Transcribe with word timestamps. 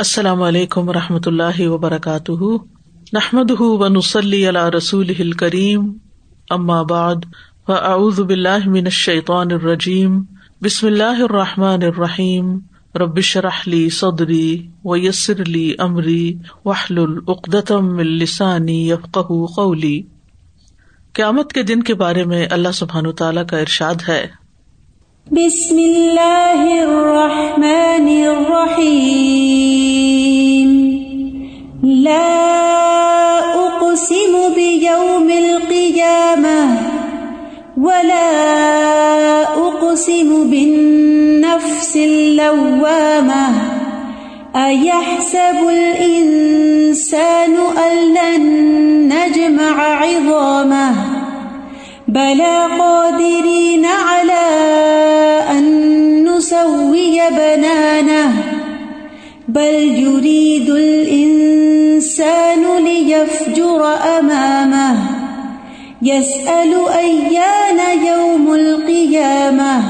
السلام 0.00 0.42
علیکم 0.42 0.88
و 0.88 0.92
رحمۃ 0.92 1.26
اللہ 1.26 1.60
وبرکاتہ۔ 1.60 2.42
نحمد 3.12 3.50
و 3.58 3.88
نسلی 3.88 4.50
رسول 4.50 5.32
کریم 5.32 5.92
بعد، 6.82 7.14
فاعوذ 7.66 8.20
باللہ 8.20 8.68
من 8.68 8.84
الشیطان 8.84 9.46
الرجیم۔ 9.50 10.22
بسم 10.62 10.86
اللہ 10.86 11.22
الرحمٰن 11.22 11.82
الرحیم۔ 11.82 12.58
ربش 12.94 13.36
رحلی 13.36 13.88
صدری 13.90 14.66
و 14.84 14.96
یسر 14.96 15.40
علی 15.40 15.74
عمری 15.78 16.34
وحل 16.64 16.98
العقدم 16.98 17.98
السانی 17.98 18.90
یفق 18.90 19.18
قولی۔ 19.56 20.02
قیامت 21.12 21.52
کے 21.52 21.62
دن 21.62 21.82
کے 21.82 21.94
بارے 21.94 22.24
میں 22.24 22.46
اللہ 22.50 22.72
سبحان 22.74 23.12
تعالیٰ 23.12 23.46
کا 23.46 23.58
ارشاد 23.58 24.08
ہے۔ 24.08 24.39
بسم 25.26 25.76
اللہ 25.78 26.80
الرحمن 26.82 28.22
الرحیم 28.26 29.10
لا 31.82 32.38
اقسم 33.54 34.52
بیوم 34.54 35.30
القیامة 35.36 36.76
ولا 37.76 38.30
اقسم 39.56 40.50
بالنفس 40.50 41.96
اللوامة. 41.96 43.52
ایحسب 44.52 45.68
الانسان 45.68 47.56
ان 47.76 48.14
لن 48.14 48.46
نجمع 49.08 49.82
عظامه؟ 49.82 51.09
بلا 52.10 52.66
قادرين 52.66 53.84
على 53.86 54.46
أن 55.50 55.64
نسوي 56.24 57.20
بنانه، 57.30 58.32
بل 59.48 59.74
يريد 59.74 60.70
الإنسان 60.70 62.62
ليفجر 62.84 63.94
أمامه، 64.18 64.96
يسأل 66.02 66.74
أيان 66.88 67.80
يوم 68.06 68.54
القيامة، 68.54 69.82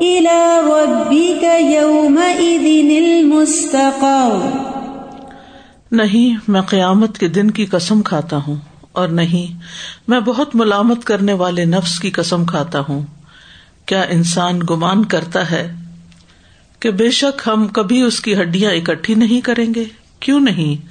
إلى 0.00 0.60
ربك 0.64 1.44
يومئذ 1.60 2.66
المستقر. 2.96 4.38
نہیں، 5.92 6.36
میں 6.48 6.60
قیامت 6.60 7.18
کے 7.18 7.28
دن 7.28 7.50
کی 7.50 7.66
قسم 7.66 8.02
کھاتا 8.02 8.38
ہوں 8.46 8.56
اور 8.92 9.08
نہیں، 9.08 9.60
میں 10.08 10.20
بہت 10.20 10.56
ملامت 10.56 11.04
کرنے 11.04 11.32
والے 11.32 11.64
نفس 11.64 11.98
کی 11.98 12.10
قسم 12.10 12.44
کھاتا 12.44 12.80
ہوں۔ 12.88 13.02
کیا 13.86 14.02
انسان 14.02 14.60
گمان 14.70 15.04
کرتا 15.04 15.50
ہے 15.50 15.74
کہ 16.80 16.90
بے 16.90 17.10
شک 17.10 17.42
ہم 17.46 17.66
کبھی 17.66 18.02
اس 18.02 18.20
کی 18.20 18.34
ہڈیاں 18.34 18.72
اکٹھی 18.72 19.14
نہیں 19.14 19.40
کریں 19.40 19.74
گے؟ 19.74 19.84
کیوں 20.20 20.40
نہیں؟ 20.40 20.86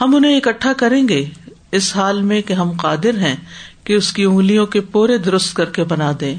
ہم 0.00 0.14
انہیں 0.14 0.36
اکٹھا 0.36 0.72
کریں 0.72 1.08
گے 1.08 1.24
اس 1.72 1.96
حال 1.96 2.22
میں 2.22 2.42
کہ 2.42 2.52
ہم 2.52 2.70
قادر 2.70 3.18
ہیں 3.18 3.36
کہ 3.84 3.92
اس 3.92 4.12
کی 4.12 4.24
انگلیوں 4.24 4.66
کے 4.66 4.80
پورے 4.80 5.18
درست 5.18 5.54
کر 5.54 5.64
کے 5.64 5.84
بنا 5.84 6.12
دیں۔ 6.20 6.34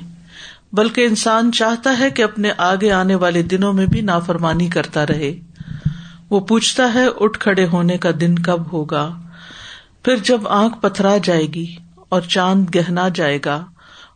بلکہ 0.74 1.06
انسان 1.06 1.52
چاہتا 1.52 2.00
ہے 2.00 2.10
کہ 2.10 2.24
اپنے 2.24 2.52
آگے 2.58 2.92
آنے 2.92 3.16
والے 3.16 3.42
دنوں 3.42 3.74
میں 3.74 3.86
بھی 3.86 4.02
نافرمانی 4.02 4.68
کرتا 4.68 5.08
رہے۔ 5.08 5.36
وہ 6.30 6.40
پوچھتا 6.40 6.94
ہے 6.94 7.06
اٹھ 7.20 7.40
کھڑے 7.40 7.66
ہونے 7.66 7.98
کا 7.98 8.10
دن 8.22 8.40
کب 8.40 8.74
ہوگا؟ 8.74 9.22
پھر 10.04 10.16
جب 10.16 10.48
آنکھ 10.48 10.82
پتھرا 10.82 11.18
جائے 11.24 11.46
گی 11.46 11.76
اور 12.10 12.22
چاند 12.22 12.66
گہنا 12.76 13.10
جائے 13.10 13.40
گا 13.46 13.66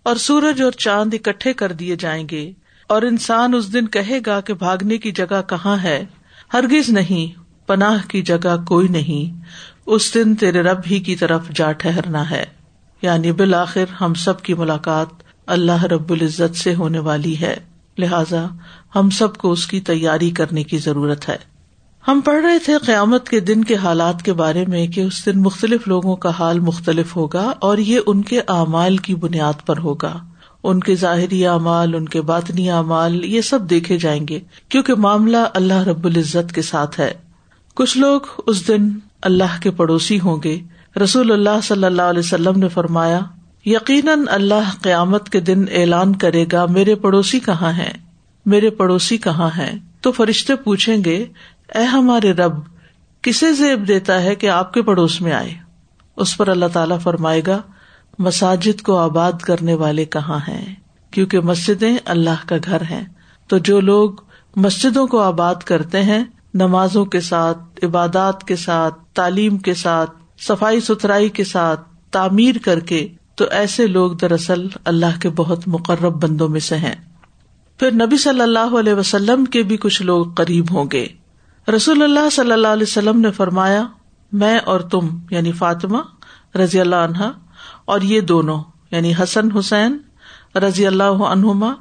اور 0.03 0.16
سورج 0.16 0.62
اور 0.62 0.72
چاند 0.72 1.13
اکٹھے 1.13 1.53
کر 1.53 1.72
دیے 1.72 1.96
جائیں 1.96 2.28
گے 2.31 2.52
اور 2.88 3.02
انسان 3.02 3.53
اس 3.53 3.74
دن 3.74 3.88
کہے 3.88 4.19
گا 4.25 4.41
کہ 4.41 4.53
بھاگنے 4.53 4.97
کی 4.97 5.12
جگہ 5.12 5.41
کہاں 5.50 5.78
ہے؟ 5.84 6.06
ہرگز 6.53 6.90
نہیں۔ 6.90 7.38
پناہ 7.69 8.07
کی 8.07 8.22
جگہ 8.22 8.66
کوئی 8.68 8.88
نہیں۔ 8.88 9.41
اس 9.85 10.13
دن 10.13 10.35
تیرے 10.35 10.62
رب 10.62 10.80
ہی 10.91 11.00
کی 11.00 11.16
طرف 11.16 11.50
جا 11.56 11.72
ٹہرنا 11.72 12.30
ہے۔ 12.30 12.46
یعنی 13.02 13.31
بالآخر 13.31 13.85
ہم 14.02 14.13
سب 14.13 14.41
کی 14.41 14.53
ملاقات 14.53 15.07
اللہ 15.47 15.84
رب 15.84 16.12
العزت 16.12 16.56
سے 16.56 16.75
ہونے 16.75 17.00
والی 17.00 17.41
ہے۔ 17.41 17.58
لہذا 17.97 18.46
ہم 18.96 19.09
سب 19.09 19.35
کو 19.35 19.52
اس 19.52 19.68
کی 19.68 19.79
تیاری 19.79 20.31
کرنے 20.31 20.63
کی 20.63 20.78
ضرورت 20.78 21.29
ہے۔ 21.29 21.38
ہم 22.08 22.19
پڑھ 22.25 22.46
رہے 22.46 22.59
تھے 22.59 22.78
قیامت 22.78 23.29
کے 23.29 23.40
دن 23.40 23.63
کے 23.63 23.75
حالات 23.75 24.24
کے 24.24 24.34
بارے 24.34 24.66
میں 24.68 24.88
کہ 24.88 25.02
اس 25.02 25.25
دن 25.25 25.41
مختلف 25.41 25.88
لوگوں 25.88 26.16
کا 26.16 26.31
حال 26.40 26.59
مختلف 26.59 27.16
ہوگا 27.16 27.52
اور 27.59 27.78
یہ 27.78 28.00
ان 28.08 28.22
کے 28.22 28.40
اعمال 28.40 28.97
کی 28.97 29.16
بنیاد 29.16 29.66
پر 29.66 29.78
ہوگا۔ 29.78 30.19
ان 30.63 30.79
کے 30.79 30.96
ظاہری 30.96 31.46
اعمال، 31.46 31.96
ان 31.96 32.06
کے 32.06 32.22
باطنی 32.22 32.72
اعمال، 32.72 33.25
یہ 33.25 33.41
سب 33.41 33.69
دیکھے 33.69 33.97
جائیں 33.97 34.28
گے 34.28 34.40
کیونکہ 34.69 34.96
معاملہ 34.96 35.38
اللہ 35.53 35.81
رب 35.84 36.06
العزت 36.06 36.52
کے 36.56 36.62
ساتھ 36.62 37.00
ہے۔ 37.00 37.28
کچھ 37.75 37.97
لوگ 37.97 38.22
اس 38.47 38.68
دن 38.68 38.90
اللہ 39.22 39.62
کے 39.62 39.72
پڑوسی 39.72 40.19
ہوں 40.19 40.38
گے۔ 40.44 40.59
رسول 41.03 41.31
اللہ 41.31 41.62
صلی 41.63 41.84
اللہ 41.84 42.02
علیہ 42.02 42.19
وسلم 42.19 42.59
نے 42.59 42.68
فرمایا، 42.68 43.19
یقیناً 43.66 44.19
اللہ 44.28 44.69
قیامت 44.81 45.30
کے 45.30 45.40
دن 45.40 45.66
اعلان 45.72 46.16
کرے 46.16 46.46
گا 46.52 46.66
میرے 46.66 46.96
پڑوسی 46.96 47.40
کہاں 47.40 47.72
ہیں۔ 47.72 47.94
میرے 48.46 48.69
پڑوسی 48.69 49.18
کہاں 49.18 49.50
ہیں؟ 49.58 49.79
تو 50.02 50.12
فرشتے 50.12 50.56
پوچھیں 50.56 50.97
گے، 51.06 51.25
اے 51.75 51.84
ہمارے 51.84 52.31
رب، 52.31 52.53
کسے 53.22 53.53
زیب 53.53 53.88
دیتا 53.88 54.24
ہے 54.24 54.35
کہ 54.35 54.50
آپ 54.50 54.74
کے 54.74 54.81
پڑوس 54.81 55.22
میں 55.22 55.31
آئے؟ 55.31 55.53
اس 56.18 56.38
پر 56.38 56.47
اللہ 56.47 56.66
تعالیٰ 56.74 57.00
فرمائے 57.00 57.41
گا، 57.47 57.62
مساجد 58.19 58.81
کو 58.81 58.97
آباد 58.97 59.34
کرنے 59.41 59.74
والے 59.74 60.06
کہاں 60.06 60.40
ہیں؟ 60.47 60.75
کیونکہ 61.12 61.40
مسجدیں 61.40 61.97
اللہ 62.06 62.47
کا 62.47 62.56
گھر 62.66 62.81
ہیں۔ 62.81 63.06
تو 63.47 63.58
جو 63.58 63.79
لوگ 63.79 64.09
مسجدوں 64.56 65.08
کو 65.08 65.22
آباد 65.22 65.56
کرتے 65.56 66.03
ہیں 66.03 66.24
نمازوں 66.53 67.05
کے 67.05 67.19
ساتھ، 67.19 67.85
عبادات 67.85 68.43
کے 68.43 68.55
ساتھ، 68.55 68.95
تعلیم 69.13 69.57
کے 69.57 69.73
ساتھ، 69.73 70.11
صفائی 70.39 70.79
ستھرائی 70.79 71.29
کے 71.29 71.43
ساتھ 71.43 71.81
تعمیر 72.11 72.55
کر 72.65 72.79
کے 72.79 73.07
تو 73.35 73.45
ایسے 73.51 73.87
لوگ 73.87 74.11
دراصل 74.11 74.67
اللہ 74.85 75.19
کے 75.21 75.29
بہت 75.29 75.67
مقرب 75.67 76.23
بندوں 76.23 76.49
میں 76.49 76.59
سے 76.59 76.77
ہیں۔ 76.77 76.95
پھر 77.77 77.91
نبی 77.91 78.17
صلی 78.17 78.41
اللہ 78.41 78.75
علیہ 78.79 78.93
وسلم 78.93 79.45
کے 79.45 79.63
بھی 79.63 79.77
کچھ 79.77 80.01
لوگ 80.01 80.33
قریب 80.33 80.65
ہوں 80.71 80.85
گے۔ 80.91 81.07
رسول 81.75 82.03
اللہ 82.03 82.29
صلی 82.29 82.51
اللہ 82.51 82.67
علیہ 82.67 82.83
وسلم 82.83 83.19
نے 83.19 83.31
فرمایا، 83.31 83.87
میں 84.31 84.59
اور 84.59 84.79
تم 84.79 85.17
یعنی 85.31 85.51
فاطمہ 85.51 85.97
رضی 86.57 86.79
اللہ 86.79 86.95
عنہا 86.95 87.31
اور 87.85 88.01
یہ 88.01 88.21
دونوں 88.21 88.63
یعنی 88.91 89.13
حسن 89.23 89.51
حسین 89.51 89.97
رضی 90.55 90.87
اللہ 90.87 91.03
عنہما 91.03 91.73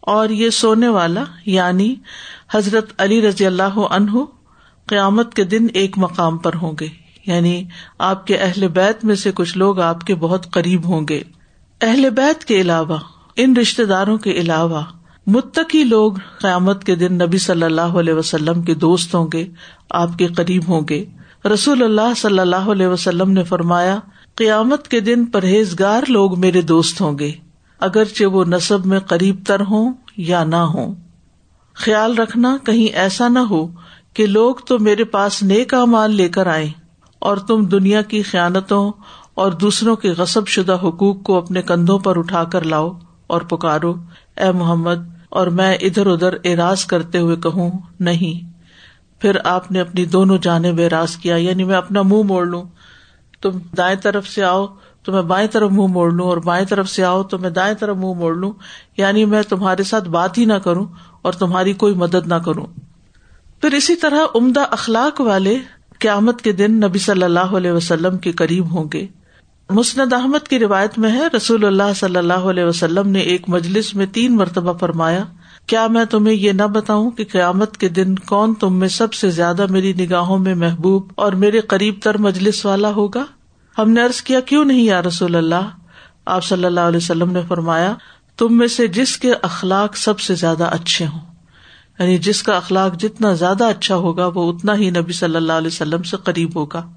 اور 0.00 0.28
یہ 0.28 0.50
سونے 0.50 0.88
والا 0.88 1.24
یعنی 1.46 1.94
حضرت 2.52 2.92
علی 2.98 3.28
رضی 3.28 3.46
اللہ 3.46 3.78
عنہ 3.90 4.10
قیامت 4.86 5.34
کے 5.34 5.44
دن 5.44 5.66
ایک 5.74 5.98
مقام 5.98 6.38
پر 6.38 6.54
ہوں 6.54 6.72
گے۔ 6.80 6.88
یعنی 7.26 7.64
آپ 7.98 8.26
کے 8.26 8.36
اہل 8.36 8.68
بیت 8.68 9.04
میں 9.04 9.14
سے 9.14 9.30
کچھ 9.34 9.58
لوگ 9.58 9.80
آپ 9.80 10.00
کے 10.00 10.14
بہت 10.14 10.50
قریب 10.50 10.84
ہوں 10.84 11.06
گے۔ 11.08 11.22
اہل 11.80 12.10
بیت 12.10 12.44
کے 12.44 12.60
علاوہ، 12.60 12.96
ان 13.36 13.56
رشتے 13.56 13.84
داروں 13.84 14.18
کے 14.18 14.30
علاوہ 14.30 14.82
متقی 15.26 15.84
لوگ 15.84 16.12
قیامت 16.40 16.84
کے 16.84 16.94
دن 16.94 17.14
نبی 17.14 17.38
صلی 17.38 17.62
اللہ 17.62 17.80
علیہ 17.80 18.14
وسلم 18.14 18.62
کے 18.62 18.74
دوست 18.74 19.14
ہوں 19.14 19.28
گے، 19.32 19.46
آپ 19.90 20.08
کے 20.18 20.26
قریب 20.26 20.68
ہوں 20.68 20.80
گے۔ 20.88 21.04
رسول 21.54 21.82
اللہ 21.82 22.14
صلی 22.16 22.38
اللہ 22.38 22.56
علیہ 22.56 22.86
وسلم 22.86 23.30
نے 23.30 23.44
فرمایا، 23.44 23.98
قیامت 24.34 24.88
کے 24.88 25.00
دن 25.00 25.26
پرہیزگار 25.26 26.02
لوگ 26.08 26.40
میرے 26.40 26.60
دوست 26.60 27.00
ہوں 27.00 27.18
گے، 27.18 27.32
اگرچہ 27.80 28.24
وہ 28.24 28.44
نصب 28.44 28.86
میں 28.86 29.00
قریب 29.00 29.36
تر 29.46 29.60
ہوں 29.60 29.92
یا 30.16 30.44
نہ 30.44 30.56
ہوں۔ 30.56 30.94
خیال 31.74 32.18
رکھنا 32.18 32.56
کہیں 32.64 32.96
ایسا 32.96 33.28
نہ 33.28 33.38
ہو 33.38 33.66
کہ 34.14 34.26
لوگ 34.26 34.54
تو 34.54 34.78
میرے 34.78 35.04
پاس 35.04 35.42
نیک 35.42 35.74
مال 35.74 36.14
لے 36.14 36.28
کر 36.28 36.46
آئے 36.46 36.70
اور 37.18 37.36
تم 37.36 37.64
دنیا 37.64 38.02
کی 38.02 38.22
خیالتوں 38.22 38.92
اور 39.34 39.52
دوسروں 39.52 39.96
کے 39.96 40.10
غصب 40.10 40.46
شدہ 40.46 40.72
حقوق 40.72 41.22
کو 41.22 41.36
اپنے 41.36 41.62
کندھوں 41.62 41.98
پر 41.98 42.18
اٹھا 42.18 42.44
کر 42.44 42.62
لاؤ 42.62 42.92
اور 43.26 43.40
پکارو۔ 43.40 43.94
اے 44.36 44.52
محمد، 44.52 44.98
اور 45.28 45.46
میں 45.46 45.74
ادھر 45.80 46.06
ادھر 46.06 46.34
اراض 46.44 46.84
کرتے 46.84 47.18
ہوئے 47.18 47.36
کہوں، 47.36 47.70
نہیں۔ 48.00 48.52
پھر 49.20 49.36
آپ 49.44 49.72
نے 49.72 49.80
اپنی 49.80 50.04
دونوں 50.04 50.38
جانب 50.38 50.80
اراض 50.86 51.16
کیا 51.16 51.36
یعنی 51.36 51.64
میں 51.64 51.76
اپنا 51.76 52.02
منہ 52.02 52.22
موڑ 52.22 52.46
لوں۔ 52.46 52.64
تم 53.42 53.50
دائیں 53.76 53.96
طرف 53.96 54.28
سے 54.28 54.44
آؤ 54.44 54.66
تو 55.02 55.12
میں 55.12 55.22
بائیں 55.22 55.48
طرف 55.48 55.70
منہ 55.70 55.86
موڑ 55.86 56.12
لوں، 56.12 56.26
اور 56.26 56.36
بائیں 56.36 56.66
طرف 56.66 56.88
سے 56.88 57.04
آؤ 57.04 57.22
تو 57.22 57.38
میں 57.38 57.50
دائیں 57.50 57.74
طرف 57.74 57.96
منہ 57.96 58.14
موڑ 58.14 58.34
لوں۔ 58.36 58.52
یعنی 58.96 59.24
میں 59.24 59.42
تمہارے 59.42 59.82
ساتھ 59.82 60.08
بات 60.08 60.38
ہی 60.38 60.44
نہ 60.44 60.54
کروں 60.54 60.86
اور 61.24 61.32
تمہاری 61.32 61.72
کوئی 61.72 61.94
مدد 61.94 62.26
نہ 62.26 62.34
کروں۔ 62.34 62.66
پھر 63.60 63.74
اسی 63.74 63.96
طرح 63.96 64.18
عمدہ 64.34 64.64
اخلاق 64.70 65.20
والے 65.20 65.58
قیامت 65.98 66.42
کے 66.42 66.52
دن 66.52 66.72
نبی 66.76 66.98
صلی 66.98 67.22
اللہ 67.22 67.54
علیہ 67.58 67.72
وسلم 67.72 68.18
کے 68.18 68.32
قریب 68.32 68.70
ہوں 68.72 68.84
گے۔ 68.92 69.06
مسند 69.70 70.12
احمد 70.12 70.48
کی 70.48 70.58
روایت 70.58 70.98
میں 70.98 71.12
ہے، 71.12 71.26
رسول 71.36 71.64
اللہ 71.64 71.92
صلی 71.96 72.16
اللہ 72.16 72.48
علیہ 72.50 72.64
وسلم 72.64 73.08
نے 73.08 73.20
ایک 73.20 73.48
مجلس 73.48 73.94
میں 73.94 74.06
تین 74.06 74.36
مرتبہ 74.36 74.72
فرمایا، 74.72 75.24
کیا 75.66 75.86
میں 75.86 76.04
تمہیں 76.04 76.34
یہ 76.34 76.52
نہ 76.52 76.62
بتاؤں 76.62 77.10
کہ 77.10 77.24
قیامت 77.32 77.76
کے 77.76 77.88
دن 77.88 78.14
کون 78.14 78.54
تم 78.54 78.78
میں 78.78 78.88
سب 78.88 79.14
سے 79.14 79.30
زیادہ 79.30 79.66
میری 79.70 79.92
نگاہوں 79.92 80.38
میں 80.38 80.54
محبوب 80.54 81.12
اور 81.14 81.32
میرے 81.32 81.60
قریب 81.60 81.94
تر 82.02 82.18
مجلس 82.18 82.66
والا 82.66 82.90
ہوگا؟ 82.90 83.24
ہم 83.78 83.90
نے 83.90 84.02
ارض 84.02 84.22
کیا، 84.22 84.40
کیوں 84.40 84.64
نہیں 84.64 84.84
یا 84.84 85.02
رسول 85.02 85.36
اللہ؟ 85.36 85.70
آپ 86.26 86.44
صلی 86.44 86.64
اللہ 86.64 86.80
علیہ 86.80 86.96
وسلم 86.96 87.32
نے 87.32 87.40
فرمایا 87.48 87.94
تم 88.36 88.58
میں 88.58 88.68
سے 88.68 88.86
جس 88.86 89.18
کے 89.18 89.32
اخلاق 89.42 89.96
سب 89.96 90.20
سے 90.20 90.34
زیادہ 90.34 90.64
اچھے 90.64 91.06
ہوں۔ 91.06 91.20
یعنی 91.98 92.18
جس 92.18 92.42
کا 92.42 92.56
اخلاق 92.56 92.96
جتنا 92.98 93.32
زیادہ 93.32 93.64
اچھا 93.64 93.96
ہوگا، 93.96 94.30
وہ 94.34 94.52
اتنا 94.52 94.74
ہی 94.74 94.90
نبی 94.90 95.12
صلی 95.12 95.36
اللہ 95.36 95.52
علیہ 95.52 95.66
وسلم 95.66 96.02
سے 96.02 96.16
قریب 96.24 96.56
ہوگا۔ 96.56 96.92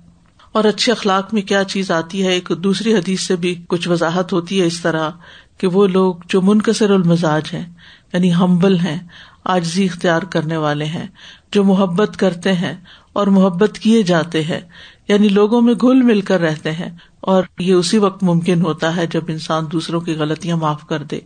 اور 0.52 0.64
اچھے 0.64 0.92
اخلاق 0.92 1.34
میں 1.34 1.42
کیا 1.42 1.64
چیز 1.64 1.92
آتی 1.92 2.26
ہے؟ 2.26 2.32
ایک 2.32 2.52
دوسری 2.58 2.94
حدیث 2.94 3.22
سے 3.22 3.36
بھی 3.36 3.66
کچھ 3.68 3.90
وضاحت 3.90 4.34
ہوتی 4.34 4.62
ہے 4.62 4.66
اس 4.66 4.80
طرح 4.80 5.10
کہ 5.58 5.68
وہ 5.68 5.88
لوگ 5.88 6.16
جو 6.30 6.42
منقصر 6.42 6.90
المزاج 6.90 7.44
ہیں 7.54 7.74
یعنی 8.14 8.34
ہمبل 8.34 8.80
ہیں 8.80 9.08
آجزی 9.44 9.86
اختیار 9.86 10.22
کرنے 10.22 10.58
والے 10.58 10.86
ہیں، 10.86 11.08
جو 11.52 11.64
محبت 11.64 12.18
کرتے 12.18 12.54
ہیں 12.54 12.74
اور 13.14 13.28
محبت 13.28 13.80
کیے 13.80 14.04
جاتے 14.04 14.44
ہیں 14.44 14.60
یعنی 15.08 15.30
لوگوں 15.30 15.62
میں 15.62 15.74
گل 15.74 16.02
مل 16.02 16.22
کر 16.22 16.40
رہتے 16.40 16.72
ہیں۔ 16.72 16.98
اور 17.20 17.44
یہ 17.60 17.74
اسی 17.74 17.98
وقت 17.98 18.24
ممکن 18.24 18.62
ہوتا 18.62 18.96
ہے 18.96 19.08
جب 19.08 19.22
انسان 19.28 19.66
دوسروں 19.72 20.02
کی 20.02 20.14
غلطیاں 20.14 20.58
معاف 20.58 20.86
کر 20.88 21.04
دے۔ 21.04 21.20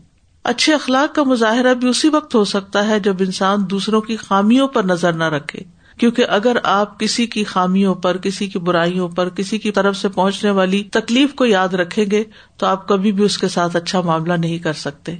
اچھے 0.44 0.74
اخلاق 0.74 1.16
کا 1.16 1.24
مظاہرہ 1.24 1.74
بھی 1.74 1.90
اسی 1.90 2.10
وقت 2.10 2.36
ہو 2.36 2.44
سکتا 2.44 2.88
ہے 2.88 3.00
جب 3.00 3.16
انسان 3.20 3.60
دوسروں 3.70 4.02
کی 4.02 4.16
خامیوں 4.18 4.68
پر 4.68 4.84
نظر 4.84 5.14
نہ 5.14 5.24
رکھے۔ 5.24 5.60
کیونکہ 5.98 6.26
اگر 6.30 6.58
آپ 6.64 7.00
کسی 7.00 7.26
کی 7.26 7.44
خامیوں 7.44 7.96
پر، 7.96 8.18
کسی 8.18 8.48
کی 8.48 8.60
برائیوں 8.60 9.10
پر، 9.10 9.30
کسی 9.30 9.58
کی 9.58 9.72
طرف 9.72 9.98
سے 9.98 10.10
پہنچنے 10.10 10.52
والی 10.52 10.84
تکلیف 10.84 11.34
کو 11.34 11.46
یاد 11.46 11.68
رکھیں 11.68 12.06
گے 12.12 12.24
تو 12.58 12.66
آپ 12.66 12.88
کبھی 12.88 13.12
بھی 13.12 13.24
اس 13.24 13.38
کے 13.38 13.48
ساتھ 13.48 13.76
اچھا 13.76 14.02
معاملہ 14.02 14.34
نہیں 14.34 14.60
کر 14.60 14.74
سکتے۔ 14.74 15.16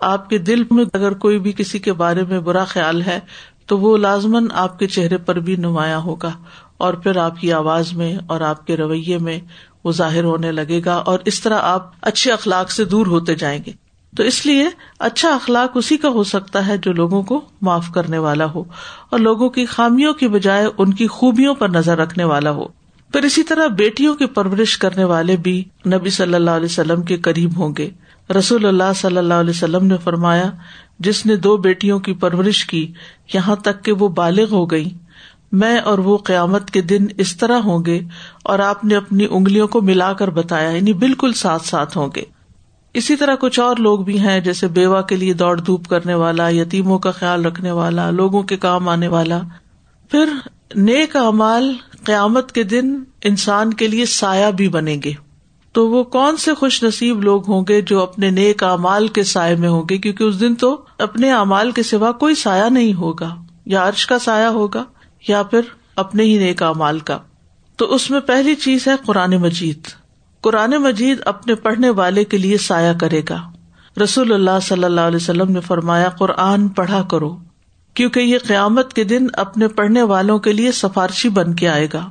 آپ 0.00 0.30
کے 0.30 0.38
دل 0.38 0.62
میں 0.70 0.84
اگر 0.92 1.12
کوئی 1.12 1.38
بھی 1.38 1.52
کسی 1.52 1.78
کے 1.78 1.92
بارے 1.92 2.22
میں 2.28 2.40
برا 2.40 2.64
خیال 2.64 3.02
ہے 3.02 3.20
تو 3.66 3.78
وہ 3.78 3.96
لازمن 3.96 4.46
آپ 4.52 4.78
کے 4.78 4.86
چہرے 4.86 5.18
پر 5.18 5.36
بھی 5.36 5.56
نمایاں 5.56 6.00
ہوگا 6.00 6.30
اور 6.76 6.94
پھر 6.94 7.16
آپ 7.16 7.40
کی 7.40 7.52
آواز 7.52 7.92
میں 7.92 8.18
اور 8.26 8.40
آپ 8.40 8.66
کے 8.66 8.76
رویے 8.76 9.18
میں 9.18 9.40
وہ 9.86 9.92
ظاہر 9.92 10.24
ہونے 10.24 10.52
لگے 10.52 10.80
گا 10.84 10.94
اور 10.94 11.18
اس 11.24 11.40
طرح 11.40 11.58
آپ 11.62 11.90
اچھے 12.00 12.32
اخلاق 12.32 12.70
سے 12.70 12.84
دور 12.84 13.06
ہوتے 13.06 13.34
جائیں 13.34 13.60
گے۔ 13.66 13.72
تو 14.16 14.22
اس 14.22 14.46
لیے 14.46 14.68
اچھا 14.98 15.34
اخلاق 15.34 15.70
اسی 15.74 15.96
کا 15.96 16.08
ہو 16.08 16.24
سکتا 16.24 16.66
ہے 16.66 16.78
جو 16.78 16.92
لوگوں 16.92 17.22
کو 17.22 17.40
معاف 17.62 17.90
کرنے 17.94 18.18
والا 18.18 18.44
ہو 18.44 18.64
اور 19.10 19.18
لوگوں 19.18 19.48
کی 19.48 19.66
خامیوں 19.66 20.14
کی 20.14 20.28
بجائے 20.28 20.66
ان 20.78 20.94
کی 20.94 21.06
خوبیوں 21.06 21.54
پر 21.54 21.68
نظر 21.68 21.98
رکھنے 21.98 22.24
والا 22.24 22.50
ہو۔ 22.50 22.64
پھر 23.12 23.22
اسی 23.22 23.42
طرح 23.42 23.66
بیٹیوں 23.66 24.14
کی 24.14 24.26
پرورش 24.26 24.78
کرنے 24.78 25.04
والے 25.04 25.36
بھی 25.36 25.64
نبی 25.86 26.10
صلی 26.10 26.34
اللہ 26.34 26.50
علیہ 26.50 26.64
وسلم 26.64 27.02
کے 27.02 27.16
قریب 27.16 27.58
ہوں 27.58 27.74
گے۔ 27.78 27.90
رسول 28.38 28.66
اللہ 28.66 28.92
صلی 28.96 29.16
اللہ 29.16 29.34
علیہ 29.34 29.50
وسلم 29.50 29.86
نے 29.86 29.96
فرمایا، 30.04 30.50
جس 30.98 31.26
نے 31.26 31.36
دو 31.36 31.56
بیٹیوں 31.56 31.98
کی 31.98 32.12
پرورش 32.12 32.64
کی، 32.64 32.92
یہاں 33.34 33.56
تک 33.56 33.84
کہ 33.84 33.92
وہ 33.92 34.08
بالغ 34.08 34.46
ہو 34.50 34.70
گئی 34.70 34.90
میں 35.52 35.78
اور 35.78 35.98
وہ 35.98 36.18
قیامت 36.18 36.70
کے 36.70 36.80
دن 36.80 37.06
اس 37.18 37.36
طرح 37.36 37.58
ہوں 37.58 37.84
گے 37.84 38.00
اور 38.44 38.58
آپ 38.58 38.84
نے 38.84 38.96
اپنی 38.96 39.26
انگلیوں 39.30 39.68
کو 39.68 39.80
ملا 39.80 40.12
کر 40.12 40.30
بتایا 40.30 40.70
یعنی 40.70 40.92
بالکل 40.92 41.32
ساتھ 41.32 41.66
ساتھ 41.66 41.98
ہوں 41.98 42.08
گے۔ 42.16 42.22
اسی 42.94 43.16
طرح 43.16 43.34
کچھ 43.40 43.60
اور 43.60 43.76
لوگ 43.76 43.98
بھی 43.98 44.20
ہیں، 44.20 44.40
جیسے 44.40 44.68
بیوہ 44.68 45.02
کے 45.02 45.16
لیے 45.16 45.32
دوڑ 45.32 45.60
دھوپ 45.60 45.88
کرنے 45.88 46.14
والا، 46.14 46.48
یتیموں 46.48 46.98
کا 46.98 47.10
خیال 47.10 47.44
رکھنے 47.44 47.70
والا، 47.70 48.10
لوگوں 48.10 48.42
کے 48.42 48.56
کام 48.56 48.88
آنے 48.88 49.08
والا۔ 49.08 49.40
پھر 50.10 50.28
نیک 50.76 51.16
امال 51.16 51.72
قیامت 52.04 52.52
کے 52.52 52.62
دن 52.62 53.02
انسان 53.24 53.74
کے 53.74 53.88
لیے 53.88 54.04
سایہ 54.04 54.50
بھی 54.50 54.68
بنے 54.68 54.96
گے۔ 55.04 55.12
تو 55.72 55.90
وہ 55.90 56.04
کون 56.04 56.36
سے 56.36 56.54
خوش 56.54 56.82
نصیب 56.82 57.20
لوگ 57.20 57.48
ہوں 57.48 57.64
گے 57.68 57.80
جو 57.80 58.02
اپنے 58.02 58.30
نیک 58.30 58.64
امال 58.64 59.08
کے 59.08 59.22
سائے 59.22 59.54
میں 59.54 59.68
ہوں 59.68 59.82
گے؟ 59.90 59.98
کیونکہ 59.98 60.24
اس 60.24 60.40
دن 60.40 60.54
تو 60.54 60.80
اپنے 60.98 61.32
امال 61.32 61.70
کے 61.70 61.82
سوا 61.82 62.12
کوئی 62.12 62.34
سایہ 62.34 62.70
نہیں 62.70 62.94
ہوگا، 62.94 63.34
یا 63.66 63.88
عرش 63.88 64.06
کا 64.06 64.18
سایہ 64.18 64.46
ہوگا۔ 64.46 64.84
یا 65.28 65.42
پھر 65.42 65.60
اپنے 65.96 66.22
ہی 66.22 66.38
نیک 66.38 66.62
امال 66.62 66.98
کا۔ 66.98 67.18
تو 67.76 67.94
اس 67.94 68.10
میں 68.10 68.20
پہلی 68.20 68.54
چیز 68.54 68.88
ہے 68.88 68.92
قرآن 69.06 69.30
مجید۔ 69.30 69.86
قرآن 70.40 70.70
مجید 70.70 71.18
اپنے 71.24 71.54
پڑھنے 71.54 71.90
والے 71.90 72.24
کے 72.24 72.38
لیے 72.38 72.58
سایہ 72.58 72.92
کرے 72.92 73.20
گا۔ 73.28 73.42
رسول 74.02 74.32
اللہ 74.32 74.60
صلی 74.62 74.84
اللہ 74.84 75.00
علیہ 75.00 75.16
وسلم 75.16 75.52
نے 75.52 75.60
فرمایا، 75.60 76.08
قرآن 76.08 76.68
پڑھا 76.68 77.02
کرو، 77.02 77.36
کیونکہ 77.94 78.20
یہ 78.20 78.38
قیامت 78.46 78.94
کے 78.94 79.04
دن 79.04 79.26
اپنے 79.32 79.68
پڑھنے 79.68 80.02
والوں 80.02 80.38
کے 80.38 80.52
لیے 80.52 80.72
سفارشی 80.72 81.28
بن 81.28 81.54
کے 81.54 81.68
آئے 81.68 81.88
گا۔ 81.92 82.08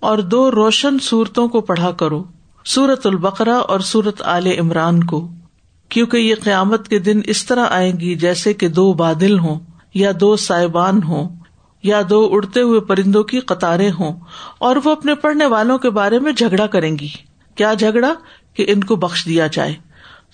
اور 0.00 0.18
دو 0.18 0.50
روشن 0.50 0.98
صورتوں 0.98 1.48
کو 1.48 1.60
پڑھا 1.60 1.90
کرو 1.90 2.24
سورت 2.64 3.06
البقرا 3.06 3.56
اور 3.56 3.80
سورت 3.80 4.22
عال 4.22 4.46
عمران 4.46 5.04
کو، 5.04 5.28
کیونکہ 5.88 6.16
یہ 6.16 6.34
قیامت 6.44 6.88
کے 6.88 6.98
دن 6.98 7.20
اس 7.26 7.46
طرح 7.46 7.66
آئیں 7.70 8.00
گی 8.00 8.14
جیسے 8.14 8.54
کہ 8.54 8.68
دو 8.68 8.92
بادل 8.92 9.38
ہوں 9.38 9.60
یا 9.94 10.12
دو 10.20 10.36
سائبان 10.36 11.02
ہوں۔ 11.02 11.43
یا 11.84 12.02
دو 12.10 12.28
اڑتے 12.32 12.60
ہوئے 12.60 12.80
پرندوں 12.80 13.22
کی 13.22 13.40
قطاریں 13.40 13.90
ہوں 13.90 14.20
اور 14.58 14.76
وہ 14.84 14.90
اپنے 14.90 15.14
پڑھنے 15.14 15.46
والوں 15.46 15.78
کے 15.78 15.90
بارے 15.90 16.18
میں 16.18 16.32
جھگڑا 16.32 16.66
کریں 16.66 16.98
گی۔ 16.98 17.08
کیا 17.54 17.74
جھگڑا؟ 17.74 18.14
کہ 18.54 18.64
ان 18.68 18.84
کو 18.84 18.96
بخش 18.96 19.26
دیا 19.26 19.46
جائے۔ 19.46 19.74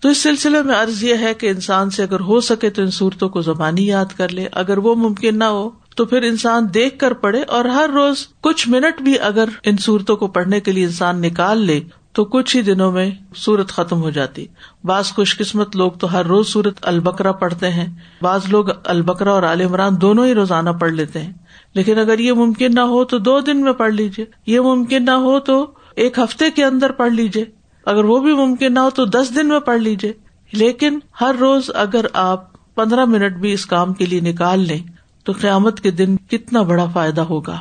تو 0.00 0.08
اس 0.08 0.18
سلسلے 0.18 0.62
میں 0.62 0.74
ارض 0.74 1.04
یہ 1.04 1.14
ہے 1.20 1.34
کہ 1.34 1.46
انسان 1.46 1.90
سے 1.90 2.02
اگر 2.02 2.20
ہو 2.20 2.40
سکے 2.40 2.70
تو 2.70 2.82
ان 2.82 2.90
صورتوں 2.90 3.28
کو 3.28 3.40
زبانی 3.40 3.86
یاد 3.86 4.16
کر 4.16 4.28
لے۔ 4.28 4.48
اگر 4.52 4.78
وہ 4.78 4.94
ممکن 4.94 5.38
نہ 5.38 5.44
ہو 5.44 5.70
تو 5.96 6.04
پھر 6.04 6.22
انسان 6.22 6.66
دیکھ 6.74 6.98
کر 6.98 7.12
پڑھے 7.12 7.42
اور 7.42 7.64
ہر 7.64 7.90
روز 7.94 8.26
کچھ 8.40 8.68
منٹ 8.68 9.02
بھی 9.02 9.18
اگر 9.18 9.48
ان 9.62 9.76
صورتوں 9.76 10.16
کو 10.16 10.26
پڑھنے 10.26 10.60
کے 10.60 10.72
لیے 10.72 10.84
انسان 10.84 11.22
نکال 11.22 11.58
لے 11.58 11.80
تو 12.12 12.24
کچھ 12.24 12.56
ہی 12.56 12.62
دنوں 12.62 12.92
میں 12.92 13.10
سورت 13.36 13.68
ختم 13.68 14.02
ہو 14.02 14.10
جاتی۔ 14.10 14.46
بعض 14.84 15.06
خوش 15.06 15.38
قسمت 15.38 15.76
لوگ 15.76 15.92
تو 15.92 16.12
ہر 16.12 16.26
روز 16.26 16.48
سورت 16.48 16.78
البکرا 16.82 17.32
پڑھتے 17.32 17.70
ہیں۔ 17.70 17.86
بعض 18.22 18.40
لوگ 18.48 18.64
البکرا 18.84 19.32
اور 19.32 19.42
عال 19.42 19.60
عمران 19.60 20.00
دونوں 20.00 20.26
ہی 20.26 20.34
روزانہ 20.34 20.70
پڑھ 20.70 20.92
لیتے 20.92 21.20
ہیں۔ 21.20 21.32
لیکن 21.74 21.98
اگر 21.98 22.18
یہ 22.18 22.32
ممکن 22.32 22.74
نہ 22.74 22.80
ہو 22.80 23.04
تو 23.04 23.18
دو 23.18 23.40
دن 23.40 23.60
میں 23.60 23.72
پڑھ 23.72 23.94
لیجیے 23.94 24.24
یہ 24.46 24.60
ممکن 24.60 25.04
نہ 25.04 25.10
ہو 25.10 25.40
تو 25.40 25.70
ایک 25.96 26.18
ہفتے 26.18 26.50
کے 26.50 26.64
اندر 26.64 26.92
پڑھ 26.92 27.12
لیجیے 27.12 27.44
اگر 27.86 28.04
وہ 28.04 28.20
بھی 28.20 28.32
ممکن 28.32 28.74
نہ 28.74 28.78
ہو 28.78 28.90
تو 28.90 29.04
دس 29.04 29.36
دن 29.36 29.48
میں 29.48 29.60
پڑھ 29.60 29.80
لیجیے 29.80 30.12
لیکن 30.52 30.98
ہر 31.20 31.34
روز 31.40 31.70
اگر 31.74 32.04
آپ 32.12 32.74
پندرہ 32.74 33.04
منٹ 33.04 33.36
بھی 33.36 33.52
اس 33.52 33.66
کام 33.66 33.92
کے 33.94 34.06
لیے 34.06 34.20
نکال 34.20 34.60
لیں 34.60 34.78
تو 35.24 35.32
قیامت 35.40 35.80
کے 35.80 35.90
دن 35.90 36.16
کتنا 36.16 36.62
بڑا 36.62 36.86
فائدہ 36.92 37.20
ہوگا۔ 37.20 37.58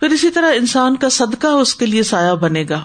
پھر 0.00 0.08
اسی 0.08 0.30
طرح 0.30 0.52
انسان 0.56 0.96
کا 0.96 1.08
صدقہ 1.08 1.46
اس 1.46 1.74
کے 1.74 1.86
لیے 1.86 2.02
سایہ 2.02 2.34
بنے 2.34 2.64
گا۔ 2.68 2.80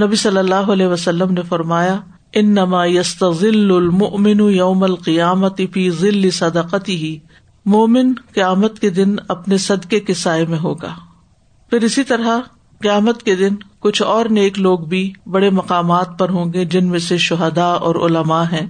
نبی 0.00 0.16
صلی 0.16 0.38
اللہ 0.38 0.54
علیہ 0.54 0.86
وسلم 0.86 1.32
نے 1.32 1.42
فرمایا 1.42 2.00
ان 2.32 2.54
نما 2.54 2.84
یست 2.84 3.22
المن 3.22 4.40
یوم 4.40 4.82
القیامت 4.82 5.60
فی 5.72 5.90
ذل 5.90 6.30
صدقتی 6.30 6.96
ہی 6.96 7.18
مومن 7.66 8.12
قیامت 8.34 8.78
کے 8.78 8.90
دن 8.90 9.16
اپنے 9.28 9.58
صدقے 9.58 10.00
کے 10.00 10.14
سائے 10.14 10.46
میں 10.46 10.58
ہوگا۔ 10.58 10.94
پھر 11.70 11.82
اسی 11.82 12.04
طرح 12.04 12.38
قیامت 12.82 13.22
کے 13.22 13.34
دن 13.34 13.54
کچھ 13.80 14.02
اور 14.02 14.26
نیک 14.26 14.58
لوگ 14.58 14.78
بھی 14.78 15.12
بڑے 15.26 15.50
مقامات 15.50 16.18
پر 16.18 16.28
ہوں 16.28 16.52
گے 16.52 16.64
جن 16.64 16.88
میں 16.88 16.98
سے 16.98 17.16
شہدا 17.16 17.66
اور 17.66 17.94
علماء 17.94 18.44
ہیں۔ 18.52 18.66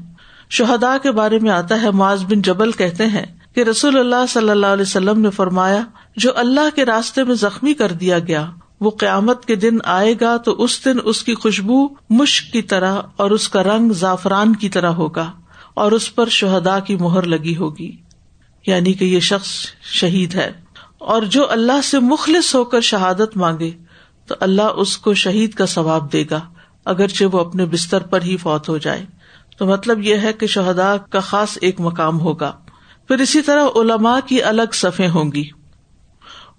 شہدا 0.50 0.96
کے 1.02 1.10
بارے 1.10 1.38
میں 1.38 1.50
آتا 1.50 1.82
ہے، 1.82 1.90
معاذ 1.90 2.24
بن 2.24 2.42
جبل 2.42 2.72
کہتے 2.72 3.06
ہیں 3.06 3.26
کہ 3.54 3.60
رسول 3.60 3.98
اللہ 3.98 4.26
صلی 4.28 4.50
اللہ 4.50 4.66
علیہ 4.66 4.82
وسلم 4.82 5.20
نے 5.20 5.30
فرمایا، 5.30 5.82
جو 6.16 6.30
اللہ 6.36 6.74
کے 6.74 6.84
راستے 6.84 7.24
میں 7.24 7.34
زخمی 7.34 7.74
کر 7.74 7.92
دیا 7.92 8.18
گیا 8.18 8.46
وہ 8.80 8.90
قیامت 8.90 9.44
کے 9.44 9.54
دن 9.54 9.78
آئے 9.84 10.14
گا 10.20 10.36
تو 10.36 10.62
اس 10.62 10.84
دن 10.84 10.96
اس 11.04 11.22
کی 11.22 11.34
خوشبو 11.34 11.88
مشک 12.10 12.52
کی 12.52 12.62
طرح 12.62 13.00
اور 13.16 13.30
اس 13.30 13.48
کا 13.48 13.62
رنگ 13.62 13.92
زعفران 13.92 14.56
کی 14.56 14.68
طرح 14.68 14.90
ہوگا 14.90 15.32
اور 15.74 15.92
اس 15.92 16.14
پر 16.14 16.28
شہدا 16.28 16.78
کی 16.78 16.96
مہر 16.96 17.22
لگی 17.22 17.56
ہوگی۔ 17.56 17.96
یعنی 18.66 18.92
کہ 18.92 19.04
یہ 19.04 19.20
شخص 19.20 19.48
شہید 19.82 20.34
ہے۔ 20.34 20.52
اور 20.98 21.22
جو 21.22 21.50
اللہ 21.50 21.80
سے 21.84 21.98
مخلص 21.98 22.54
ہو 22.54 22.64
کر 22.64 22.80
شہادت 22.80 23.36
مانگے 23.36 23.70
تو 24.26 24.34
اللہ 24.40 24.62
اس 24.62 24.98
کو 24.98 25.14
شہید 25.14 25.54
کا 25.54 25.66
ثواب 25.66 26.12
دے 26.12 26.24
گا، 26.30 26.40
اگرچہ 26.84 27.24
وہ 27.32 27.40
اپنے 27.40 27.64
بستر 27.64 28.02
پر 28.02 28.22
ہی 28.22 28.36
فوت 28.36 28.68
ہو 28.68 28.78
جائے۔ 28.78 29.06
تو 29.58 29.66
مطلب 29.66 30.00
یہ 30.00 30.16
ہے 30.16 30.32
کہ 30.32 30.46
شہدا 30.46 30.96
کا 30.96 31.20
خاص 31.20 31.58
ایک 31.60 31.80
مقام 31.80 32.20
ہوگا۔ 32.20 32.52
پھر 33.08 33.18
اسی 33.18 33.42
طرح 33.42 33.64
علماء 33.76 34.18
کی 34.26 34.42
الگ 34.42 34.72
صفے 34.72 35.08
ہوں 35.08 35.32
گی۔ 35.32 35.50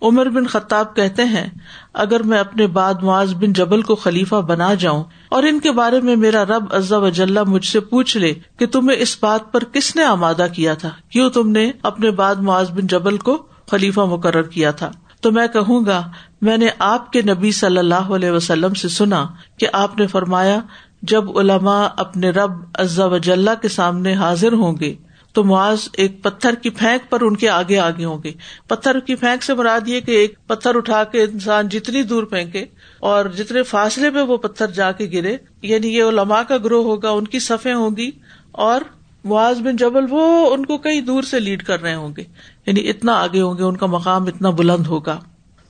عمر 0.01 0.29
بن 0.29 0.47
خطاب 0.47 0.95
کہتے 0.95 1.23
ہیں، 1.23 1.47
اگر 1.93 2.23
میں 2.23 2.39
اپنے 2.39 2.67
بعد 2.67 3.03
معاذ 3.03 3.33
بن 3.33 3.53
جبل 3.53 3.81
کو 3.81 3.95
خلیفہ 3.95 4.35
بنا 4.35 4.73
جاؤں 4.73 5.03
اور 5.29 5.43
ان 5.43 5.59
کے 5.59 5.71
بارے 5.71 5.99
میں 6.01 6.15
میرا 6.15 6.43
رب 6.45 6.65
عزا 6.71 6.97
وجاللہ 6.97 7.43
مجھ 7.47 7.65
سے 7.65 7.79
پوچھ 7.79 8.17
لے 8.17 8.33
کہ 8.59 8.65
تمہیں 8.65 8.97
اس 8.97 9.17
بات 9.21 9.51
پر 9.51 9.63
کس 9.63 9.95
نے 9.95 10.03
آمادہ 10.03 10.47
کیا 10.53 10.73
تھا؟ 10.73 10.89
کیوں 11.09 11.29
تم 11.29 11.49
نے 11.49 11.71
اپنے 11.83 12.11
بعد 12.11 12.35
معاذ 12.35 12.71
بن 12.71 12.87
جبل 12.87 13.17
کو 13.17 13.37
خلیفہ 13.71 14.01
مقرر 14.01 14.47
کیا 14.47 14.71
تھا؟ 14.71 14.91
تو 15.21 15.31
میں 15.31 15.47
کہوں 15.47 15.85
گا، 15.85 16.01
میں 16.41 16.57
نے 16.57 16.67
آپ 16.79 17.11
کے 17.11 17.21
نبی 17.21 17.51
صلی 17.51 17.77
اللہ 17.77 18.11
علیہ 18.11 18.31
وسلم 18.31 18.73
سے 18.73 18.87
سنا 18.87 19.25
کہ 19.59 19.67
آپ 19.73 19.99
نے 19.99 20.07
فرمایا، 20.07 20.59
جب 21.01 21.37
علماء 21.37 21.87
اپنے 21.97 22.29
رب 22.29 22.51
عزا 22.79 23.05
وجاللہ 23.05 23.51
کے 23.61 23.67
سامنے 23.67 24.13
حاضر 24.13 24.53
ہوں 24.53 24.77
گے 24.79 24.93
تو 25.33 25.43
معاذ 25.43 25.79
ایک 25.93 26.23
پتھر 26.23 26.55
کی 26.55 26.69
پھینک 26.69 27.09
پر 27.09 27.21
ان 27.21 27.35
کے 27.35 27.49
آگے 27.49 27.79
آگے 27.79 28.05
ہوں 28.05 28.17
گے 28.23 28.31
پتھر 28.67 28.99
کی 28.99 29.15
پھینک 29.15 29.43
سے 29.43 29.53
مراد 29.53 29.87
یہ 29.87 29.99
کہ 29.99 30.11
ایک 30.11 30.47
پتھر 30.47 30.75
اٹھا 30.75 31.03
کے 31.03 31.23
انسان 31.23 31.69
جتنی 31.69 32.03
دور 32.03 32.23
پھینکے 32.23 32.65
اور 32.99 33.25
جتنے 33.25 33.63
فاصلے 33.63 34.11
پہ 34.11 34.21
وہ 34.21 34.37
پتھر 34.37 34.67
جا 34.67 34.91
کے 34.91 35.09
گرے 35.13 35.37
یعنی 35.61 35.87
یہ 35.87 36.03
علماء 36.03 36.41
کا 36.41 36.57
گروہ 36.57 36.83
ہوگا، 36.83 37.09
ان 37.09 37.27
کی 37.27 37.39
صفیں 37.39 37.73
ہوں 37.73 37.95
گی 37.97 38.11
اور 38.51 38.81
معاذ 39.25 39.59
بن 39.59 39.75
جبل 39.75 40.05
وہ 40.09 40.53
ان 40.53 40.65
کو 40.65 40.77
کئی 40.77 41.01
دور 41.01 41.23
سے 41.23 41.39
لیڈ 41.39 41.63
کر 41.63 41.81
رہے 41.81 41.95
ہوں 41.95 42.09
گے۔ 42.17 42.23
یعنی 42.65 42.89
اتنا 42.89 43.13
آگے 43.13 43.41
ہوں 43.41 43.57
گے، 43.57 43.63
ان 43.63 43.77
کا 43.77 43.85
مقام 43.85 44.23
اتنا 44.23 44.49
بلند 44.49 44.87
ہوگا۔ 44.87 45.19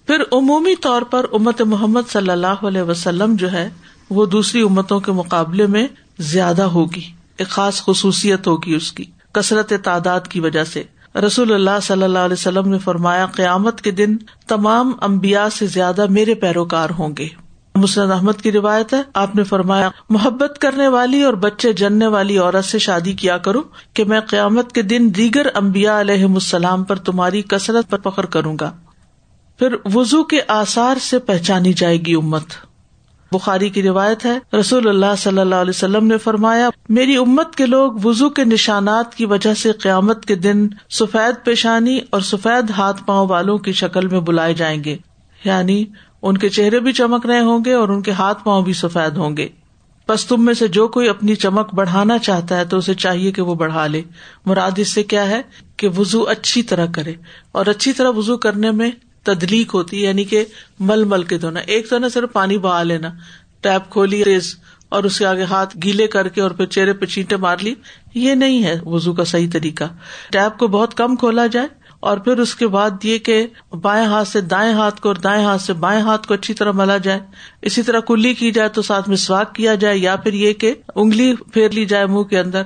پھر 0.08 0.22
عمومی 0.32 0.76
طور 0.76 1.02
پر 1.02 1.26
امت 1.32 1.62
محمد 1.62 2.02
صلی 2.10 2.30
اللہ 2.30 2.66
علیہ 2.68 2.82
وسلم 2.82 3.36
جو 3.36 3.52
ہے، 3.52 3.70
وہ 4.10 4.26
دوسری 4.26 4.62
امتوں 4.62 5.00
کے 5.00 5.12
مقابلے 5.12 5.68
میں 5.68 5.88
زیادہ 6.20 6.64
ہوگی، 6.64 7.02
ایک 7.38 7.48
خاص 7.48 7.82
خصوصیت 7.82 8.48
ہوگی 8.48 8.74
اس 8.74 8.92
کی۔ 8.92 9.06
کثرت 9.32 9.74
تعداد 9.84 10.28
کی 10.30 10.40
وجہ 10.40 10.64
سے۔ 10.64 10.84
رسول 11.28 11.54
اللہ 11.54 11.80
صلی 11.82 12.04
اللہ 12.04 12.20
علیہ 12.20 12.34
وسلم 12.34 12.70
نے 12.70 12.78
فرمایا، 12.78 13.26
قیامت 13.26 13.82
کے 13.82 13.92
دن 13.92 14.18
تمام 14.48 14.92
امبیا 15.02 15.50
سے 15.50 15.68
زیادہ 15.68 16.06
میرے 16.10 16.34
پیروکار 16.34 16.90
ہوں 17.00 17.10
گے۔ 17.18 17.28
مسرد 17.76 18.12
احمد 18.12 18.42
کی 18.44 18.52
روایت 18.52 18.94
ہے، 18.94 19.02
آپ 19.14 19.36
نے 19.36 19.44
فرمایا، 19.44 19.90
محبت 20.10 20.58
کرنے 20.60 20.88
والی 20.88 21.24
اور 21.24 21.34
بچے 21.34 21.74
جننے 21.74 22.08
والی 22.08 22.38
عورت 22.38 22.66
سے 22.66 22.80
شادی 22.80 23.14
کیا 23.14 23.38
کروں 23.38 23.64
کہ 23.94 24.04
میں 24.04 24.20
قیامت 24.20 24.72
کے 24.72 24.82
دن 24.82 25.10
دیگر 25.18 25.48
امبیا 25.54 26.00
علیہ 26.00 26.26
السلام 26.26 26.84
پر 26.84 26.96
تمہاری 26.96 27.42
کثرت 27.42 27.90
پر 27.90 27.98
فخر 28.04 28.26
کروں 28.26 28.58
گا۔ 28.62 28.72
پھر 29.60 29.76
وزو 29.96 30.24
کے 30.24 30.40
آثار 30.48 30.96
سے 31.02 31.20
پہچانی 31.20 31.74
جائے 31.74 31.98
گی 31.98 32.14
امت۔ 32.14 32.46
بخاری 33.32 33.70
کی 33.70 33.82
روایت 33.82 34.26
ہے، 34.26 34.58
رسول 34.60 34.88
اللہ 34.88 35.16
صلی 35.18 35.40
اللہ 35.40 35.56
علیہ 35.56 35.70
وسلم 35.70 36.08
نے 36.08 36.18
فرمایا، 36.18 36.70
میری 36.90 37.16
امت 37.18 37.56
کے 37.56 37.66
لوگ 37.66 37.92
وزو 38.04 38.30
کے 38.30 38.44
نشانات 38.44 39.16
کی 39.16 39.26
وجہ 39.26 39.54
سے 39.54 39.72
قیامت 39.72 40.26
کے 40.26 40.36
دن 40.36 40.68
سفید 40.90 41.46
پیشانی 41.46 42.00
اور 42.10 42.22
سفید 42.22 42.70
ہاتھ 42.70 43.04
پاؤں 43.06 43.28
والوں 43.28 43.58
کی 43.58 43.72
شکل 43.72 44.08
میں 44.08 44.20
بلائے 44.20 44.54
جائیں 44.54 44.84
گے۔ 44.84 44.98
یعنی 45.44 45.86
ان 46.22 46.38
کے 46.38 46.50
چہرے 46.50 46.80
بھی 46.80 46.92
چمک 46.92 47.26
رہے 47.26 47.40
ہوں 47.40 47.66
گے 47.66 47.74
اور 47.74 47.90
ان 47.90 48.02
کے 48.02 48.12
ہاتھ 48.12 48.44
پاؤں 48.44 48.62
بھی 48.62 48.74
سفید 48.74 49.18
ہوں 49.18 49.38
گے۔ 49.38 49.48
بس 50.10 50.26
تم 50.26 50.46
میں 50.46 50.54
سے 50.54 50.68
جو 50.68 50.88
کوئی 50.88 51.10
اپنی 51.10 51.36
چمک 51.36 51.74
بڑھانا 51.74 52.18
چاہتا 52.18 52.58
ہے 52.58 52.66
تو 52.66 52.78
اسے 52.78 52.94
چاہیے 52.94 53.32
کہ 53.32 53.42
وہ 53.42 53.56
بڑھا 53.56 53.88
لے۔ 53.88 54.02
مراد 54.46 54.72
اس 54.78 54.94
سے 54.94 55.04
کیا 55.04 55.28
ہے؟ 55.28 55.42
کہ 55.78 55.88
وزو 55.98 56.24
اچھی 56.24 56.64
طرح 56.64 56.86
کرے۔ 56.96 57.14
اور 57.52 57.66
اچھی 57.66 57.94
طرح 57.94 58.10
وزو 58.10 58.38
کرنے 58.38 58.72
میں 58.72 58.92
تدلیق 59.24 59.74
ہوتی 59.74 60.04
یعنی 60.04 60.24
کہ 60.24 60.46
مل 60.80 61.04
مل 61.04 61.24
کے 61.24 61.38
دھونا۔ 61.38 61.60
ایک 61.60 61.90
تو 61.90 61.98
نا 61.98 62.10
صرف 62.10 62.34
پانی 62.34 62.58
بہا 62.58 62.84
لینا، 62.84 63.10
ٹیپ 63.62 63.92
کھولی، 63.92 64.26
ریز، 64.26 64.56
اور 64.90 65.04
اس 65.04 65.20
کے 65.20 65.26
آگے 65.26 65.44
ہاتھ 65.44 65.78
گیلے 65.84 66.08
کر 66.08 66.28
کے 66.28 66.42
اور 66.42 66.52
پھر 66.52 66.66
چہرے 66.66 66.94
پہ 66.94 67.06
چینٹے 67.06 67.38
مار 67.38 67.58
لی۔ 67.62 67.74
یہ 68.14 68.36
نہیں 68.36 68.64
ہے 68.64 68.80
وزو 68.86 69.14
کا 69.14 69.24
صحیح 69.24 69.50
طریقہ۔ 69.54 69.84
ٹیپ 70.32 70.60
کو 70.60 70.68
بہت 70.68 70.98
کم 70.98 71.16
کھولا 71.16 71.48
جائے 71.48 71.68
اور 72.00 72.18
پھر 72.18 72.38
اس 72.38 72.56
کے 72.56 72.68
بعد 72.68 72.90
یہ 73.04 73.18
کہ 73.18 73.48
بائیں 73.82 74.06
ہاتھ 74.06 74.28
سے 74.28 74.42
دائیں 74.42 74.74
ہاتھ 74.74 75.02
کو 75.02 75.10
اور 75.10 75.16
دائیں 75.16 75.46
ہاتھ 75.46 75.62
سے 75.62 75.74
بائیں 75.74 76.02
ہاتھ 76.02 76.28
کو 76.28 76.34
اچھی 76.34 76.54
طرح 76.54 76.72
ملا 76.72 76.98
جائے۔ 76.98 77.20
اسی 77.62 77.82
طرح 77.82 78.00
کلی 78.00 78.34
کی 78.34 78.52
جائے 78.52 78.70
تو 78.70 78.82
ساتھ 78.82 79.10
میں 79.10 79.18
سواگ 79.18 79.46
کیا 79.54 79.76
جائے، 79.76 79.98
یا 79.98 80.16
پھر 80.16 80.34
یہ 80.34 80.54
کہ 80.54 80.74
انگلی 80.96 81.36
پھیر 81.36 81.70
لی 81.70 81.86
جائے 81.86 82.06
منہ 82.06 82.24
کے 82.24 82.40
اندر۔ 82.40 82.64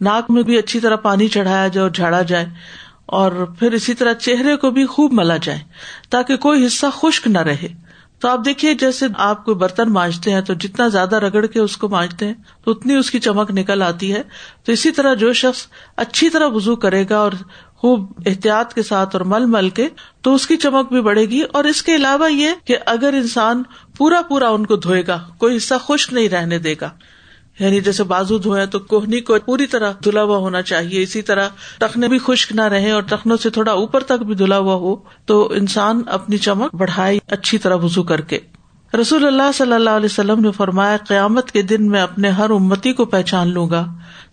ناک 0.00 0.30
میں 0.30 0.42
بھی 0.42 0.58
اچھی 0.58 0.80
طرح 0.80 0.96
پانی 0.96 1.28
چڑھایا 1.28 1.68
جائے 1.68 1.82
اور 1.82 1.90
جھاڑا 1.90 2.22
جائے۔ 2.22 2.46
اور 3.08 3.32
پھر 3.58 3.72
اسی 3.72 3.94
طرح 3.94 4.12
چہرے 4.12 4.56
کو 4.56 4.70
بھی 4.70 4.86
خوب 4.86 5.12
ملا 5.12 5.36
جائے 5.36 5.58
تاکہ 6.10 6.36
کوئی 6.36 6.66
حصہ 6.66 6.86
خشک 6.92 7.26
نہ 7.26 7.38
رہے۔ 7.38 7.68
تو 8.20 8.28
آپ 8.28 8.44
دیکھیے، 8.44 8.74
جیسے 8.74 9.06
آپ 9.18 9.44
کوئی 9.44 9.54
برتن 9.54 9.92
مانجتے 9.92 10.32
ہیں 10.32 10.40
تو 10.40 10.54
جتنا 10.54 10.88
زیادہ 10.88 11.16
رگڑ 11.16 11.46
کے 11.46 11.60
اس 11.60 11.76
کو 11.76 11.88
مانجتے 11.88 12.26
ہیں 12.26 12.34
تو 12.64 12.70
اتنی 12.70 12.94
اس 12.94 13.10
کی 13.10 13.20
چمک 13.20 13.50
نکل 13.50 13.82
آتی 13.82 14.14
ہے۔ 14.14 14.22
تو 14.64 14.72
اسی 14.72 14.90
طرح 14.90 15.14
جو 15.14 15.32
شخص 15.32 15.66
اچھی 15.96 16.30
طرح 16.30 16.46
وزو 16.48 16.76
کرے 16.76 17.04
گا 17.10 17.18
اور 17.18 17.32
خوب 17.76 18.12
احتیاط 18.26 18.74
کے 18.74 18.82
ساتھ 18.82 19.16
اور 19.16 19.24
مل 19.24 19.46
مل 19.46 19.70
کے، 19.70 19.88
تو 20.22 20.34
اس 20.34 20.46
کی 20.46 20.56
چمک 20.56 20.92
بھی 20.92 21.00
بڑھے 21.00 21.24
گی۔ 21.24 21.42
اور 21.52 21.64
اس 21.64 21.82
کے 21.82 21.96
علاوہ 21.96 22.32
یہ 22.32 22.48
کہ 22.64 22.76
اگر 22.86 23.12
انسان 23.12 23.62
پورا 23.96 24.22
پورا 24.22 24.48
ان 24.48 24.66
کو 24.66 24.76
دھوئے 24.76 25.02
گا، 25.06 25.24
کوئی 25.38 25.56
حصہ 25.56 25.74
خشک 25.86 26.12
نہیں 26.12 26.28
رہنے 26.28 26.58
دے 26.58 26.74
گا۔ 26.80 26.90
یعنی 27.58 27.80
جیسے 27.80 28.04
بازو 28.04 28.38
دھوئے 28.38 28.66
تو 28.66 28.78
کوہنی 28.78 29.20
کو 29.20 29.36
پوری 29.46 29.66
طرح 29.66 29.92
دھلا 30.04 30.22
ہوا 30.22 30.36
ہونا 30.36 30.62
چاہیے، 30.62 31.02
اسی 31.02 31.22
طرح 31.22 31.48
ٹخنے 31.78 32.08
بھی 32.08 32.18
خشک 32.18 32.52
نہ 32.52 32.62
رہے 32.62 32.90
اور 32.90 33.02
ٹخنوں 33.02 33.36
سے 33.36 33.50
تھوڑا 33.50 33.72
اوپر 33.72 34.02
تک 34.02 34.22
بھی 34.22 34.34
دھلا 34.34 34.58
ہوا 34.58 34.74
ہو، 34.74 34.96
تو 35.26 35.52
انسان 35.52 36.02
اپنی 36.06 36.38
چمک 36.38 36.74
بڑھائے 36.74 37.18
اچھی 37.26 37.58
طرح 37.58 37.74
وزو 37.74 38.02
کر 38.02 38.20
کے۔ 38.20 38.38
رسول 39.00 39.26
اللہ 39.26 39.52
صلی 39.54 39.72
اللہ 39.72 39.90
علیہ 39.90 40.04
وسلم 40.04 40.40
نے 40.40 40.50
فرمایا، 40.50 40.96
قیامت 41.08 41.52
کے 41.52 41.62
دن 41.62 41.88
میں 41.88 42.00
اپنے 42.00 42.28
ہر 42.28 42.50
امتی 42.50 42.92
کو 42.92 43.04
پہچان 43.04 43.48
لوں 43.48 43.70
گا۔ 43.70 43.86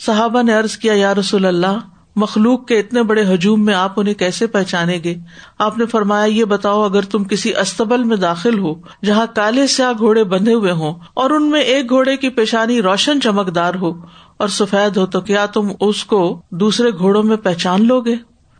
صحابہ 0.05 0.41
نے 0.41 0.55
ارض 0.55 0.77
کیا، 0.77 0.93
یا 0.93 1.15
رسول 1.15 1.45
اللہ 1.45 1.77
مخلوق 2.15 2.67
کے 2.67 2.79
اتنے 2.79 3.03
بڑے 3.03 3.23
ہجوم 3.33 3.65
میں 3.65 3.73
آپ 3.73 3.99
انہیں 3.99 4.13
کیسے 4.13 4.47
پہچانیں 4.47 4.99
گے؟ 5.03 5.15
آپ 5.59 5.77
نے 5.77 5.85
فرمایا، 5.85 6.25
یہ 6.25 6.45
بتاؤ، 6.45 6.83
اگر 6.83 7.01
تم 7.01 7.23
کسی 7.23 7.55
استبل 7.55 8.03
میں 8.03 8.17
داخل 8.17 8.59
ہو، 8.59 8.73
جہاں 9.03 9.25
کالے 9.35 9.67
سیاہ 9.67 9.91
گھوڑے 9.99 10.23
بندھے 10.23 10.53
ہوئے 10.53 10.71
ہوں، 10.71 10.93
اور 11.13 11.29
ان 11.29 11.49
میں 11.49 11.61
ایک 11.61 11.89
گھوڑے 11.89 12.17
کی 12.17 12.29
پیشانی 12.29 12.81
روشن 12.81 13.21
چمکدار 13.21 13.75
ہو، 13.75 13.93
اور 14.37 14.47
سفید 14.47 14.97
ہو، 14.97 15.05
تو 15.05 15.21
کیا 15.21 15.45
تم 15.45 15.71
اس 15.79 16.03
کو 16.03 16.41
دوسرے 16.51 16.91
گھوڑوں 16.97 17.23
میں 17.23 17.37
پہچان 17.37 17.87
لو 17.87 18.01
گے؟ 18.01 18.15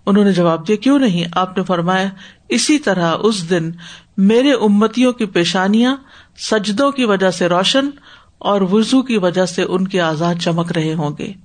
انہوں 0.06 0.24
نے 0.24 0.32
جواب 0.32 0.68
دیا، 0.68 0.76
کیوں 0.76 1.00
نہیں؟ 1.00 1.26
آپ 1.32 1.58
نے 1.58 1.64
فرمایا، 1.64 2.08
اسی 2.50 2.80
طرح 2.80 3.16
اس 3.20 3.50
دن 3.50 3.72
میرے 4.18 4.52
امتیوں 4.54 5.14
کی 5.14 5.26
پیشانیاں 5.26 5.96
سجدوں 6.38 6.92
کی 6.92 7.06
وجہ 7.06 7.32
سے 7.32 7.50
روشن 7.50 7.90
اور 8.38 8.62
وزو 8.62 9.02
کی 9.02 9.18
وجہ 9.18 9.46
سے 9.46 9.64
ان 9.64 9.88
کے 9.88 10.02
آزاد 10.02 10.36
چمک 10.36 10.72
رہے 10.72 10.94
ہوں 10.94 11.12
گے۔ 11.20 11.45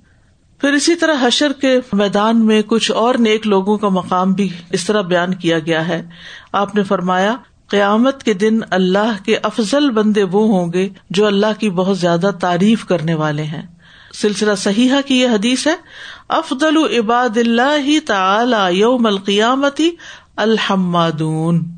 پھر 0.61 0.73
اسی 0.73 0.95
طرح 0.95 1.13
حشر 1.21 1.51
کے 1.61 1.79
میدان 1.93 2.45
میں 2.45 2.61
کچھ 2.61 2.91
اور 2.91 3.15
نیک 3.15 3.47
لوگوں 3.47 3.77
کا 3.77 3.89
مقام 3.89 4.33
بھی 4.33 4.49
اس 4.71 4.85
طرح 4.85 5.01
بیان 5.01 5.33
کیا 5.33 5.59
گیا 5.59 5.87
ہے۔ 5.87 6.09
آپ 6.51 6.75
نے 6.75 6.83
فرمایا، 6.83 7.35
قیامت 7.67 8.23
کے 8.23 8.33
دن 8.33 8.59
اللہ 8.69 9.23
کے 9.25 9.37
افضل 9.43 9.91
بندے 9.91 10.23
وہ 10.23 10.47
ہوں 10.47 10.73
گے 10.73 10.89
جو 11.09 11.25
اللہ 11.25 11.59
کی 11.59 11.69
بہت 11.69 11.97
زیادہ 11.97 12.31
تعریف 12.39 12.85
کرنے 12.85 13.13
والے 13.13 13.43
ہیں۔ 13.43 13.61
سلسلہ 14.13 14.55
صحیح 14.55 14.91
کی 15.05 15.19
یہ 15.19 15.27
حدیث 15.27 15.67
ہے، 15.67 15.75
افضل 16.29 16.77
عباد 16.77 17.37
اللہ 17.37 18.07
تعالی 18.07 18.79
یوم 18.79 19.05
القیامتی 19.05 19.89
الحمدون 20.35 21.77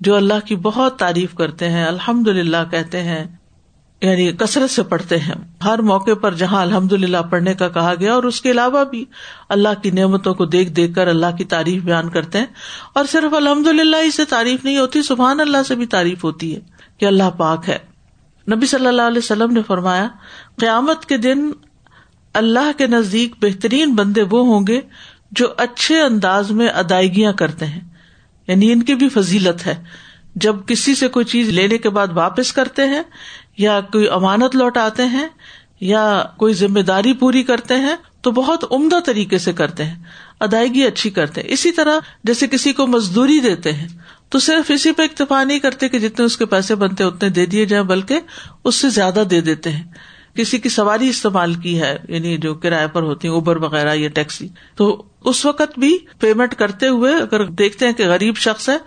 جو 0.00 0.16
اللہ 0.16 0.46
کی 0.46 0.56
بہت 0.56 0.98
تعریف 0.98 1.34
کرتے 1.34 1.68
ہیں 1.68 1.84
الحمد 1.84 2.28
للہ 2.28 2.56
کہتے 2.70 3.02
ہیں۔ 3.02 3.24
یعنی 4.02 4.32
کثرت 4.32 4.70
سے 4.70 4.82
پڑھتے 4.82 5.18
ہیں۔ 5.18 5.34
ہر 5.64 5.78
موقع 5.78 6.14
پر 6.14 6.34
جہاں 6.34 6.62
الحمد 6.62 6.92
للہ 6.92 7.16
پڑھنے 7.30 7.54
کا 7.54 7.68
کہا 7.68 7.94
گیا 8.00 8.14
اور 8.14 8.22
اس 8.22 8.40
کے 8.40 8.50
علاوہ 8.50 8.84
بھی 8.84 9.04
اللہ 9.48 9.82
کی 9.82 9.90
نعمتوں 9.90 10.34
کو 10.34 10.44
دیکھ 10.44 10.70
دیکھ 10.70 10.94
کر 10.94 11.08
اللہ 11.08 11.36
کی 11.38 11.44
تعریف 11.44 11.82
بیان 11.82 12.10
کرتے 12.10 12.38
ہیں۔ 12.38 12.46
اور 12.92 13.04
صرف 13.04 13.34
الحمد 13.34 13.66
للہ 13.66 13.96
ہی 14.02 14.10
سے 14.10 14.24
تعریف 14.24 14.64
نہیں 14.64 14.78
ہوتی، 14.78 15.02
سبحان 15.02 15.40
اللہ 15.40 15.62
سے 15.68 15.74
بھی 15.74 15.86
تعریف 15.86 16.24
ہوتی 16.24 16.54
ہے 16.54 16.60
کہ 16.98 17.06
اللہ 17.06 17.30
پاک 17.36 17.68
ہے۔ 17.68 17.78
نبی 18.56 18.66
صلی 18.66 18.86
اللہ 18.86 19.02
علیہ 19.02 19.18
وسلم 19.18 19.52
نے 19.52 19.60
فرمایا، 19.66 20.08
قیامت 20.58 21.06
کے 21.06 21.16
دن 21.16 21.50
اللہ 22.34 22.78
کے 22.78 22.86
نزدیک 22.86 23.34
بہترین 23.42 23.94
بندے 23.94 24.22
وہ 24.22 24.46
ہوں 24.46 24.66
گے 24.66 24.80
جو 25.30 25.46
اچھے 25.56 26.00
انداز 26.00 26.50
میں 26.50 26.68
ادائیگیاں 26.68 27.32
کرتے 27.32 27.66
ہیں۔ 27.66 27.80
یعنی 28.46 28.72
ان 28.72 28.82
کی 28.82 28.94
بھی 28.94 29.08
فضیلت 29.08 29.66
ہے۔ 29.66 29.84
جب 30.34 30.56
کسی 30.66 30.94
سے 30.94 31.08
کوئی 31.08 31.24
چیز 31.24 31.48
لینے 31.48 31.78
کے 31.78 31.90
بعد 31.90 32.06
واپس 32.14 32.52
کرتے 32.52 32.86
ہیں 32.86 33.02
یا 33.58 33.80
کوئی 33.80 34.08
امانت 34.08 34.56
لوٹاتے 34.56 35.04
ہیں 35.04 35.28
یا 35.80 36.24
کوئی 36.36 36.54
ذمہ 36.54 36.80
داری 36.80 37.12
پوری 37.12 37.42
کرتے 37.42 37.74
ہیں 37.74 37.96
تو 38.20 38.30
بہت 38.30 38.64
عمدہ 38.70 38.98
طریقے 39.06 39.38
سے 39.38 39.52
کرتے 39.52 39.84
ہیں، 39.84 40.02
ادائیگی 40.40 40.84
اچھی 40.84 41.10
کرتے 41.10 41.40
ہیں۔ 41.40 41.48
اسی 41.52 41.72
طرح 41.72 41.98
جیسے 42.24 42.46
کسی 42.46 42.72
کو 42.72 42.86
مزدوری 42.86 43.40
دیتے 43.40 43.72
ہیں، 43.72 43.88
تو 44.28 44.38
صرف 44.38 44.70
اسی 44.70 44.92
پہ 44.92 45.02
اکتفا 45.02 45.44
نہیں 45.44 45.58
کرتے 45.58 45.88
کہ 45.88 45.98
جتنے 45.98 46.24
اس 46.24 46.36
کے 46.36 46.46
پیسے 46.46 46.74
بنتے 46.74 47.04
اتنے 47.04 47.28
دے 47.28 47.46
دیے 47.46 47.66
جائیں، 47.66 47.84
بلکہ 47.84 48.20
اس 48.64 48.74
سے 48.74 48.90
زیادہ 48.90 49.22
دے 49.30 49.40
دیتے 49.40 49.70
ہیں۔ 49.70 49.84
کسی 50.34 50.58
کی 50.58 50.68
سواری 50.68 51.08
استعمال 51.08 51.54
کی 51.54 51.80
ہے 51.80 51.96
یعنی 52.08 52.36
جو 52.36 52.54
کرایہ 52.54 52.86
پر 52.86 53.02
ہوتی 53.02 53.28
ہے 53.28 53.32
اوبر 53.32 53.56
وغیرہ 53.56 53.94
یا 53.94 54.08
ٹیکسی، 54.08 54.48
تو 54.76 55.02
اس 55.24 55.46
وقت 55.46 55.78
بھی 55.78 55.98
پیمنٹ 56.20 56.54
کرتے 56.54 56.88
ہوئے 56.88 57.14
اگر 57.14 57.46
دیکھتے 57.46 57.86
ہیں 57.86 57.92
کہ 57.92 58.08
غریب 58.08 58.36
شخص 58.36 58.68
ہے، 58.68 58.78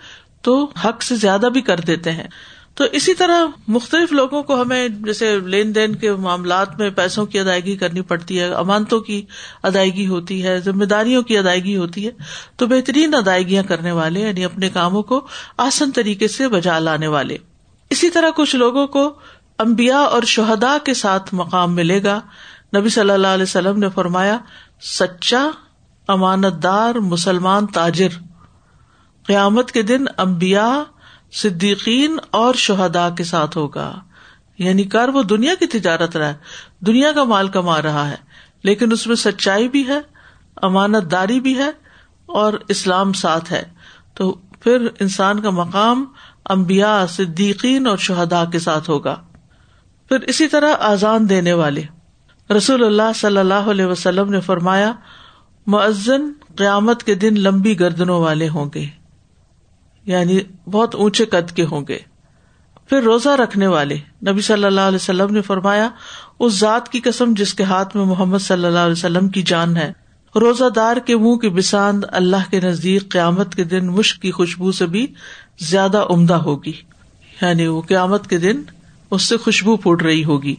تو 0.42 0.72
حق 0.86 1.04
سے 1.04 1.16
زیادہ 1.16 1.46
بھی 1.54 1.62
کر 1.62 1.80
دیتے 1.80 2.12
ہیں۔ 2.12 2.28
تو 2.76 2.84
اسی 2.92 3.14
طرح 3.14 3.46
مختلف 3.68 4.12
لوگوں 4.12 4.44
کو 4.44 4.62
ہمیں 4.62 4.88
جیسے 4.88 5.40
لین 5.40 5.76
دین 5.76 5.96
کے 5.96 6.14
معاملات 6.14 6.80
میں 6.80 6.90
پیسوں 6.90 7.26
کی 7.26 7.40
ادائیگی 7.40 7.76
کرنی 7.76 8.02
پڑتی 8.02 8.40
ہے، 8.40 8.54
امانتوں 8.54 9.00
کی 9.00 9.26
ادائیگی 9.64 10.08
ہوتی 10.08 10.44
ہے، 10.44 10.60
ذمہ 10.60 10.86
داریوں 10.86 11.24
کی 11.24 11.38
ادائیگی 11.38 11.78
ہوتی 11.78 12.08
ہے، 12.08 12.12
تو 12.56 12.68
بہترین 12.68 13.16
ادائیگیاں 13.16 13.64
کرنے 13.64 13.92
والے 13.92 14.20
یعنی 14.20 14.46
اپنے 14.46 14.70
کاموں 14.70 15.04
کو 15.04 15.28
آسن 15.58 15.92
طریقے 15.92 16.28
سے 16.28 16.48
بجا 16.48 16.80
لانے 16.80 17.08
والے۔ 17.08 17.38
اسی 17.90 18.10
طرح 18.10 18.30
کچھ 18.36 18.56
لوگوں 18.56 18.88
کو 18.88 19.14
امبیا 19.58 19.98
اور 19.98 20.24
شہدا 20.24 20.78
کے 20.84 20.94
ساتھ 20.94 21.34
مقام 21.34 21.76
ملے 21.76 22.04
گا۔ 22.04 22.20
نبی 22.78 22.90
صلی 22.90 23.12
اللہ 23.12 23.28
علیہ 23.28 23.44
وسلم 23.44 23.80
نے 23.80 23.90
فرمایا، 23.90 24.38
سچا 24.82 25.50
امانت 26.08 26.64
دار 26.64 26.96
مسلمان 26.96 27.68
تاجر۔ 27.68 28.10
قیامت 29.28 29.72
کے 29.72 29.82
دن 29.82 30.06
امبیا 30.18 30.84
صدیقین 31.36 32.18
اور 32.32 32.54
شہدا 32.54 33.10
کے 33.10 33.24
ساتھ 33.24 33.58
ہوگا۔ 33.58 34.00
یعنی 34.58 34.84
کر 34.84 35.10
وہ 35.10 35.24
دنیا 35.24 35.54
کی 35.60 35.66
تجارت 35.66 36.18
رہا 36.18 36.28
ہے، 36.28 36.34
دنیا 36.80 37.12
کا 37.12 37.24
مال 37.24 37.48
کما 37.48 37.82
رہا 37.82 38.10
ہے، 38.10 38.16
لیکن 38.64 38.92
اس 38.92 39.08
میں 39.08 39.16
سچائی 39.16 39.70
بھی 39.70 39.88
ہے، 39.88 40.00
امانت 40.56 41.12
داری 41.12 41.40
بھی 41.40 41.58
ہے 41.58 41.70
اور 42.26 42.54
اسلام 42.68 43.14
ساتھ 43.14 43.54
ہے۔ 43.54 43.64
تو 44.14 44.32
پھر 44.32 44.88
انسان 45.00 45.42
کا 45.42 45.50
مقام 45.50 46.06
امبیا 46.46 47.06
صدیقین 47.10 47.88
اور 47.88 47.98
شہدا 47.98 48.46
کے 48.46 48.60
ساتھ 48.60 48.90
ہوگا۔ 48.90 49.16
پھر 50.10 50.22
اسی 50.22 50.48
طرح 50.48 50.74
آزان 50.80 51.30
دینے 51.30 51.54
والے۔ 51.54 51.84
رسول 52.54 52.84
اللہ 52.84 53.14
صلی 53.16 53.38
اللہ 53.38 53.54
علیہ 53.54 53.86
وسلم 53.86 54.32
نے 54.32 54.40
فرمایا 54.40 54.94
معزن 55.68 56.32
قیامت 56.56 57.04
کے 57.04 57.16
دن 57.16 57.34
لمبی 57.38 57.80
گردنوں 57.80 58.22
والے 58.22 58.50
ہوں 58.50 58.70
گے۔ 58.76 59.05
یعنی 60.06 60.40
بہت 60.72 60.96
اونچے 60.96 61.26
قد 61.26 61.52
کے 61.52 61.66
ہوں 61.66 61.86
گے۔ 61.88 62.00
پھر 62.90 63.02
روزہ 63.02 63.30
رکھنے 63.30 63.68
والے، 63.68 63.96
نبی 64.28 64.42
صلی 64.42 64.64
اللہ 64.64 64.82
علیہ 64.82 64.96
وسلم 64.96 65.34
نے 65.34 65.42
فرمایا، 65.42 65.90
اس 66.40 66.60
ذات 66.60 66.90
کی 66.90 67.00
قسم 67.00 67.34
جس 67.38 67.54
کے 67.54 67.64
ہاتھ 67.64 67.96
میں 67.96 68.06
محمد 68.06 68.38
صلی 68.38 68.66
اللہ 68.66 68.80
علیہ 68.80 68.92
وسلم 68.92 69.30
کی 69.30 69.42
جان 69.42 69.78
ہے۔ 69.78 69.92
روزہ 70.36 70.70
دار 70.76 70.98
کے 70.98 71.18
منہ 71.18 71.36
کی 71.36 71.50
بساند 71.50 72.04
اللہ 72.08 72.52
کے 72.52 72.60
نزدیک 72.60 73.10
قیامت 73.10 73.56
کے 73.56 73.64
دن 73.64 73.88
مشق 73.88 74.22
کی 74.22 74.32
خوشبو 74.32 74.72
سے 74.72 74.86
بھی 74.86 75.08
زیادہ 75.60 76.06
عمدہ 76.10 76.34
ہوگی۔ 76.34 76.74
یعنی 77.42 77.68
وہ 77.68 77.82
قیامت 77.82 78.28
کے 78.28 78.38
دن 78.38 78.62
اس 79.12 79.22
سے 79.22 79.38
خوشبو 79.38 79.78
پھوٹ 79.78 80.02
رہی 80.02 80.24
ہوگی۔ 80.24 80.56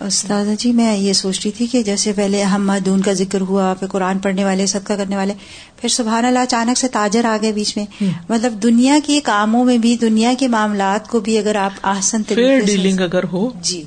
استاد 0.00 0.44
جی 0.58 0.72
میں 0.72 0.96
یہ 0.96 1.12
سوچ 1.12 1.40
رہی 1.44 1.50
تھی 1.52 1.66
کہ 1.66 1.82
جیسے 1.82 2.12
پہلے 2.12 2.42
ہم 2.42 2.66
مدون 2.66 3.00
کا 3.02 3.12
ذکر 3.12 3.40
ہوا 3.40 3.74
پھر 3.74 3.86
قرآن 3.86 4.18
پڑھنے 4.18 4.44
والے 4.44 4.66
صدقہ 4.66 4.92
کرنے 4.92 5.16
والے 5.16 5.34
پھر 5.76 5.88
سبحان 5.88 6.24
اللہ 6.24 6.38
اچانک 6.38 6.78
سے 6.78 6.88
تاجر 6.88 7.24
آ 7.24 7.36
گئے 7.42 7.52
بیچ 7.52 7.76
میں۔ 7.76 7.86
مطلب 8.28 8.62
دنیا 8.62 8.98
کے 9.04 9.20
کاموں 9.20 9.64
میں 9.64 9.78
بھی 9.78 9.96
دنیا 9.96 10.32
کے 10.38 10.48
معاملات 10.48 11.08
کو 11.08 11.20
بھی 11.20 11.38
اگر 11.38 11.54
آپ 11.54 11.70
آسن 11.82 12.22
ڈیلنگ 12.28 13.00
اگر 13.00 13.24
ہو۔ 13.24 13.50
جی۔ 13.62 13.84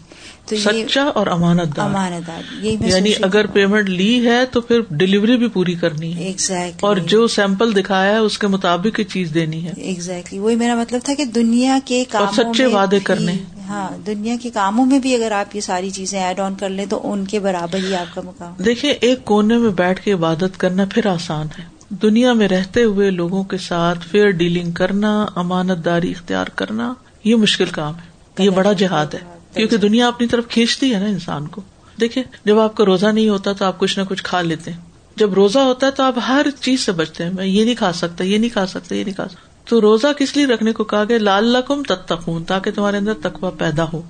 تو 0.57 0.87
سچا 0.87 1.01
اور 1.03 1.27
امانت 1.27 1.77
دار 1.77 1.85
امانت 1.85 2.27
دار 2.27 2.41
یعنی 2.63 3.11
اگر 3.21 3.47
پیمنٹ 3.47 3.89
لی 3.89 4.27
ہے 4.27 4.45
تو 4.45 4.61
پھر 4.61 4.81
ڈلیوری 4.89 5.37
بھی 5.37 5.47
پوری 5.47 5.73
کرنی 5.73 6.15
ہے۔ 6.15 6.23
ایگزیکٹلی 6.23 6.77
اور 6.81 6.97
جو 6.97 7.27
سیمپل 7.27 7.75
دکھایا 7.75 8.11
ہے 8.11 8.17
اس 8.17 8.37
کے 8.39 8.47
مطابق 8.47 8.99
ہی 8.99 9.03
چیز 9.03 9.33
دینی 9.33 9.65
ہے۔ 9.65 9.71
ایگزیکٹلی 9.77 10.39
وہی 10.39 10.55
میرا 10.55 10.75
مطلب 10.75 10.99
تھا 11.03 11.13
کہ 11.13 11.25
دنیا 11.25 11.79
کے 11.85 12.03
کام 12.09 12.25
سچے 12.35 12.65
وعدے 12.65 12.99
کرنے۔ 12.99 13.35
ہاں 13.67 13.89
دنیا 14.05 14.35
کے 14.41 14.49
کاموں 14.49 14.85
میں 14.85 14.99
بھی 14.99 15.15
اگر 15.15 15.31
آپ 15.31 15.55
یہ 15.55 15.61
ساری 15.61 15.89
چیزیں 15.89 16.23
ایڈ 16.23 16.39
آن 16.39 16.55
کر 16.55 16.69
لیں 16.69 16.85
تو 16.85 17.11
ان 17.11 17.25
کے 17.25 17.39
برابر 17.39 17.77
ہی 17.77 17.95
آپ 17.95 18.15
کا 18.15 18.21
مقام 18.21 18.63
دیکھیں 18.63 18.93
ایک 19.01 19.25
کونے 19.25 19.57
میں 19.57 19.69
بیٹھ 19.69 20.01
کے 20.01 20.11
عبادت 20.11 20.57
کرنا 20.57 20.85
پھر 20.93 21.05
آسان 21.05 21.47
ہے۔ 21.59 21.63
دنیا 21.89 22.33
میں 22.33 22.47
رہتے 22.47 22.83
ہوئے 22.83 23.09
لوگوں 23.09 23.43
کے 23.43 23.57
ساتھ 23.57 23.99
فیئر 24.07 24.29
ڈیلنگ 24.29 24.71
کرنا 24.71 25.25
امانت 25.35 25.85
داری 25.85 26.11
اختیار 26.11 26.45
کرنا 26.45 26.93
یہ 27.23 27.35
مشکل 27.35 27.65
کام 27.65 27.93
ہے۔ 27.95 28.43
یہ 28.43 28.49
بڑا 28.49 28.73
جہاد 28.73 29.13
ہے۔ 29.13 29.19
کیونکہ 29.53 29.77
دنیا 29.77 30.07
اپنی 30.07 30.27
طرف 30.27 30.47
کھینچتی 30.47 30.93
ہے 30.93 30.99
نا 30.99 31.05
انسان 31.05 31.47
کو۔ 31.47 31.61
دیکھیں، 31.99 32.23
جب 32.45 32.59
آپ 32.59 32.75
کا 32.75 32.85
روزہ 32.85 33.07
نہیں 33.07 33.29
ہوتا 33.29 33.53
تو 33.53 33.65
آپ 33.65 33.79
کچھ 33.79 33.99
نہ 33.99 34.03
کچھ 34.09 34.23
کھا 34.23 34.41
لیتے 34.41 34.71
ہیں۔ 34.71 34.77
جب 35.15 35.33
روزہ 35.33 35.59
ہوتا 35.59 35.87
ہے 35.87 35.91
تو 35.91 36.03
آپ 36.03 36.15
ہر 36.27 36.45
چیز 36.61 36.79
سے 36.79 36.91
بچتے 36.91 37.23
ہیں۔ 37.23 37.31
میں 37.33 37.45
یہ 37.45 37.65
نہیں 37.65 37.75
کھا 37.75 37.93
سکتا، 37.93 38.23
یہ 38.23 38.37
نہیں 38.37 38.49
کھا 38.49 38.65
سکتا، 38.65 38.95
یہ 38.95 39.03
نہیں 39.03 39.13
کھا 39.13 39.27
سکتا۔ 39.27 39.47
تو 39.69 39.81
روزہ 39.81 40.07
کس 40.17 40.37
لیے 40.37 40.45
رکھنے 40.45 40.73
کو 40.73 40.83
کہا 40.83 41.03
گیا؟ 41.09 41.17
لال 41.17 41.45
لقم 41.45 41.83
تب 41.83 41.95
تک 41.95 42.29
تاکہ 42.47 42.71
تمہارے 42.71 42.97
اندر 42.97 43.13
تقوا 43.13 43.49
پیدا 43.49 43.85
ہو۔ 43.93 44.01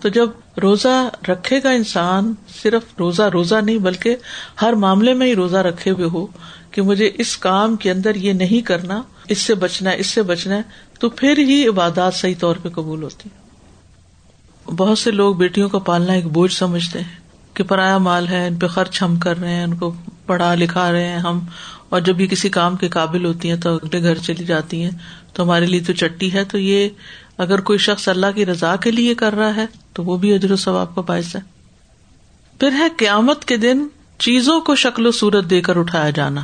تو 0.00 0.08
جب 0.08 0.30
روزہ 0.62 1.08
رکھے 1.28 1.60
گا 1.64 1.70
انسان، 1.70 2.34
صرف 2.62 2.82
روزہ 2.98 3.22
روزہ 3.22 3.54
نہیں، 3.54 3.78
بلکہ 3.78 4.16
ہر 4.62 4.72
معاملے 4.72 5.14
میں 5.14 5.26
ہی 5.26 5.34
روزہ 5.34 5.56
رکھے 5.56 5.90
ہوئے 5.90 6.06
ہو 6.06 6.26
کہ 6.70 6.82
مجھے 6.82 7.10
اس 7.14 7.36
کام 7.36 7.76
کے 7.76 7.90
اندر 7.90 8.14
یہ 8.14 8.32
نہیں 8.32 8.66
کرنا، 8.66 9.02
اس 9.28 9.38
سے 9.38 9.54
بچنا، 9.54 9.90
اس 9.90 10.06
سے 10.06 10.22
بچنا 10.22 10.56
ہے، 10.56 10.62
تو 11.00 11.10
پھر 11.10 11.38
ہی 11.38 11.68
عبادات 11.68 12.14
صحیح 12.14 12.34
طور 12.38 12.56
پہ 12.62 12.68
قبول 12.68 13.02
ہوتی 13.02 13.28
بہت 14.76 14.98
سے 14.98 15.10
لوگ 15.10 15.34
بیٹیوں 15.34 15.68
کو 15.68 15.78
پالنا 15.78 16.12
ایک 16.12 16.26
بوجھ 16.26 16.52
سمجھتے 16.52 17.00
ہیں 17.00 17.16
کہ 17.54 17.64
پرایا 17.64 17.98
مال 17.98 18.28
ہے، 18.28 18.46
ان 18.46 18.56
پہ 18.56 18.66
خرچ 18.66 19.02
ہم 19.02 19.16
کر 19.16 19.38
رہے 19.38 19.54
ہیں، 19.54 19.64
ان 19.64 19.74
کو 19.74 19.94
پڑھا 20.26 20.54
لکھا 20.54 20.92
رہے 20.92 21.08
ہیں 21.08 21.18
ہم۔ 21.18 21.40
اور 21.88 22.00
جب 22.00 22.20
یہ 22.20 22.26
کسی 22.26 22.48
کام 22.48 22.76
کے 22.76 22.88
قابل 22.88 23.24
ہوتی 23.24 23.50
ہیں 23.50 23.56
تو 23.56 23.74
اگلے 23.74 24.02
گھر 24.02 24.14
چلی 24.14 24.44
جاتی 24.44 24.82
ہیں۔ 24.82 24.90
تو 25.32 25.42
ہمارے 25.42 25.66
لیے 25.66 25.80
تو 25.80 25.92
چٹی 25.92 26.32
ہے، 26.32 26.44
تو 26.44 26.58
یہ 26.58 26.88
اگر 27.38 27.60
کوئی 27.60 27.78
شخص 27.78 28.08
اللہ 28.08 28.26
کی 28.34 28.46
رضا 28.46 28.76
کے 28.76 28.90
لیے 28.90 29.14
کر 29.14 29.34
رہا 29.34 29.56
ہے 29.56 29.66
تو 29.92 30.04
وہ 30.04 30.16
بھی 30.16 30.34
اجر 30.34 30.52
و 30.52 30.56
ثواب 30.56 30.94
کا 30.94 31.00
باعث 31.00 31.36
ہے۔ 31.36 31.40
پھر 32.60 32.72
ہے 32.72 32.88
قیامت 32.96 33.44
کے 33.44 33.56
دن 33.56 33.86
چیزوں 34.18 34.60
کو 34.60 34.74
شکل 34.74 35.06
و 35.06 35.10
صورت 35.10 35.50
دے 35.50 35.60
کر 35.60 35.76
اٹھایا 35.76 36.10
جانا۔ 36.10 36.40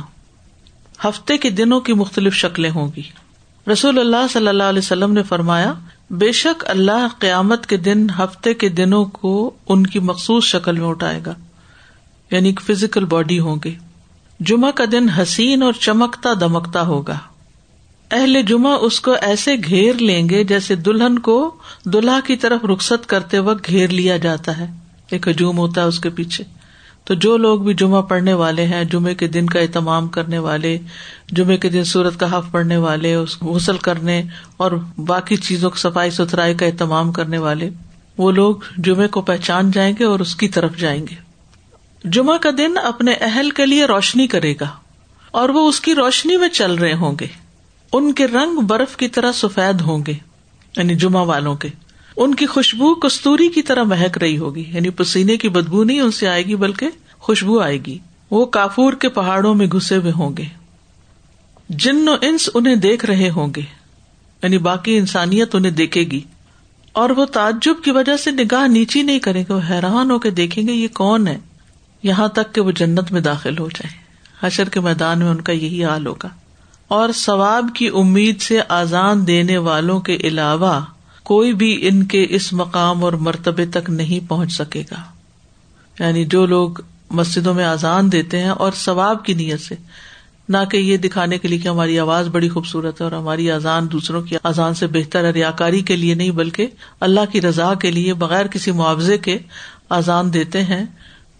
ہفتے 1.03 1.37
کے 1.37 1.49
دنوں 1.49 1.79
کی 1.79 1.93
مختلف 1.93 2.33
شکلیں 2.33 2.69
ہوں 2.69 2.91
گی۔ 2.95 3.01
رسول 3.71 3.99
اللہ 3.99 4.27
صلی 4.33 4.47
اللہ 4.47 4.63
علیہ 4.63 4.79
وسلم 4.79 5.13
نے 5.13 5.23
فرمایا 5.23 5.73
بے 6.09 6.31
شک 6.31 6.63
اللہ 6.67 7.07
قیامت 7.19 7.65
کے 7.65 7.77
دن، 7.77 8.07
ہفتے 8.19 8.53
کے 8.53 8.69
دنوں 8.69 9.05
کو 9.05 9.53
ان 9.69 9.87
کی 9.87 9.99
مخصوص 9.99 10.43
شکل 10.43 10.79
میں 10.79 10.87
اٹھائے 10.87 11.19
گا۔ 11.25 11.33
یعنی 12.31 12.49
ایک 12.49 12.61
فزیکل 12.61 13.05
باڈی 13.05 13.39
ہوں 13.39 13.55
گے۔ 13.65 13.73
جمعہ 14.39 14.71
کا 14.71 14.83
دن 14.91 15.09
حسین 15.09 15.63
اور 15.63 15.73
چمکتا 15.73 16.33
دمکتا 16.33 16.81
ہوگا۔ 16.81 17.17
اہل 18.11 18.41
جمعہ 18.41 18.73
اس 18.81 19.01
کو 19.01 19.15
ایسے 19.21 19.55
گھیر 19.55 19.95
لیں 19.95 20.29
گے 20.29 20.43
جیسے 20.43 20.75
دلہن 20.75 21.19
کو 21.19 21.55
دلہا 21.85 22.19
کی 22.25 22.35
طرف 22.35 22.65
رخصت 22.65 23.09
کرتے 23.09 23.39
وقت 23.39 23.67
گھیر 23.67 23.89
لیا 23.89 24.17
جاتا 24.17 24.57
ہے۔ 24.57 24.67
ایک 25.11 25.27
ہجوم 25.27 25.57
ہوتا 25.57 25.81
ہے 25.81 25.85
اس 25.85 25.99
کے 25.99 26.09
پیچھے۔ 26.09 26.43
تو 27.07 27.13
جو 27.13 27.37
لوگ 27.37 27.59
بھی 27.59 27.73
جمعہ 27.73 28.01
پڑھنے 28.01 28.33
والے 28.33 28.65
ہیں، 28.65 28.83
جمعے 28.83 29.15
کے 29.15 29.27
دن 29.27 29.45
کا 29.45 29.59
اہتمام 29.59 30.07
کرنے 30.07 30.37
والے، 30.37 30.77
جمعے 31.29 31.57
کے 31.57 31.69
دن 31.69 31.83
سورت 31.83 32.19
کا 32.19 32.37
حف 32.37 32.45
پڑھنے 32.51 32.77
والے 32.77 33.15
غسل 33.41 33.77
کرنے 33.77 34.23
اور 34.57 34.71
باقی 34.97 35.35
چیزوں 35.35 35.69
کو 35.69 35.75
صفائی 35.75 36.11
ستھرائی 36.11 36.53
کا 36.53 36.65
اہتمام 36.65 37.11
کرنے 37.11 37.37
والے، 37.37 37.69
وہ 38.17 38.31
لوگ 38.31 38.55
جمعے 38.77 39.07
کو 39.07 39.21
پہچان 39.21 39.71
جائیں 39.71 39.93
گے 39.99 40.03
اور 40.03 40.19
اس 40.19 40.35
کی 40.35 40.49
طرف 40.49 40.77
جائیں 40.77 41.05
گے۔ 41.07 41.15
جمعہ 42.03 42.37
کا 42.37 42.49
دن 42.57 42.73
اپنے 42.83 43.13
اہل 43.13 43.49
کے 43.49 43.65
لیے 43.65 43.85
روشنی 43.85 44.27
کرے 44.27 44.53
گا 44.61 44.67
اور 45.31 45.49
وہ 45.49 45.69
اس 45.69 45.81
کی 45.81 45.95
روشنی 45.95 46.37
میں 46.37 46.49
چل 46.49 46.75
رہے 46.75 46.93
ہوں 46.93 47.15
گے۔ 47.19 47.27
ان 47.93 48.13
کے 48.13 48.27
رنگ 48.27 48.59
برف 48.59 48.97
کی 48.97 49.07
طرح 49.07 49.31
سفید 49.31 49.81
ہوں 49.81 50.03
گے 50.07 50.13
یعنی 50.77 50.95
جمعہ 50.95 51.23
والوں 51.25 51.55
کے۔ 51.55 51.69
ان 52.17 52.35
کی 52.35 52.45
خوشبو 52.45 52.95
کستوری 52.95 53.49
کی 53.49 53.61
طرح 53.61 53.83
مہک 53.83 54.17
رہی 54.17 54.37
ہوگی۔ 54.37 54.63
یعنی 54.67 54.89
پسینے 54.89 55.37
کی 55.37 55.49
بدبو 55.49 55.83
نہیں 55.83 55.99
ان 55.99 56.11
سے 56.11 56.27
آئے 56.27 56.45
گی 56.45 56.55
بلکہ 56.55 56.89
خوشبو 57.11 57.59
آئے 57.59 57.77
گی۔ 57.77 57.97
وہ 58.31 58.45
کافور 58.45 58.93
کے 58.93 59.09
پہاڑوں 59.09 59.55
میں 59.55 59.67
گھسے 59.67 59.97
ہوئے 59.97 60.11
ہوں 60.11 60.37
گے۔ 60.37 60.43
جن 61.69 62.09
و 62.09 62.15
انس 62.21 62.49
انہیں 62.53 62.75
دیکھ 62.75 63.05
رہے 63.05 63.29
ہوں 63.29 63.47
گے۔ 63.55 63.61
یعنی 64.43 64.57
باقی 64.57 64.97
انسانیت 64.97 65.55
انہیں 65.55 65.71
دیکھے 65.71 66.01
گی۔ 66.01 66.19
اور 66.91 67.09
وہ 67.09 67.25
تعجب 67.25 67.73
کی 67.83 67.91
وجہ 67.91 68.17
سے 68.17 68.31
نگاہ 68.31 68.67
نیچی 68.67 69.01
نہیں 69.01 69.19
کریں 69.19 69.43
گے، 69.49 69.53
وہ 69.53 69.61
حیران 69.69 70.11
ہو 70.11 70.19
کے 70.19 70.29
دیکھیں 70.29 70.67
گے 70.67 70.71
یہ 70.71 70.87
کون 70.93 71.27
ہے۔ 71.27 71.37
یہاں 72.03 72.27
تک 72.27 72.55
کہ 72.55 72.61
وہ 72.61 72.71
جنت 72.71 73.11
میں 73.11 73.21
داخل 73.21 73.57
ہو 73.57 73.69
جائے 73.69 73.97
حشر 74.47 74.69
کے 74.69 74.79
میدان 74.79 75.19
میں 75.19 75.29
ان 75.29 75.41
کا 75.41 75.53
یہی 75.53 75.85
حال 75.85 76.07
ہوگا۔ 76.07 76.29
اور 76.87 77.09
ثواب 77.11 77.69
کی 77.75 77.87
امید 77.87 78.41
سے 78.41 78.59
آزان 78.69 79.27
دینے 79.27 79.57
والوں 79.57 79.99
کے 79.99 80.15
علاوہ 80.15 80.81
کوئی 81.27 81.53
بھی 81.53 81.87
ان 81.87 82.03
کے 82.03 82.25
اس 82.29 82.53
مقام 82.53 83.03
اور 83.03 83.13
مرتبے 83.13 83.65
تک 83.65 83.89
نہیں 83.89 84.29
پہنچ 84.29 84.51
سکے 84.51 84.83
گا۔ 84.91 85.03
یعنی 86.03 86.25
جو 86.25 86.45
لوگ 86.45 86.69
مسجدوں 87.09 87.53
میں 87.53 87.65
آزان 87.65 88.11
دیتے 88.11 88.39
ہیں 88.39 88.49
اور 88.49 88.71
ثواب 88.75 89.25
کی 89.25 89.33
نیت 89.33 89.61
سے، 89.61 89.75
نہ 90.49 90.57
کہ 90.71 90.77
یہ 90.77 90.97
دکھانے 90.97 91.37
کے 91.37 91.47
لیے 91.47 91.59
کہ 91.59 91.67
ہماری 91.67 91.99
آواز 91.99 92.27
بڑی 92.27 92.49
خوبصورت 92.49 93.01
ہے 93.01 93.03
اور 93.03 93.11
ہماری 93.11 93.51
آزان 93.51 93.91
دوسروں 93.91 94.21
کی 94.21 94.35
آزان 94.43 94.73
سے 94.73 94.87
بہتر 94.87 95.23
ہے 95.23 95.29
ریا 95.29 95.51
کاری 95.51 95.81
کے 95.81 95.95
لیے 95.95 96.13
نہیں، 96.13 96.31
بلکہ 96.31 96.67
اللہ 96.99 97.31
کی 97.31 97.41
رضا 97.41 97.73
کے 97.73 97.91
لیے 97.91 98.13
بغیر 98.13 98.47
کسی 98.47 98.71
معاوضے 98.71 99.17
کے 99.17 99.37
آزان 99.89 100.33
دیتے 100.33 100.63
ہیں، 100.63 100.85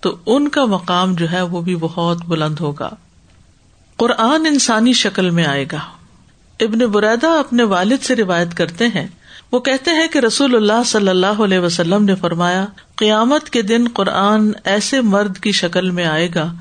تو 0.01 0.17
ان 0.25 0.47
کا 0.47 0.65
مقام 0.65 1.15
جو 1.15 1.31
ہے 1.31 1.41
وہ 1.41 1.61
بھی 1.61 1.75
بہت 1.75 2.25
بلند 2.25 2.59
ہوگا۔ 2.59 2.89
قرآن 3.97 4.45
انسانی 4.45 4.93
شکل 4.93 5.29
میں 5.29 5.45
آئے 5.45 5.65
گا۔ 5.71 5.79
ابن 6.59 6.79
برعیدہ 6.79 7.27
اپنے 7.27 7.63
والد 7.63 8.03
سے 8.03 8.15
روایت 8.15 8.53
کرتے 8.53 8.87
ہیں 8.87 9.07
وہ 9.51 9.59
کہتے 9.59 9.91
ہیں 9.91 10.07
کہ 10.07 10.19
رسول 10.19 10.55
اللہ 10.55 10.83
صلی 10.85 11.09
اللہ 11.09 11.41
علیہ 11.43 11.59
وسلم 11.59 12.03
نے 12.03 12.15
فرمایا، 12.15 12.65
قیامت 12.95 13.49
کے 13.49 13.61
دن 13.61 13.85
قرآن 13.93 14.51
ایسے 14.63 15.01
مرد 15.01 15.37
کی 15.37 15.51
شکل 15.51 15.89
میں 15.89 16.05
آئے 16.05 16.27
گا 16.35 16.51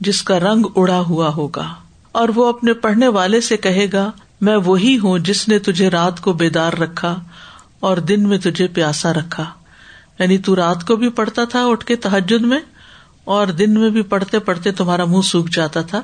جس 0.00 0.22
کا 0.22 0.38
رنگ 0.40 0.66
اڑا 0.76 1.00
ہوا 1.00 1.28
ہوگا، 1.28 1.66
اور 2.12 2.28
وہ 2.34 2.46
اپنے 2.46 2.72
پڑھنے 2.74 3.08
والے 3.08 3.40
سے 3.40 3.56
کہے 3.56 3.86
گا، 3.92 4.10
میں 4.40 4.56
وہی 4.56 4.98
ہوں 4.98 5.18
جس 5.18 5.48
نے 5.48 5.58
تجھے 5.58 5.90
رات 5.90 6.20
کو 6.20 6.32
بیدار 6.32 6.72
رکھا 6.72 7.14
اور 7.80 7.96
دن 7.96 8.28
میں 8.28 8.38
تجھے 8.38 8.66
پیاسا 8.68 9.12
رکھا۔ 9.12 9.44
یعنی 10.18 10.38
تو 10.38 10.56
رات 10.56 10.86
کو 10.86 10.96
بھی 10.96 11.08
پڑھتا 11.08 11.44
تھا 11.44 11.64
اٹھ 11.66 11.84
کے 11.84 11.96
تحجد 11.96 12.44
میں، 12.44 12.58
اور 13.24 13.46
دن 13.46 13.80
میں 13.80 13.90
بھی 13.90 14.02
پڑھتے 14.02 14.38
پڑھتے 14.38 14.72
تمہارا 14.72 15.04
منہ 15.04 15.22
سوکھ 15.24 15.50
جاتا 15.52 15.82
تھا۔ 15.82 16.00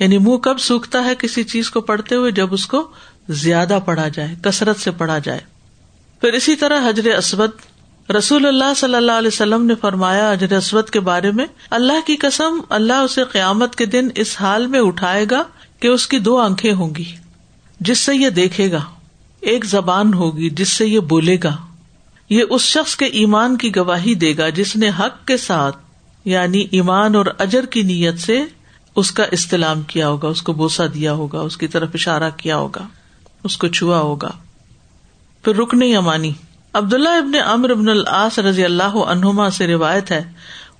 یعنی 0.00 0.18
منہ 0.18 0.36
کب 0.36 0.60
سوکھتا 0.60 1.04
ہے 1.04 1.14
کسی 1.14 1.42
چیز 1.44 1.70
کو 1.70 1.80
پڑھتے 1.80 2.14
ہوئے 2.14 2.30
جب 2.32 2.54
اس 2.54 2.66
کو 2.66 2.88
زیادہ 3.28 3.78
پڑھا 3.84 4.08
جائے، 4.08 4.34
کثرت 4.42 4.80
سے 4.80 4.90
پڑھا 4.90 5.18
جائے۔ 5.18 5.40
پھر 6.20 6.32
اسی 6.32 6.56
طرح 6.56 6.88
حجر 6.88 7.14
اسود، 7.14 7.50
رسول 8.10 8.46
اللہ 8.46 8.74
صلی 8.76 8.94
اللہ 8.94 9.12
علیہ 9.12 9.28
وسلم 9.28 9.64
نے 9.66 9.74
فرمایا، 9.74 10.32
حجر 10.32 10.56
اسود 10.56 10.90
کے 10.90 11.00
بارے 11.00 11.30
میں، 11.30 11.46
اللہ 11.70 12.06
کی 12.06 12.16
قسم، 12.16 12.60
اللہ 12.68 12.92
اسے 12.92 13.24
قیامت 13.24 13.76
کے 13.76 13.86
دن 13.86 14.08
اس 14.14 14.36
حال 14.40 14.66
میں 14.66 14.80
اٹھائے 14.80 15.24
گا 15.30 15.42
کہ 15.80 15.88
اس 15.88 16.06
کی 16.06 16.18
دو 16.18 16.38
آنکھیں 16.38 16.72
ہوں 16.72 16.94
گی، 16.94 17.04
جس 17.80 17.98
سے 17.98 18.16
یہ 18.16 18.30
دیکھے 18.30 18.72
گا، 18.72 18.80
ایک 19.40 19.64
زبان 19.64 20.14
ہوگی 20.14 20.50
جس 20.50 20.68
سے 20.68 20.86
یہ 20.86 21.00
بولے 21.00 21.36
گا۔ 21.44 21.56
یہ 22.30 22.44
اس 22.50 22.62
شخص 22.62 22.96
کے 22.96 23.04
ایمان 23.04 23.56
کی 23.56 23.76
گواہی 23.76 24.14
دے 24.14 24.36
گا 24.38 24.48
جس 24.48 24.76
نے 24.76 24.88
حق 24.88 25.26
کے 25.26 25.36
ساتھ 25.36 25.76
یعنی 26.24 26.66
ایمان 26.70 27.14
اور 27.14 27.26
اجر 27.38 27.66
کی 27.66 27.82
نیت 27.82 28.18
سے 28.18 28.42
اس 28.96 29.10
کا 29.12 29.24
استعلام 29.30 29.82
کیا 29.82 30.08
ہوگا، 30.08 30.28
اس 30.28 30.42
کو 30.42 30.52
بوسا 30.52 30.84
دیا 30.94 31.12
ہوگا، 31.12 31.40
اس 31.40 31.56
کی 31.56 31.68
طرف 31.68 31.88
اشارہ 31.94 32.30
کیا 32.36 32.56
ہوگا، 32.56 32.86
اس 33.44 33.56
کو 33.56 33.68
چھوا 33.68 33.98
ہوگا۔ 33.98 34.30
پھر 35.44 35.56
رکن 35.56 35.82
یمانی۔ 35.82 36.32
عبداللہ 36.72 37.08
ابن 37.08 37.32
امر 37.46 37.70
ابن 37.70 37.88
العاص 37.88 38.38
رضی 38.38 38.64
اللہ 38.64 38.82
عنہما 38.82 39.50
سے 39.50 39.66
روایت 39.66 40.10
ہے۔ 40.10 40.24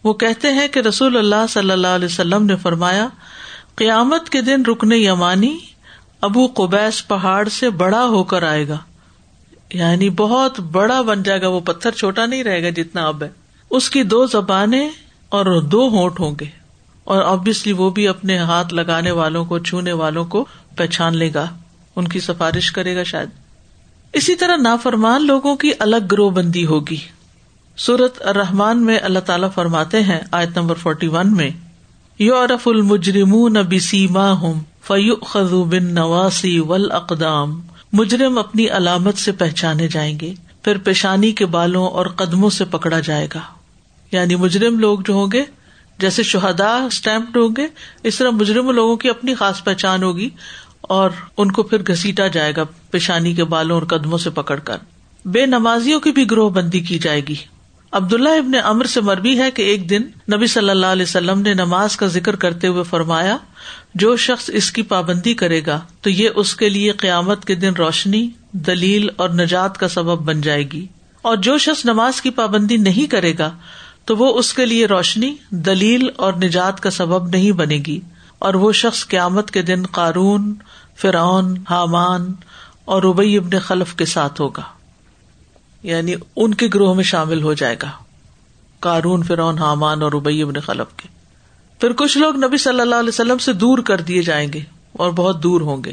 وہ 0.04 0.14
کہتے 0.14 0.52
ہیں 0.52 0.68
کہ 0.68 0.78
رسول 0.78 1.16
اللہ 1.16 1.46
صلی 1.48 1.70
اللہ 1.70 1.86
علیہ 1.86 2.06
وسلم 2.06 2.46
نے 2.46 2.56
فرمایا، 2.56 3.08
قیامت 3.76 4.28
کے 4.28 4.40
دن 4.40 4.62
رکن 4.66 4.92
یمانی 4.92 5.58
ابو 6.20 6.46
قبیس 6.46 7.08
پہاڑ 7.08 7.48
سے 7.48 7.70
بڑا 7.70 8.04
ہو 8.04 8.24
کر 8.24 8.42
آئے 8.42 8.68
گا۔ 8.68 8.78
یعنی 9.72 10.10
بہت 10.10 10.60
بڑا 10.60 11.02
بن 11.02 11.22
جائے 11.22 11.42
گا، 11.42 11.48
وہ 11.48 11.60
پتھر 11.60 11.90
چھوٹا 11.90 12.26
نہیں 12.26 12.44
رہے 12.44 12.62
گا 12.62 12.68
جتنا 12.70 13.06
اب 13.06 13.22
ہے۔ 13.22 13.28
اس 13.70 13.90
کی 13.90 14.02
دو 14.02 14.26
زبانیں 14.26 14.88
اور 15.28 15.60
دو 15.62 15.88
ہونٹ 15.88 16.20
ہوں 16.20 16.34
گے۔ 16.40 16.46
اور 17.04 17.22
آبیسلی 17.22 17.72
وہ 17.72 17.90
بھی 17.90 18.08
اپنے 18.08 18.38
ہاتھ 18.38 18.74
لگانے 18.74 19.10
والوں 19.10 19.44
کو، 19.44 19.58
چھونے 19.58 19.92
والوں 19.92 20.24
کو 20.24 20.44
پہچان 20.76 21.16
لے 21.16 21.34
گا۔ 21.34 21.46
ان 21.96 22.08
کی 22.08 22.20
سفارش 22.20 22.72
کرے 22.72 22.96
گا 22.96 23.02
شاید۔ 23.02 23.43
اسی 24.14 24.34
طرح 24.34 24.56
نافرمان 24.56 25.26
لوگوں 25.26 25.56
کی 25.56 25.70
الگ 25.78 25.96
گروہ 26.12 26.30
بندی 26.30 26.66
ہوگی۔ 26.66 26.96
سورت 27.76 28.22
الرحمان 28.22 28.84
میں 28.84 28.98
اللہ 29.02 29.18
تعالیٰ 29.18 29.48
فرماتے 29.54 30.02
ہیں، 30.02 30.20
آیت 30.32 30.58
نمبر 30.58 30.74
فورٹی 30.74 31.06
ون 31.06 31.36
میں 31.36 31.50
یو 32.18 32.36
ارف 32.36 32.68
المجرم 32.68 33.48
نبی 33.58 34.06
ہوں 34.14 34.60
فیو 34.86 35.16
خزو 35.16 35.64
بن 35.64 35.84
نواسی 35.84 36.60
ول 36.60 36.92
اقدام 36.92 37.60
مجرم 37.92 38.38
اپنی 38.38 38.68
علامت 38.68 39.18
سے 39.18 39.32
پہچانے 39.32 39.88
جائیں 39.88 40.20
گے، 40.20 40.34
پھر 40.62 40.78
پیشانی 40.78 41.32
کے 41.32 41.46
بالوں 41.46 41.88
اور 41.88 42.06
قدموں 42.06 42.50
سے 42.50 42.64
پکڑا 42.64 43.00
جائے 43.00 43.28
گا۔ 43.34 43.40
یعنی 44.12 44.36
مجرم 44.36 44.78
لوگ 44.78 44.98
جو 44.98 45.14
ہوں 45.14 45.26
گے، 45.32 45.44
جیسے 45.98 46.22
شہدا 46.22 46.84
اسٹمپڈ 46.84 47.36
ہوں 47.36 47.48
گے، 47.56 47.66
اس 48.02 48.16
طرح 48.16 48.30
مجرم 48.30 48.70
لوگوں 48.70 48.96
کی 48.96 49.10
اپنی 49.10 49.34
خاص 49.34 49.64
پہچان 49.64 50.02
ہوگی۔ 50.02 50.30
اور 50.88 51.10
ان 51.36 51.52
کو 51.52 51.62
پھر 51.62 51.82
گھسیٹا 51.86 52.26
جائے 52.26 52.52
گا 52.56 52.62
پیشانی 52.90 53.34
کے 53.34 53.44
بالوں 53.44 53.80
اور 53.80 53.86
قدموں 53.86 54.18
سے 54.18 54.30
پکڑ 54.30 54.58
کر۔ 54.58 54.76
بے 55.24 55.46
نمازیوں 55.46 56.00
کی 56.00 56.12
بھی 56.12 56.30
گروہ 56.30 56.50
بندی 56.50 56.80
کی 56.80 56.98
جائے 56.98 57.20
گی۔ 57.28 57.34
عبداللہ 57.92 58.28
ابن 58.28 58.52
امر 58.64 58.84
سے 58.84 59.00
مربی 59.00 59.38
ہے 59.38 59.50
کہ 59.50 59.62
ایک 59.62 59.90
دن 59.90 60.02
نبی 60.36 60.46
صلی 60.46 60.70
اللہ 60.70 60.86
علیہ 60.86 61.02
وسلم 61.02 61.40
نے 61.40 61.54
نماز 61.54 61.96
کا 61.96 62.06
ذکر 62.06 62.36
کرتے 62.36 62.66
ہوئے 62.66 62.82
فرمایا، 62.82 63.36
جو 63.94 64.16
شخص 64.16 64.50
اس 64.54 64.72
کی 64.72 64.82
پابندی 64.82 65.34
کرے 65.34 65.60
گا 65.66 65.80
تو 66.00 66.10
یہ 66.10 66.28
اس 66.36 66.56
کے 66.56 66.68
لیے 66.68 66.92
قیامت 66.92 67.44
کے 67.44 67.54
دن 67.54 67.72
روشنی، 67.78 68.30
دلیل 68.52 69.08
اور 69.16 69.30
نجات 69.30 69.78
کا 69.78 69.88
سبب 69.88 70.18
بن 70.18 70.40
جائے 70.40 70.70
گی۔ 70.70 70.86
اور 71.22 71.36
جو 71.36 71.58
شخص 71.58 71.84
نماز 71.84 72.22
کی 72.22 72.30
پابندی 72.30 72.76
نہیں 72.76 73.10
کرے 73.10 73.32
گا 73.38 73.50
تو 74.04 74.16
وہ 74.16 74.38
اس 74.38 74.54
کے 74.54 74.66
لیے 74.66 74.86
روشنی، 74.86 75.34
دلیل 75.50 76.08
اور 76.16 76.32
نجات 76.32 76.80
کا 76.80 76.90
سبب 76.90 77.28
نہیں 77.28 77.52
بنے 77.52 77.78
گی۔ 77.86 78.00
اور 78.44 78.54
وہ 78.54 78.72
شخص 78.72 79.08
قیامت 79.08 79.50
کے 79.50 79.62
دن 79.62 79.82
قارون، 79.86 80.54
فرعون، 80.96 81.54
حامان 81.70 82.32
اور 82.84 83.02
ربئی 83.02 83.36
ابن 83.36 83.58
خلف 83.58 83.94
کے 83.94 84.04
ساتھ 84.04 84.40
ہوگا۔ 84.40 84.62
یعنی 85.82 86.14
ان 86.36 86.54
کے 86.54 86.68
گروہ 86.74 86.94
میں 86.94 87.04
شامل 87.04 87.42
ہو 87.42 87.54
جائے 87.54 87.76
گا۔ 87.82 87.90
کارون 88.80 89.22
فرعون، 89.22 89.58
حامان 89.58 90.02
اور 90.02 90.12
ربئی 90.12 90.42
ابن 90.42 90.60
خلف 90.60 90.96
کے۔ 90.96 91.08
پھر 91.80 91.92
کچھ 91.92 92.18
لوگ 92.18 92.36
نبی 92.36 92.56
صلی 92.56 92.80
اللہ 92.80 92.94
علیہ 92.94 93.08
وسلم 93.08 93.38
سے 93.38 93.52
دور 93.52 93.78
کر 93.78 94.00
دیے 94.00 94.22
جائیں 94.22 94.52
گے 94.52 94.60
اور 94.92 95.10
بہت 95.10 95.42
دور 95.42 95.60
ہوں 95.60 95.84
گے۔ 95.84 95.92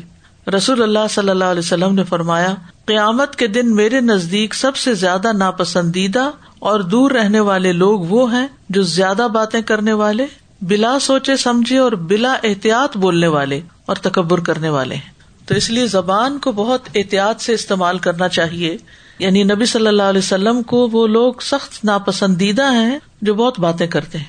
رسول 0.52 0.84
اللہ 0.84 1.08
صلی 1.10 1.30
اللہ 1.30 1.46
علیہ 1.46 1.60
وسلم 1.60 1.96
نے 1.96 2.04
فرمایا، 2.04 2.56
قیامت 2.86 3.36
کے 3.36 3.48
دن 3.48 3.76
میرے 3.76 4.02
نزدیک 4.02 4.54
سب 4.54 4.76
سے 4.76 4.94
زیادہ 4.94 5.32
ناپسندیدہ 5.34 6.32
اور 6.60 6.80
دور 6.80 7.12
رہنے 7.12 7.40
والے 7.40 7.74
لوگ 7.74 8.00
وہ 8.00 8.34
ہیں 8.34 8.48
جو 8.70 8.82
زیادہ 8.82 9.28
باتیں 9.34 9.62
کرنے 9.62 9.94
والے 9.94 10.26
بلا 10.62 11.00
سوچے 11.00 11.38
سمجھے 11.38 11.78
اور 11.78 11.92
بلا 11.92 12.36
احتیاط 12.44 12.98
بولنے 12.98 13.28
والے 13.28 13.62
اور 13.86 13.96
تکبر 13.96 14.40
کرنے 14.40 14.70
والے 14.70 14.96
ہیں۔ 14.96 15.12
تو 15.46 15.56
اس 15.56 15.70
لیے 15.70 15.88
زبان 15.88 16.40
کو 16.40 16.52
بہت 16.52 16.82
احتیاط 16.96 17.42
سے 17.42 17.54
استعمال 17.54 17.98
کرنا 17.98 18.28
چاہیے۔ 18.28 18.78
یعنی 19.20 19.44
نبی 19.44 19.66
صلی 19.66 19.88
اللہ 19.88 20.04
علیہ 20.04 20.20
وسلم 20.20 20.64
کو 20.64 20.90
وہ 20.92 21.08
لوگ 21.08 21.34
سخت 21.42 21.86
ناپسندیدہ 21.86 22.72
ہیں 22.72 23.00
جو 23.22 23.34
بہت 23.34 23.60
باتیں 23.60 23.88
کرتے 23.88 24.18
ہیں۔ 24.18 24.26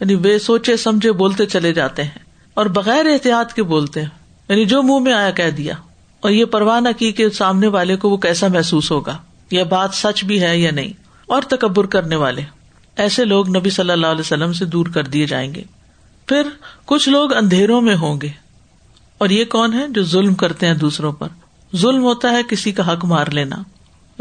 یعنی 0.00 0.16
بے 0.16 0.38
سوچے 0.38 0.76
سمجھے 0.76 1.12
بولتے 1.12 1.46
چلے 1.46 1.72
جاتے 1.72 2.02
ہیں 2.02 2.18
اور 2.54 2.66
بغیر 2.66 3.06
احتیاط 3.06 3.52
کے 3.52 3.62
بولتے 3.62 4.02
ہیں۔ 4.02 4.08
یعنی 4.48 4.64
جو 4.64 4.82
منہ 4.82 4.98
میں 4.98 5.12
آیا 5.12 5.30
کہہ 5.30 5.50
دیا۔ 5.50 5.74
اور 6.20 6.30
یہ 6.30 6.44
پرواہ 6.44 6.80
نہ 6.80 6.88
کی 6.98 7.12
کہ 7.12 7.28
سامنے 7.28 7.66
والے 7.66 7.96
کو 7.96 8.10
وہ 8.10 8.16
کیسا 8.16 8.48
محسوس 8.48 8.90
ہوگا۔ 8.90 9.18
یہ 9.50 9.64
بات 9.64 9.90
سچ 9.92 10.24
بھی 10.24 10.42
ہے 10.42 10.58
یا 10.58 10.70
نہیں۔ 10.70 10.92
اور 11.26 11.42
تکبر 11.42 11.86
کرنے 11.86 12.16
والے۔ 12.16 12.42
ایسے 12.96 13.24
لوگ 13.24 13.56
نبی 13.56 13.70
صلی 13.70 13.90
اللہ 13.90 14.06
علیہ 14.06 14.20
وسلم 14.20 14.52
سے 14.52 14.64
دور 14.64 14.86
کر 14.86 15.02
دیے 15.02 15.26
جائیں 15.26 15.54
گے۔ 15.54 15.62
پھر 16.26 16.42
کچھ 16.86 17.08
لوگ 17.08 17.32
اندھیروں 17.32 17.80
میں 17.80 17.96
ہوں 17.96 18.20
گے۔ 18.20 18.28
اور 19.18 19.28
یہ 19.28 19.44
کون 19.44 19.72
ہے 19.72 19.88
جو 19.88 20.02
ظلم 20.02 20.34
کرتے 20.34 20.66
ہیں 20.66 20.74
دوسروں 20.74 21.12
پر؟ 21.12 21.28
ظلم 21.76 22.02
ہوتا 22.02 22.30
ہے 22.30 22.42
کسی 22.50 22.72
کا 22.72 22.92
حق 22.92 23.04
مار 23.04 23.26
لینا۔ 23.26 23.56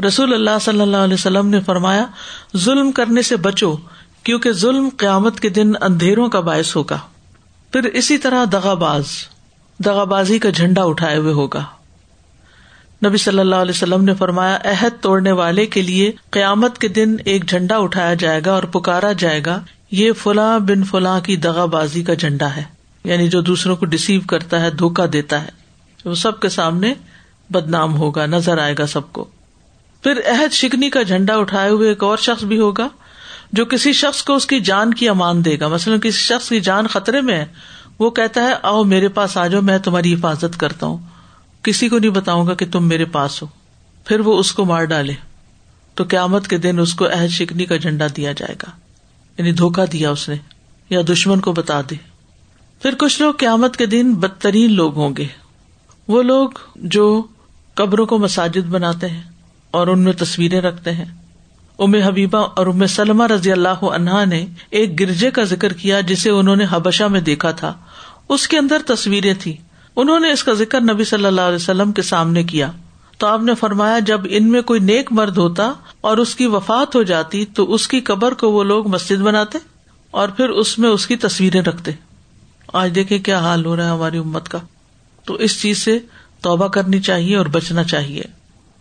رسول 0.07 0.33
اللہ 0.33 0.59
صلی 0.61 0.81
اللہ 0.81 0.97
علیہ 0.97 1.13
وسلم 1.13 1.47
نے 1.47 1.59
فرمایا، 1.59 2.05
ظلم 2.57 2.91
کرنے 2.91 3.21
سے 3.21 3.35
بچو، 3.35 3.75
کیونکہ 4.23 4.51
ظلم 4.51 4.89
قیامت 4.97 5.39
کے 5.39 5.49
دن 5.49 5.71
اندھیروں 5.81 6.29
کا 6.29 6.39
باعث 6.39 6.75
ہوگا۔ 6.75 6.99
پھر 7.71 7.83
اسی 7.83 8.17
طرح 8.17 8.45
دغا 8.51 8.73
باز 8.73 9.05
دغا 9.79 10.03
بازی 10.03 10.39
کا 10.39 10.49
جھنڈا 10.49 10.83
اٹھائے 10.83 11.17
ہوئے 11.17 11.33
ہوگا۔ 11.33 11.63
نبی 13.05 13.17
صلی 13.17 13.39
اللہ 13.39 13.55
علیہ 13.55 13.71
وسلم 13.71 14.03
نے 14.03 14.13
فرمایا، 14.13 14.57
عہد 14.63 15.01
توڑنے 15.01 15.31
والے 15.31 15.65
کے 15.65 15.81
لیے 15.81 16.11
قیامت 16.31 16.77
کے 16.77 16.87
دن 16.87 17.15
ایک 17.25 17.49
جھنڈا 17.49 17.77
اٹھایا 17.77 18.13
جائے 18.13 18.41
گا 18.45 18.51
اور 18.51 18.63
پکارا 18.63 19.11
جائے 19.11 19.41
گا، 19.45 19.61
یہ 19.91 20.11
فلاں 20.11 20.59
بن 20.59 20.83
فلاں 20.83 21.19
کی 21.19 21.35
دغا 21.35 21.65
بازی 21.65 22.03
کا 22.03 22.13
جھنڈا 22.13 22.55
ہے۔ 22.55 22.63
یعنی 23.03 23.27
جو 23.27 23.41
دوسروں 23.41 23.75
کو 23.75 23.85
ڈسیو 23.85 24.21
کرتا 24.29 24.61
ہے 24.61 24.71
دھوکا 24.71 25.05
دیتا 25.13 25.43
ہے۔ 25.43 25.49
وہ 26.05 26.15
سب 26.15 26.39
کے 26.39 26.49
سامنے 26.49 26.93
بدنام 27.49 27.97
ہوگا، 27.97 28.25
نظر 28.25 28.57
آئے 28.57 28.75
گا 28.79 28.85
سب 28.85 29.13
کو۔ 29.13 29.25
پھر 30.03 30.19
عہد 30.25 30.53
شکنی 30.53 30.89
کا 30.89 31.01
جھنڈا 31.01 31.35
اٹھائے 31.35 31.69
ہوئے 31.69 31.89
ایک 31.89 32.03
اور 32.03 32.17
شخص 32.17 32.43
بھی 32.43 32.59
ہوگا، 32.59 32.87
جو 33.51 33.65
کسی 33.65 33.93
شخص 33.93 34.23
کو 34.23 34.35
اس 34.35 34.45
کی 34.45 34.59
جان 34.59 34.93
کی 34.93 35.09
امان 35.09 35.45
دے 35.45 35.59
گا۔ 35.59 35.67
مثلاً 35.67 35.99
کسی 35.99 36.19
شخص 36.19 36.49
کی 36.49 36.59
جان 36.59 36.87
خطرے 36.87 37.21
میں 37.21 37.35
ہے، 37.35 37.45
وہ 37.99 38.09
کہتا 38.09 38.43
ہے، 38.43 38.53
آؤ 38.63 38.83
میرے 38.83 39.07
پاس 39.07 39.37
آ 39.37 39.47
جاؤ، 39.47 39.61
میں 39.61 39.77
تمہاری 39.77 40.13
حفاظت 40.13 40.59
کرتا 40.59 40.85
ہوں۔ 40.85 40.97
کسی 41.65 41.89
کو 41.89 41.99
نہیں 41.99 42.11
بتاؤں 42.11 42.47
گا 42.47 42.53
کہ 42.53 42.65
تم 42.71 42.87
میرے 42.87 43.05
پاس 43.05 43.41
ہو۔ 43.41 43.47
پھر 44.05 44.19
وہ 44.19 44.39
اس 44.39 44.51
کو 44.51 44.65
مار 44.65 44.83
ڈالے۔ 44.83 45.13
تو 45.95 46.03
قیامت 46.09 46.47
کے 46.47 46.57
دن 46.57 46.79
اس 46.79 46.93
کو 46.93 47.05
عہد 47.07 47.29
شکنی 47.29 47.65
کا 47.65 47.75
جھنڈا 47.75 48.07
دیا 48.17 48.31
جائے 48.31 48.55
گا۔ 48.55 48.69
یعنی 49.37 49.51
دھوکا 49.51 49.85
دیا 49.91 50.09
اس 50.09 50.29
نے۔ 50.29 50.35
یا 50.89 51.01
دشمن 51.09 51.39
کو 51.39 51.51
بتا 51.51 51.81
دے۔ 51.81 51.95
پھر 52.81 52.95
کچھ 52.99 53.21
لوگ 53.21 53.33
قیامت 53.33 53.77
کے 53.77 53.85
دن 53.85 54.13
بدترین 54.13 54.73
لوگ 54.73 54.95
ہوں 54.95 55.15
گے۔ 55.17 55.27
وہ 56.07 56.23
لوگ 56.23 56.49
جو 56.75 57.23
قبروں 57.73 58.05
کو 58.05 58.17
مساجد 58.17 58.67
بناتے 58.67 59.07
ہیں 59.07 59.23
اور 59.71 59.87
ان 59.87 59.99
میں 59.99 60.13
تصویریں 60.13 60.61
رکھتے 60.61 60.91
ہیں۔ 60.91 61.05
ام 61.79 61.95
حبیبہ 61.95 62.37
اور 62.37 62.67
ام 62.67 62.85
سلم 62.85 63.21
رضی 63.21 63.51
اللہ 63.51 63.83
عنہا 63.83 64.25
نے 64.25 64.45
ایک 64.69 64.99
گرجے 64.99 65.31
کا 65.31 65.43
ذکر 65.43 65.73
کیا 65.73 65.99
جسے 65.99 66.29
انہوں 66.29 66.55
نے 66.55 66.65
حبشہ 66.69 67.03
میں 67.03 67.21
دیکھا 67.21 67.51
تھا۔ 67.51 67.73
اس 68.29 68.47
کے 68.47 68.57
اندر 68.57 68.81
تصویریں 68.87 69.33
تھی 69.39 69.57
انہوں 69.95 70.19
نے 70.19 70.31
اس 70.31 70.43
کا 70.43 70.53
ذکر 70.53 70.81
نبی 70.81 71.03
صلی 71.03 71.25
اللہ 71.25 71.41
علیہ 71.41 71.55
وسلم 71.55 71.91
کے 71.91 72.01
سامنے 72.01 72.43
کیا۔ 72.43 72.71
تو 73.17 73.27
آپ 73.27 73.41
نے 73.41 73.55
فرمایا، 73.55 73.99
جب 73.99 74.21
ان 74.29 74.51
میں 74.51 74.61
کوئی 74.61 74.79
نیک 74.79 75.11
مرد 75.11 75.37
ہوتا 75.37 75.73
اور 76.01 76.17
اس 76.17 76.35
کی 76.35 76.45
وفات 76.45 76.95
ہو 76.95 77.03
جاتی، 77.03 77.45
تو 77.45 77.73
اس 77.73 77.87
کی 77.87 78.01
قبر 78.01 78.33
کو 78.33 78.51
وہ 78.51 78.63
لوگ 78.63 78.87
مسجد 78.87 79.15
بناتے 79.15 79.57
اور 80.11 80.29
پھر 80.29 80.49
اس 80.49 80.79
میں 80.79 80.89
اس 80.89 81.07
کی 81.07 81.15
تصویریں 81.15 81.61
رکھتے۔ 81.61 81.91
آج 82.73 82.95
دیکھے 82.95 83.19
کیا 83.19 83.39
حال 83.39 83.65
ہو 83.65 83.75
رہا 83.75 83.85
ہے 83.85 83.89
ہماری 83.89 84.17
امت 84.17 84.49
کا۔ 84.49 84.57
تو 85.25 85.33
اس 85.33 85.61
چیز 85.61 85.77
سے 85.77 85.99
توبہ 86.41 86.67
کرنی 86.67 86.99
چاہیے 86.99 87.35
اور 87.35 87.45
بچنا 87.45 87.83
چاہیے۔ 87.83 88.23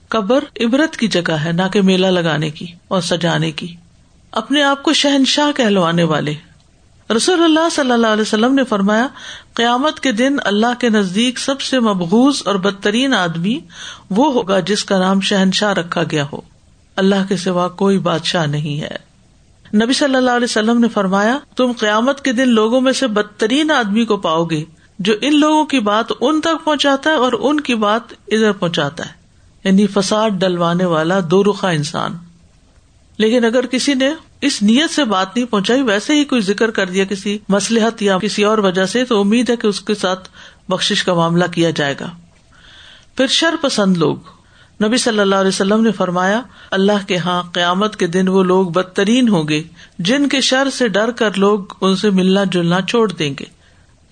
قبر 0.09 0.45
عبرت 0.61 0.97
کی 0.97 1.09
جگہ 1.09 1.33
ہے، 1.33 1.53
نہ 1.53 1.63
کہ 1.73 1.83
میلہ 1.83 2.07
لگانے 2.07 2.51
کی 2.51 2.67
اور 2.89 3.01
سجانے 3.01 3.51
کی۔ 3.51 3.77
اپنے 4.33 4.63
آپ 4.63 4.83
کو 4.83 4.93
شہنشاہ 4.93 5.57
کہلوانے 5.57 6.03
والے۔ 6.03 6.35
رسول 7.17 7.43
اللہ 7.43 7.69
صلی 7.73 7.91
اللہ 7.91 8.07
علیہ 8.07 8.23
وسلم 8.23 8.55
نے 8.55 8.65
فرمایا، 8.65 9.09
قیامت 9.55 10.01
کے 10.01 10.13
دن 10.13 10.37
اللہ 10.45 10.81
کے 10.81 10.89
نزدیک 10.89 11.39
سب 11.39 11.61
سے 11.61 11.81
مبغوز 11.81 12.43
اور 12.45 12.55
بدترین 12.55 13.15
آدمی 13.15 13.61
وہ 14.11 14.33
ہوگا 14.33 14.61
جس 14.61 14.85
کا 14.85 14.99
نام 14.99 15.21
شہنشاہ 15.21 15.73
رکھا 15.73 16.03
گیا 16.11 16.25
ہو۔ 16.33 16.41
اللہ 16.97 17.15
کے 17.29 17.37
سوا 17.37 17.69
کوئی 17.69 17.99
بادشاہ 17.99 18.47
نہیں 18.47 18.81
ہے۔ 18.81 18.97
نبی 19.85 19.93
صلی 19.93 20.15
اللہ 20.15 20.31
علیہ 20.31 20.45
وسلم 20.45 20.81
نے 20.81 20.89
فرمایا، 20.89 21.39
تم 21.57 21.73
قیامت 21.73 22.25
کے 22.25 22.33
دن 22.33 22.49
لوگوں 22.49 22.81
میں 22.81 22.93
سے 22.93 23.07
بدترین 23.07 23.71
آدمی 23.71 24.05
کو 24.05 24.17
پاؤ 24.17 24.45
گے، 24.45 24.65
جو 24.99 25.13
ان 25.21 25.41
لوگوں 25.41 25.65
کی 25.65 25.81
بات 25.81 26.05
ان 26.21 26.41
تک 26.41 26.65
پہنچاتا 26.65 27.11
ہے 27.11 27.15
اور 27.15 27.33
ان 27.39 27.61
کی 27.61 27.75
بات 27.75 28.03
ادھر 28.11 28.53
پہنچاتا 28.53 29.07
ہے۔ 29.07 29.13
یعنی 29.65 29.87
فساد 29.87 30.31
ڈلوانے 30.31 30.85
والا 30.85 31.21
دو 31.31 31.45
رخا 31.45 31.69
انسان۔ 31.69 32.17
لیکن 33.17 33.45
اگر 33.45 33.67
کسی 33.67 33.95
نے 33.95 34.11
اس 34.45 34.63
نیت 34.63 34.91
سے 34.91 35.05
بات 35.05 35.37
نہیں 35.37 35.47
پہنچائی، 35.47 35.83
ویسے 35.83 36.15
ہی 36.15 36.25
کوئی 36.25 36.41
ذکر 36.41 36.71
کر 36.71 36.87
دیا 36.87 37.05
کسی 37.05 37.39
مسلحت 37.49 38.03
یا 38.03 38.19
کسی 38.19 38.45
اور 38.45 38.59
وجہ 38.59 38.87
سے، 38.87 39.05
تو 39.05 39.21
امید 39.21 39.51
ہے 39.51 39.57
کہ 39.57 39.67
اس 39.67 39.81
کے 39.81 39.95
ساتھ 39.95 40.29
بخش 40.69 41.05
کا 41.05 41.15
معاملہ 41.15 41.45
کیا 41.53 41.71
جائے 41.71 41.95
گا۔ 42.01 42.11
پھر 43.17 43.27
شر 43.27 43.55
پسند 43.61 43.97
لوگ۔ 43.97 44.17
نبی 44.85 44.97
صلی 44.97 45.19
اللہ 45.19 45.35
علیہ 45.35 45.49
وسلم 45.49 45.83
نے 45.83 45.93
فرمایا، 45.93 46.43
اللہ 46.71 47.07
کے 47.07 47.17
ہاں 47.17 47.43
قیامت 47.43 47.97
کے 47.97 48.07
دن 48.07 48.29
وہ 48.29 48.43
لوگ 48.43 48.67
بدترین 48.67 49.29
ہوں 49.29 49.49
گے، 49.49 49.63
جن 49.99 50.29
کے 50.29 50.41
شر 50.41 50.71
سے 50.71 50.89
ڈر 50.89 51.11
کر 51.11 51.31
لوگ 51.37 51.61
ان 51.81 51.97
سے 51.97 52.11
ملنا 52.11 52.45
جلنا 52.45 52.81
چھوڑ 52.89 53.13
دیں 53.13 53.35
گے۔ 53.41 53.45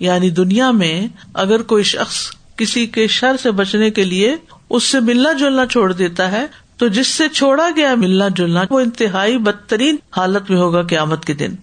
یعنی 0.00 0.30
دنیا 0.30 0.70
میں 0.70 1.06
اگر 1.34 1.62
کوئی 1.62 1.84
شخص 1.84 2.16
کسی 2.56 2.86
کے 2.86 3.06
شر 3.06 3.36
سے 3.42 3.50
بچنے 3.50 3.90
کے 3.90 4.04
لیے 4.04 4.36
اس 4.70 4.84
سے 4.84 5.00
ملنا 5.00 5.32
جلنا 5.32 5.66
چھوڑ 5.66 5.92
دیتا 5.92 6.32
ہے 6.32 6.46
تو 6.82 6.88
جس 6.88 7.06
سے 7.06 7.28
چھوڑا 7.28 7.68
گیا 7.76 7.94
ملنا 7.94 8.28
جلنا، 8.28 8.62
وہ 8.70 8.80
انتہائی 8.80 9.38
بدترین 9.38 9.96
حالت 10.16 10.50
میں 10.50 10.58
ہوگا 10.58 10.82
قیامت 10.82 11.24
کے 11.24 11.34
دن۔ 11.34 11.54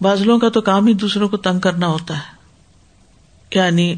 بازلوں 0.00 0.38
کا 0.38 0.48
تو 0.48 0.60
کام 0.60 0.86
ہی 0.86 0.92
دوسروں 0.92 1.28
کو 1.28 1.36
تنگ 1.36 1.60
کرنا 1.60 1.86
ہوتا 1.86 2.16
ہے۔ 2.16 2.34
یعنی 3.54 3.94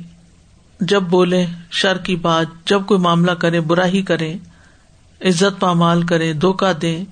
جب 0.81 1.03
بولے 1.03 1.47
شر 1.71 1.99
کی 1.99 2.17
بات، 2.17 2.47
جب 2.67 2.87
کوئی 2.87 3.01
معاملہ 3.01 3.31
کرے 3.31 3.61
برا 3.61 3.87
ہی 3.87 4.03
کرے 4.03 4.35
عزت 5.21 5.61
پامال 5.61 6.03
کرے 6.03 6.33
دھوکا 6.33 6.73
دے 6.83 7.05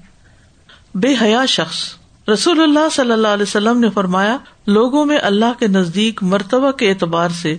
بے 0.94 1.14
حیا 1.22 1.46
شخص۔ 1.46 1.94
رسول 2.32 2.62
اللہ 2.62 2.88
صلی 2.92 3.12
اللہ 3.12 3.28
علیہ 3.28 3.42
وسلم 3.42 3.80
نے 3.80 3.90
فرمایا، 3.90 4.38
لوگوں 4.66 5.04
میں 5.04 5.18
اللہ 5.22 5.52
کے 5.58 5.66
نزدیک 5.66 6.22
مرتبہ 6.22 6.70
کے 6.70 6.90
اعتبار 6.90 7.28
سے 7.28 7.56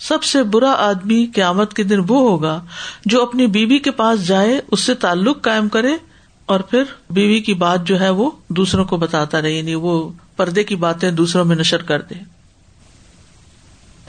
سب 0.00 0.22
سے 0.22 0.42
برا 0.42 0.72
آدمی 0.78 1.26
قیامت 1.34 1.74
کے 1.74 1.82
دن 1.82 2.00
وہ 2.08 2.18
ہوگا 2.20 2.60
جو 3.04 3.22
اپنی 3.22 3.46
بیوی 3.46 3.78
کے 3.78 3.90
پاس 3.90 4.26
جائے، 4.26 4.60
اس 4.70 4.80
سے 4.80 4.94
تعلق 4.94 5.42
قائم 5.42 5.68
کرے 5.68 5.92
اور 6.46 6.60
پھر 6.60 6.82
بیوی 7.10 7.40
کی 7.40 7.54
بات 7.54 7.86
جو 7.86 8.00
ہے 8.00 8.10
وہ 8.10 8.30
دوسروں 8.48 8.84
کو 8.84 8.96
بتاتا 8.96 9.42
رہے 9.42 9.52
یعنی 9.52 9.74
وہ 9.74 10.08
پردے 10.36 10.64
کی 10.64 10.76
باتیں 10.76 11.10
دوسروں 11.10 11.44
میں 11.44 11.56
نشر 11.56 11.82
کر 11.82 12.00
دے۔ 12.00 12.14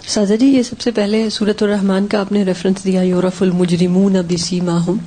سازا 0.08 0.36
جی 0.36 0.46
یہ 0.46 0.64
سب 0.64 0.82
سے 0.82 0.92
پہلے 0.92 1.30
سورت 1.30 1.64
الرحمان 1.64 2.08
کا 2.08 2.20
آپ 2.20 2.32
نے 2.32 2.44
ریفرنس 2.44 2.84
دیا، 2.84 3.02
یورف 3.02 3.42
المجرمون 3.42 4.16
اب 4.16 4.26
اسی 4.30 4.62
ماہم 4.62 4.98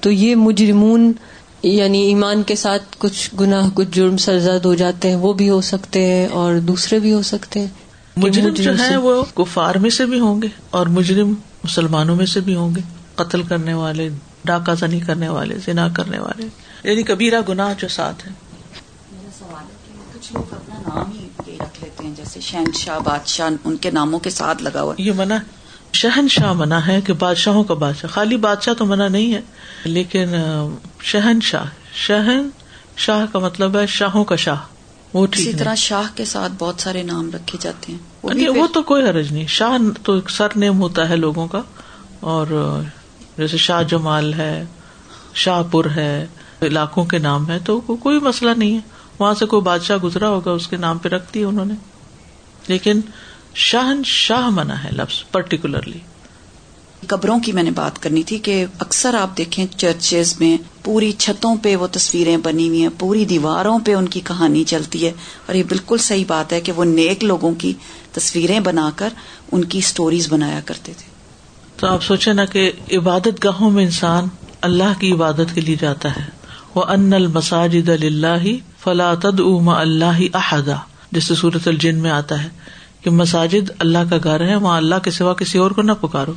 تو 0.00 0.10
یہ 0.10 0.34
مجرمون 0.36 1.12
یعنی 1.62 2.00
ایمان 2.02 2.42
کے 2.42 2.56
ساتھ 2.56 2.96
کچھ 2.98 3.34
گناہ، 3.40 3.68
کچھ 3.74 3.88
جرم، 3.92 4.16
سرزد 4.16 4.64
ہو 4.64 4.74
جاتے 4.74 5.08
ہیں، 5.08 5.16
وہ 5.16 5.32
بھی 5.32 5.50
ہو 5.50 5.60
سکتے 5.60 6.06
ہیں 6.06 6.26
اور 6.26 6.58
دوسرے 6.58 6.98
بھی 6.98 7.12
ہو 7.12 7.22
سکتے 7.22 7.60
ہیں۔ 7.60 7.81
مجرم 8.16 8.54
جو 8.54 8.78
ہے 8.78 8.96
وہ 8.96 9.24
کفار 9.34 9.74
میں 9.74 9.90
سے 9.90 10.06
بھی 10.06 10.20
ہوں 10.20 10.42
گے 10.42 10.48
اور 10.70 10.86
مجرم 10.86 11.34
مسلمانوں 11.64 12.16
میں 12.16 12.26
سے 12.26 12.40
بھی 12.40 12.54
ہوں 12.54 12.74
گے 12.74 12.80
قتل 13.14 13.42
کرنے 13.42 13.74
والے 13.74 14.08
ڈاکہ 14.44 14.74
زنی 14.74 15.00
کرنے 15.00 15.28
والے 15.28 15.58
زنا 15.64 15.88
کرنے 15.88 16.18
والے 16.18 16.46
یعنی 16.84 17.02
کبیرہ 17.02 17.40
گناہ 17.48 17.72
جو 17.78 17.88
ساتھ 17.88 18.28
ہے 18.28 18.32
کچھ 20.14 20.32
لوگ 20.32 20.54
اپنا 20.54 20.78
نام 20.78 21.12
ہی 21.12 21.28
یہ 21.46 21.62
رکھ 21.62 21.84
لیتے 21.84 22.04
ہیں 22.04 22.14
جیسے 22.16 22.40
شہنشاہ 22.40 22.98
بادشاہ 22.98 23.50
ان 23.64 23.76
کے 23.76 23.90
ناموں 23.90 24.18
کے 24.18 24.30
ساتھ 24.30 24.62
لگا 24.62 24.82
ہوا 24.82 24.94
یہ 24.98 25.12
منع 25.12 25.36
شہن 25.92 26.28
شاہ 26.28 26.52
منع 26.52 26.78
ہے 26.86 27.00
کہ 27.00 27.12
بادشاہوں 27.12 27.64
کا 27.64 27.74
بادشاہ 27.74 28.10
خالی 28.10 28.36
بادشاہ 28.36 28.74
تو 28.74 28.86
منع 28.86 29.08
نہیں 29.08 29.34
ہے 29.34 29.40
لیکن 29.84 30.34
شہن 31.02 31.40
شاہ 31.42 31.64
شہن 31.92 32.48
شاہ 32.96 33.26
کا 33.32 33.38
مطلب 33.38 33.78
ہے 33.78 33.86
شاہوں 33.86 34.24
کا 34.24 34.36
شاہ۔ 34.36 34.56
وہ 35.12 35.26
اسی 35.32 35.52
طرح 35.58 35.74
شاہ 35.74 36.16
کے 36.16 36.24
ساتھ 36.24 36.52
بہت 36.58 36.80
سارے 36.80 37.02
نام 37.02 37.30
رکھے 37.34 37.58
جاتے 37.60 37.92
ہیں۔ 37.92 37.98
وہ 38.60 38.66
تو 38.66 38.82
کوئی 38.82 39.08
حرج 39.08 39.32
نہیں۔ 39.32 39.46
شاہ 39.46 39.78
تو 40.02 40.20
سر 40.28 40.48
نیم 40.56 40.80
ہوتا 40.80 41.08
ہے 41.08 41.16
لوگوں 41.16 41.48
کا۔ 41.48 41.62
اور 42.20 42.46
جیسے 43.38 43.56
شاہ 43.56 43.82
جمال 43.82 44.34
ہے 44.34 44.64
شاہ 45.34 45.62
پور 45.70 45.84
ہے 45.84 46.26
علاقوں 46.62 47.04
کے 47.04 47.18
نام 47.18 47.50
ہے 47.50 47.58
تو 47.64 47.80
کوئی 47.80 48.20
مسئلہ 48.20 48.50
نہیں 48.56 48.74
ہے۔ 48.74 48.80
وہاں 49.18 49.34
سے 49.34 49.46
کوئی 49.46 49.62
بادشاہ 49.62 49.96
گزرا 49.96 50.28
ہوگا 50.28 50.50
اس 50.50 50.68
کے 50.68 50.76
نام 50.76 50.98
پہ 50.98 51.08
رکھ 51.08 51.34
دی 51.34 51.44
انہوں 51.44 51.64
نے۔ 51.64 51.74
لیکن 52.68 53.00
شاہن 53.54 54.02
شاہ 54.04 54.48
منا 54.48 54.84
ہے 54.84 54.90
لفظ 54.92 55.30
پرٹیکولرلی 55.30 55.98
قبروں 57.06 57.40
کی 57.40 57.52
میں 57.52 57.62
نے 57.62 57.70
بات 57.70 58.02
کرنی 58.02 58.22
تھی 58.22 58.38
کہ 58.38 58.66
اکثر 58.78 59.14
آپ 59.14 59.38
دیکھیں 59.38 59.66
چرچز 59.76 60.40
میں 60.40 60.56
پوری 60.84 61.12
چھتوں 61.12 61.56
پہ 61.62 61.76
وہ 61.76 61.86
تصویریں 61.92 62.36
بنی 62.36 62.68
ہوئی 62.68 62.82
ہیں، 62.82 62.88
پوری 62.98 63.24
دیواروں 63.24 63.78
پہ 63.78 63.94
ان 63.94 64.08
کی 64.08 64.20
کہانی 64.20 64.64
چلتی 64.64 65.06
ہے 65.06 65.12
اور 65.46 65.54
یہ 65.54 65.62
بالکل 65.68 65.98
صحیح 65.98 66.24
بات 66.28 66.52
ہے 66.52 66.60
کہ 66.60 66.72
وہ 66.72 66.84
نیک 66.84 67.24
لوگوں 67.24 67.54
کی 67.54 67.72
تصویریں 68.12 68.60
بنا 68.60 68.90
کر 68.96 69.08
ان 69.52 69.64
کی 69.64 69.78
اسٹوریز 69.78 70.32
بنایا 70.32 70.60
کرتے 70.64 70.92
تھے۔ 70.98 71.10
تو 71.76 71.86
آپ 71.86 72.02
سوچے 72.02 72.32
نا 72.32 72.44
کہ 72.44 72.72
عبادت 72.92 73.44
گاہوں 73.44 73.70
میں 73.70 73.84
انسان 73.84 74.24
اللہ 74.60 75.00
کی 75.00 75.12
عبادت 75.12 75.54
کے 75.54 75.60
لیے 75.60 75.76
جاتا 75.80 76.16
ہے۔ 76.16 76.24
وہ 76.74 76.82
ان 76.82 77.12
المساجد 77.12 77.88
اللہ 77.88 78.44
فلا 78.84 79.14
تد 79.14 79.40
اما 79.40 79.80
اللہ 79.80 80.20
احدا 80.34 80.76
جس 81.12 81.24
سے 81.24 81.34
الجن 81.66 81.98
میں 81.98 82.10
آتا 82.10 82.44
ہے 82.44 82.48
کہ 83.00 83.10
مساجد 83.10 83.70
اللہ 83.78 83.98
کا 84.10 84.16
گھر 84.24 84.48
ہے، 84.48 84.54
وہاں 84.54 84.76
اللہ 84.76 84.94
کے 85.02 85.10
سوا 85.10 85.34
کسی 85.34 85.58
اور 85.58 85.70
کو 85.70 85.82
نہ 85.82 85.92
پکارو۔ 86.00 86.32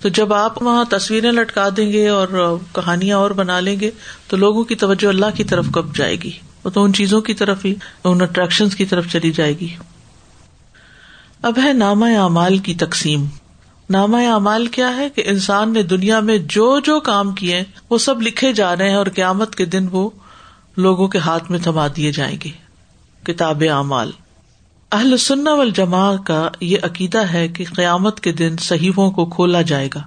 تو 0.00 0.08
جب 0.08 0.34
آپ 0.34 0.62
وہاں 0.62 0.84
تصویریں 0.90 1.32
لٹکا 1.32 1.68
دیں 1.76 1.92
گے 1.92 2.08
اور 2.08 2.56
کہانیاں 2.72 3.16
اور 3.16 3.30
بنا 3.30 3.60
لیں 3.60 3.80
گے، 3.80 3.90
تو 4.28 4.36
لوگوں 4.36 4.64
کی 4.64 4.74
توجہ 4.74 5.06
اللہ 5.06 5.26
کی 5.34 5.44
طرف 5.44 5.66
کب 5.72 5.96
جائے 5.96 6.16
گی؟ 6.16 6.30
وہ 6.64 6.70
تو 6.70 6.84
ان 6.84 6.92
چیزوں 6.92 7.20
کی 7.20 7.34
طرف 7.34 7.64
ہی، 7.64 7.74
ان 8.04 8.22
اٹریکشن 8.22 8.68
کی 8.68 8.84
طرف 8.84 9.12
چلی 9.12 9.30
جائے 9.30 9.52
گی۔ 9.60 9.68
اب 11.42 11.58
ہے 11.64 11.72
نامہ 11.72 12.06
اعمال 12.06 12.58
کی 12.58 12.74
تقسیم۔ 12.74 13.24
نامہ 13.90 14.16
اعمال 14.16 14.66
کیا 14.66 14.96
ہے 14.96 15.10
کہ 15.10 15.22
انسان 15.26 15.72
نے 15.72 15.82
دنیا 15.82 16.20
میں 16.20 16.38
جو 16.38 16.80
جو 16.80 17.00
کام 17.00 17.32
کیے، 17.32 17.62
وہ 17.90 17.98
سب 17.98 18.22
لکھے 18.22 18.52
جا 18.52 18.76
رہے 18.76 18.88
ہیں 18.88 18.96
اور 18.96 19.06
قیامت 19.14 19.54
کے 19.54 19.64
دن 19.64 19.88
وہ 19.92 20.10
لوگوں 20.76 21.08
کے 21.08 21.18
ہاتھ 21.18 21.50
میں 21.50 21.58
تھما 21.58 21.86
دیے 21.96 22.12
جائیں 22.12 22.36
گے۔ 22.44 22.50
کتاب 23.24 23.62
اعمال۔ 23.70 24.10
اہل 24.94 25.16
سننا 25.16 25.52
والجماع 25.54 26.16
کا 26.16 26.48
یہ 26.60 26.78
عقیدہ 26.82 27.22
ہے 27.32 27.46
کہ 27.48 27.64
قیامت 27.76 28.20
کے 28.20 28.32
دن 28.32 28.56
صحیحوں 28.56 29.10
کو 29.10 29.24
کھولا 29.26 29.62
جائے 29.62 29.88
گا۔ 29.94 30.02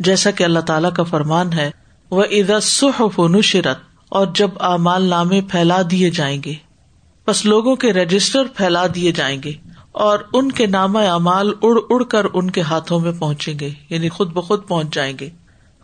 جیسا 0.00 0.30
کہ 0.30 0.44
اللہ 0.44 0.60
تعالیٰ 0.60 0.92
کا 0.92 1.02
فرمان 1.02 1.52
ہے 1.52 1.70
وہ 2.10 2.24
ادا 2.30 2.58
و 3.18 3.28
نشرت، 3.28 3.78
اور 4.08 4.26
جب 4.34 4.50
اعمال 4.60 5.04
نامے 5.04 5.40
پھیلا 5.40 5.80
دیے 5.90 6.10
جائیں 6.10 6.42
گے۔ 6.44 6.54
بس 7.26 7.44
لوگوں 7.46 7.76
کے 7.76 7.92
رجسٹر 7.92 8.44
پھیلا 8.56 8.86
دیے 8.94 9.12
جائیں 9.12 9.38
گے، 9.44 9.52
اور 9.92 10.18
ان 10.32 10.52
کے 10.52 10.66
نام 10.66 10.96
اعمال 10.96 11.52
اڑ 11.62 11.76
اڑ 11.90 12.02
کر 12.04 12.26
ان 12.34 12.50
کے 12.50 12.60
ہاتھوں 12.60 13.00
میں 13.00 13.12
پہنچیں 13.12 13.58
گے 13.60 13.70
یعنی 13.90 14.08
خود 14.08 14.32
بخود 14.32 14.68
پہنچ 14.68 14.94
جائیں 14.94 15.12
گے۔ 15.20 15.30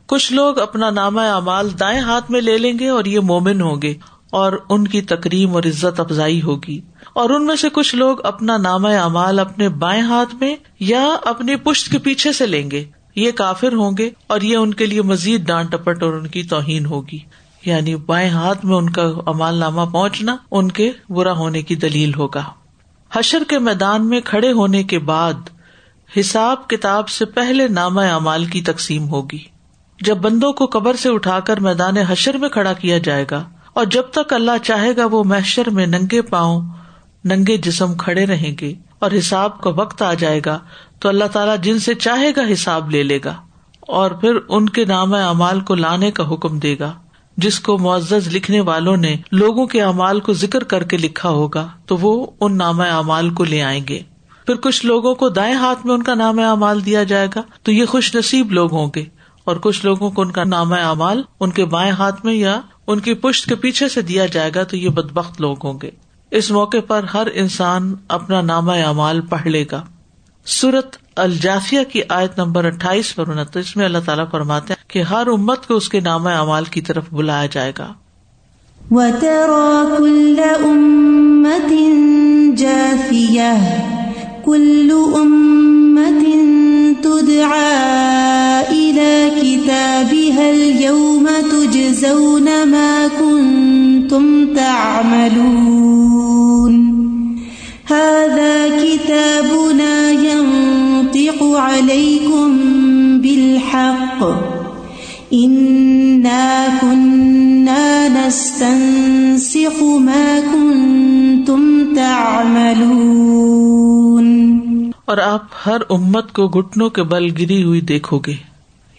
کچھ 0.08 0.32
لوگ 0.32 0.58
اپنا 0.58 0.90
نامہ 0.90 1.20
اعمال 1.30 1.70
دائیں 1.80 2.00
ہاتھ 2.00 2.30
میں 2.30 2.40
لے 2.40 2.58
لیں 2.58 2.78
گے 2.78 2.88
اور 2.88 3.04
یہ 3.04 3.20
مومن 3.24 3.60
ہوں 3.60 3.82
گے 3.82 3.94
اور 4.33 4.53
ان 4.68 4.88
کی 4.88 5.03
تکریم 5.03 5.55
اور 5.55 5.62
عزت 5.62 6.01
افزائی 6.01 6.42
ہوگی۔ 6.42 6.81
اور 7.14 7.31
ان 7.31 7.47
میں 7.47 7.57
سے 7.57 7.68
کچھ 7.73 7.95
لوگ 7.95 8.27
اپنا 8.27 8.57
نام 8.57 8.87
اعمال 8.87 9.38
اپنے 9.38 9.68
بائیں 9.68 10.03
ہاتھ 10.03 10.35
میں 10.35 10.57
یا 10.81 11.16
اپنی 11.25 11.57
پشت 11.57 11.90
کے 11.90 11.99
پیچھے 11.99 12.33
سے 12.33 12.47
لیں 12.47 12.71
گے۔ 12.71 12.85
یہ 13.16 13.31
کافر 13.31 13.73
ہوں 13.73 13.92
گے 13.99 14.11
اور 14.27 14.40
یہ 14.40 14.57
ان 14.57 14.75
کے 14.75 14.87
لیے 14.87 15.03
مزید 15.03 15.47
ڈانٹ 15.47 15.73
ٹپٹ 15.73 16.03
اور 16.03 16.12
ان 16.12 16.27
کی 16.27 16.42
توہین 16.42 16.87
ہوگی۔ 16.87 17.18
یعنی 17.64 17.97
بائیں 17.97 18.31
ہاتھ 18.31 18.64
میں 18.64 18.77
ان 18.77 18.90
کا 18.90 19.03
امال 19.27 19.55
نامہ 19.55 19.90
پہنچنا 19.92 20.37
ان 20.51 20.71
کے 20.71 20.92
برا 21.09 21.33
ہونے 21.33 21.62
کی 21.62 21.75
دلیل 21.75 22.14
ہوگا۔ 22.14 22.42
حشر 23.12 23.42
کے 23.49 23.59
میدان 23.59 24.09
میں 24.09 24.21
کھڑے 24.21 24.53
ہونے 24.53 24.83
کے 24.83 24.99
بعد 24.99 25.35
حساب 26.21 26.68
کتاب 26.68 27.09
سے 27.09 27.25
پہلے 27.25 27.68
نامہ 27.68 28.01
اعمال 28.01 28.45
کی 28.45 28.62
تقسیم 28.62 29.09
ہوگی۔ 29.09 29.38
جب 30.01 30.16
بندوں 30.16 30.53
کو 30.53 30.66
قبر 30.66 30.97
سے 30.97 31.09
اٹھا 31.09 31.40
کر 31.40 31.61
میدان 31.61 31.97
حشر 31.97 32.37
میں 32.37 32.49
کھڑا 32.49 32.73
کیا 32.73 32.99
جائے 32.99 33.25
گا 33.31 33.45
اور 33.74 33.85
جب 33.85 34.02
تک 34.02 34.32
اللہ 34.32 34.58
چاہے 34.62 34.96
گا 34.96 35.06
وہ 35.06 35.24
محشر 35.24 35.70
میں 35.70 35.87
ننگے 35.87 36.22
پاؤں، 36.22 36.61
ننگے 37.24 37.56
جسم 37.56 37.94
کھڑے 37.94 38.26
رہیں 38.26 38.54
گے 38.61 38.74
اور 38.98 39.11
حساب 39.18 39.61
کا 39.61 39.70
وقت 39.70 40.02
آ 40.02 40.14
جائے 40.14 40.40
گا، 40.46 40.58
تو 40.98 41.08
اللہ 41.08 41.24
تعالیٰ 41.24 41.56
جن 41.58 41.78
سے 41.78 41.94
چاہے 41.94 42.30
گا 42.30 42.52
حساب 42.52 42.90
لے 42.90 43.02
لے 43.02 43.18
گا 43.24 43.35
اور 43.80 44.11
پھر 44.11 44.35
ان 44.48 44.68
کے 44.68 44.85
نام 44.85 45.14
اعمال 45.14 45.61
کو 45.61 45.74
لانے 45.74 46.11
کا 46.11 46.32
حکم 46.32 46.58
دے 46.58 46.76
گا۔ 46.80 46.92
جس 47.37 47.61
کو 47.61 47.78
معزز 47.78 48.28
لکھنے 48.28 48.61
والوں 48.61 48.96
نے 48.96 49.16
لوگوں 49.32 49.66
کے 49.66 49.82
اعمال 49.82 50.20
کو 50.20 50.32
ذکر 50.32 50.64
کر 50.64 50.82
کے 50.82 50.96
لکھا 50.96 51.28
ہوگا، 51.28 51.68
تو 51.87 51.96
وہ 51.96 52.26
ان 52.40 52.56
نام 52.56 52.80
اعمال 52.80 53.30
کو 53.30 53.44
لے 53.44 53.62
آئیں 53.62 53.80
گے۔ 53.88 54.02
پھر 54.46 54.54
کچھ 54.54 54.87
لوگوں 54.87 55.14
کو 55.14 55.28
دائیں 55.28 55.54
ہاتھ 55.54 55.87
میں 55.87 55.94
ان 55.94 56.02
کا 56.02 56.14
نام 56.14 56.38
اعمال 56.38 56.85
دیا 56.85 57.02
جائے 57.02 57.28
گا، 57.37 57.42
تو 57.62 57.72
یہ 57.72 57.85
خوش 57.85 58.14
نصیب 58.14 58.52
لوگ 58.52 58.72
ہوں 58.72 58.90
گے۔ 58.96 59.04
اور 59.44 59.56
کچھ 59.56 59.87
لوگوں 59.87 60.11
کو 60.11 60.22
ان 60.22 60.30
کا 60.30 60.44
نام 60.44 60.72
اعمال 60.72 61.22
ان 61.40 61.50
کے 61.50 61.64
بائیں 61.64 61.92
ہاتھ 61.92 62.24
میں 62.24 62.35
یا 62.35 62.61
ان 62.92 63.00
کی 63.00 63.14
پشت 63.14 63.48
کے 63.48 63.55
پیچھے 63.55 63.88
سے 63.88 64.02
دیا 64.02 64.26
جائے 64.26 64.50
گا 64.55 64.62
تو 64.62 64.76
یہ 64.76 64.88
بدبخت 64.88 65.40
لوگ 65.40 65.57
ہوں 65.64 65.78
گے۔ 65.83 65.90
اس 66.31 66.50
موقع 66.50 66.76
پر 66.87 67.05
ہر 67.14 67.26
انسان 67.35 67.94
اپنا 68.09 68.40
نامہ 68.40 68.72
اعمال 68.72 69.20
پڑھ 69.20 69.48
لے 69.48 69.64
گا۔ 69.72 69.83
سورت 70.46 70.96
الجافیہ 71.16 71.81
کی 71.92 72.00
آیت 72.09 72.38
نمبر 72.38 72.64
اٹھائیس 72.64 73.14
پر 73.14 73.28
انتیس 73.28 73.76
میں 73.76 73.85
اللہ 73.85 73.98
تعالیٰ 74.05 74.24
فرماتے 74.31 74.72
ہیں 74.72 74.90
کہ 74.90 75.02
ہر 75.02 75.26
امت 75.26 75.66
کو 75.66 75.74
اس 75.74 75.88
کے 75.88 76.00
نام 76.00 76.26
اعمال 76.26 76.64
کی 76.64 76.81
طرف 76.81 77.05
بلایا 77.12 77.46
جائے 77.46 77.72
گا۔ 77.78 77.92
كل 79.98 80.40
ہر 115.66 115.77
امت 115.90 116.33
کو 116.33 116.48
گٹنوں 116.48 116.90
کے 116.90 117.03
بل 117.03 117.27
گری 117.38 117.62
ہوئی 117.62 117.81
دیکھو 117.81 118.18
گے 118.18 118.35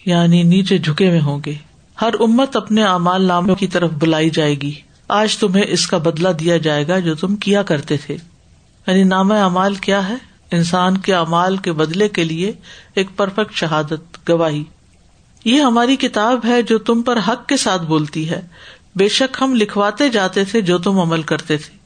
یعنی 0.06 0.42
نیچے 0.42 0.78
جھکے 0.78 1.08
ہوئے 1.08 1.20
ہوں 1.20 1.38
گے۔ 1.46 1.54
ہر 2.02 2.14
امت 2.20 2.56
اپنے 2.56 2.84
امال 2.84 3.22
ناموں 3.22 3.54
کی 3.54 3.66
طرف 3.66 3.90
بلائی 3.90 4.30
جائے 4.30 4.54
گی۔ 4.54 4.72
آج 5.08 5.38
تمہیں 5.38 5.64
اس 5.68 5.86
کا 5.86 5.98
بدلا 5.98 6.30
دیا 6.40 6.56
جائے 6.56 6.88
گا 6.88 6.98
جو 6.98 7.14
تم 7.14 7.36
کیا 7.36 7.62
کرتے 7.62 7.96
تھے۔ 7.96 8.16
یعنی 8.86 9.04
نام 9.04 9.32
امال 9.32 9.74
کیا 9.74 10.08
ہے؟ 10.08 10.14
انسان 10.50 10.98
کے 10.98 11.14
امال 11.14 11.56
کے 11.56 11.72
بدلے 11.72 12.08
کے 12.08 12.24
لیے 12.24 12.52
ایک 12.94 13.06
پرفیکٹ 13.16 13.54
شہادت 13.54 14.28
گواہی۔ 14.28 14.64
یہ 15.44 15.60
ہماری 15.60 15.96
کتاب 15.96 16.46
ہے 16.46 16.62
جو 16.62 16.78
تم 16.78 17.02
پر 17.02 17.18
حق 17.28 17.46
کے 17.46 17.56
ساتھ 17.56 17.82
بولتی 17.82 18.30
ہے۔ 18.30 18.42
بے 18.96 19.08
شک 19.08 19.36
ہم 19.40 19.54
لکھواتے 19.54 20.08
جاتے 20.08 20.44
تھے 20.44 20.60
جو 20.60 20.78
تم 20.78 21.00
عمل 21.00 21.22
کرتے 21.22 21.56
تھے۔ 21.56 21.83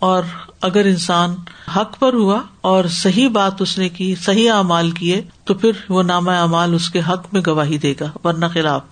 اور 0.00 0.22
اگر 0.62 0.84
انسان 0.84 1.34
حق 1.76 1.98
پر 1.98 2.12
ہوا 2.12 2.40
اور 2.60 2.84
صحیح 2.84 3.28
بات 3.28 3.62
اس 3.62 3.78
نے 3.78 3.88
کی، 3.88 4.14
صحیح 4.24 4.52
اعمال 4.52 4.90
کیے، 4.90 5.22
تو 5.44 5.54
پھر 5.54 5.70
وہ 5.88 6.02
نامہ 6.02 6.30
اعمال 6.30 6.74
اس 6.74 6.90
کے 6.90 7.00
حق 7.08 7.26
میں 7.32 7.40
گواہی 7.46 7.78
دے 7.78 7.94
گا، 8.00 8.10
ورنہ 8.24 8.46
خلاف۔ 8.52 8.82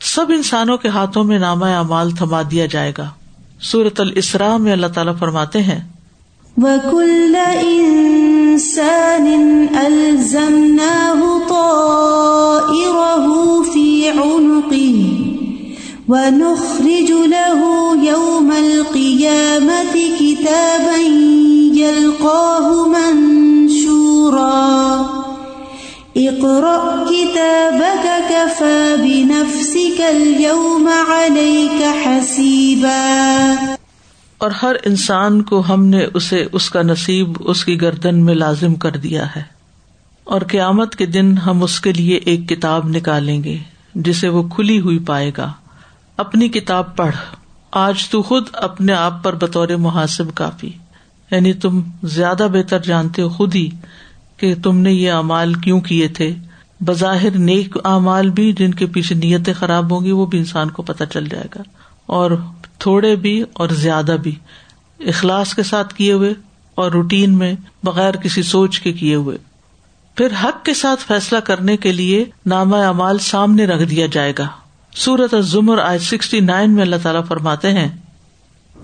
سب 0.00 0.26
انسانوں 0.28 0.76
کے 0.76 0.88
ہاتھوں 0.88 1.24
میں 1.24 1.38
نامہ 1.38 1.64
اعمال 1.64 2.10
تھما 2.10 2.42
دیا 2.50 2.66
جائے 2.66 2.92
گا۔ 2.98 3.08
سورت 3.60 4.00
الاسراء 4.00 4.56
میں 4.56 4.72
اللہ 4.72 4.86
تعالیٰ 4.86 5.18
فرماتے 5.18 5.62
ہیں، 5.62 5.88
وَكُلَّ 6.56 7.38
إِنسَانٍ 7.48 9.26
أَلْزَمْنَاهُ 9.86 11.20
طَائِرَهُ 11.48 13.34
فِي 13.72 14.08
عُنُقِهِ 14.08 15.26
القيامة 18.76 19.98
كتابا 20.20 21.00
يلقاه 21.76 22.86
منشورا. 22.86 23.72
اقرأ 26.14 27.04
كتابك 27.04 28.06
كفى 28.28 28.96
بنفسك 28.96 30.00
اليوم 30.00 30.88
عليك 30.88 32.06
حسيبا. 32.06 33.54
اور 34.38 34.50
ہر 34.50 34.76
انسان 34.84 35.42
کو 35.42 35.62
ہم 35.68 35.84
نے 35.84 36.06
اسے 36.14 36.46
اس 36.52 36.70
کا 36.70 36.82
نصیب 36.82 37.28
اس 37.40 37.64
کی 37.64 37.80
گردن 37.80 38.24
میں 38.24 38.34
لازم 38.34 38.74
کر 38.74 38.90
دیا 38.90 39.26
ہے۔ 39.36 39.42
اور 40.24 40.40
قیامت 40.48 40.96
کے 40.96 41.06
دن 41.06 41.38
ہم 41.38 41.62
اس 41.62 41.80
کے 41.80 41.92
لیے 41.92 42.16
ایک 42.16 42.48
کتاب 42.48 42.88
نکالیں 42.88 43.44
گے 43.44 43.58
جسے 43.94 44.28
وہ 44.28 44.42
کھلی 44.42 44.80
ہوئی 44.80 44.98
پائے 44.98 45.32
گا۔ 45.38 45.52
اپنی 46.16 46.48
کتاب 46.48 46.96
پڑھ۔ 46.96 47.16
آج 47.78 48.08
تو 48.08 48.22
خود 48.22 48.48
اپنے 48.52 48.92
آپ 48.92 49.22
پر 49.22 49.34
بطور 49.34 49.68
محاسب 49.68 50.24
کافی۔ 50.34 50.70
یعنی 51.30 51.52
تم 51.52 51.82
زیادہ 52.02 52.48
بہتر 52.52 52.78
جانتے 52.78 53.22
ہو 53.22 53.28
خود 53.28 53.54
ہی 53.54 53.70
کہ 54.36 54.54
تم 54.62 54.76
نے 54.76 54.92
یہ 54.92 55.10
امال 55.10 55.54
کیوں 55.54 55.80
کیے 55.80 56.08
تھے۔ 56.08 56.34
بظاہر 56.80 57.30
نیک 57.30 57.76
اعمال 57.84 58.30
بھی 58.30 58.52
جن 58.52 58.74
کے 58.74 58.86
پیچھے 58.86 59.14
نیتیں 59.14 59.54
خراب 59.54 59.92
ہوں 59.92 60.04
گی، 60.04 60.10
وہ 60.10 60.26
بھی 60.26 60.38
انسان 60.38 60.70
کو 60.70 60.82
پتہ 60.82 61.04
چل 61.12 61.26
جائے 61.26 61.46
گا۔ 61.54 61.62
اور 62.06 62.30
تھوڑے 62.78 63.16
بھی 63.16 63.44
اور 63.52 63.68
زیادہ 63.68 64.16
بھی۔ 64.22 64.34
اخلاص 65.00 65.54
کے 65.54 65.62
ساتھ 65.62 65.94
کیے 65.94 66.12
ہوئے 66.12 66.34
اور 66.74 66.92
روٹین 66.92 67.38
میں 67.38 67.54
بغیر 67.84 68.16
کسی 68.16 68.42
سوچ 68.42 68.80
کے 68.80 68.92
کیے 68.92 69.14
ہوئے۔ 69.14 69.38
پھر 70.14 70.28
حق 70.44 70.64
کے 70.64 70.74
ساتھ 70.74 71.00
فیصلہ 71.06 71.38
کرنے 71.38 71.76
کے 71.76 71.92
لیے 71.92 72.24
نامہ 72.46 72.76
امال 72.76 73.18
سامنے 73.18 73.66
رکھ 73.66 73.90
دیا 73.90 74.06
جائے 74.06 74.32
گا۔ 74.38 74.46
سورت 74.96 75.34
الزمر 75.34 75.78
آج 75.78 76.02
سکسٹی 76.02 76.40
نائن 76.40 76.70
میں 76.70 76.82
اللہ 76.82 76.96
تعالیٰ 77.02 77.24
فرماتے 77.28 77.68
ہیں۔ 77.68 77.88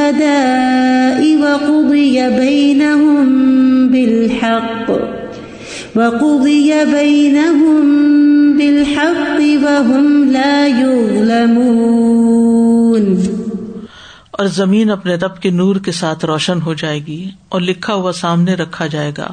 وقضي 1.40 2.20
بينهم 2.40 3.26
بالحق 3.88 4.90
وقضي 5.96 6.72
بينهم 6.92 8.43
بالحق 8.64 9.40
وهم 9.62 10.30
لا 10.30 10.66
يظلمون۔ 10.66 11.94
اور 14.30 14.46
زمین 14.46 14.90
اپنے 14.90 15.14
رب 15.14 15.40
کے 15.40 15.50
نور 15.50 15.76
کے 15.76 15.92
ساتھ 15.92 16.24
روشن 16.24 16.62
ہو 16.62 16.74
جائے 16.74 17.06
گی 17.06 17.30
اور 17.48 17.60
لکھا 17.60 17.94
ہوا 17.94 18.12
سامنے 18.12 18.54
رکھا 18.54 18.86
جائے 18.86 19.12
گا 19.18 19.28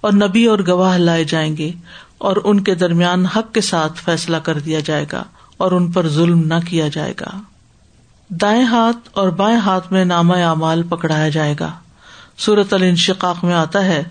اور 0.00 0.12
نبی 0.12 0.46
اور 0.46 0.58
گواہ 0.68 0.98
لائے 0.98 1.24
جائیں 1.24 1.56
گے 1.56 1.72
اور 2.18 2.36
ان 2.44 2.60
کے 2.60 2.74
درمیان 2.74 3.26
حق 3.26 3.54
کے 3.54 3.60
ساتھ 3.60 3.92
فیصلہ 4.04 4.36
کر 4.36 4.58
دیا 4.58 4.80
جائے 4.80 5.06
گا 5.12 5.24
اور 5.56 5.72
ان 5.72 5.92
پر 5.92 6.08
ظلم 6.08 6.42
نہ 6.46 6.54
کیا 6.68 6.88
جائے 6.88 7.14
گا۔ 7.20 7.38
دائیں 8.28 8.64
ہاتھ 8.64 9.08
اور 9.12 9.28
بائیں 9.28 9.58
ہاتھ 9.58 9.92
میں 9.92 10.04
نامہ 10.04 10.34
اعمال 10.36 10.82
پکڑایا 10.82 11.28
جائے 11.28 11.54
گا۔ 11.60 11.72
سورت 12.38 12.72
الانشقاق 12.72 13.44
میں 13.44 13.54
آتا 13.54 13.84
ہے 13.84 14.04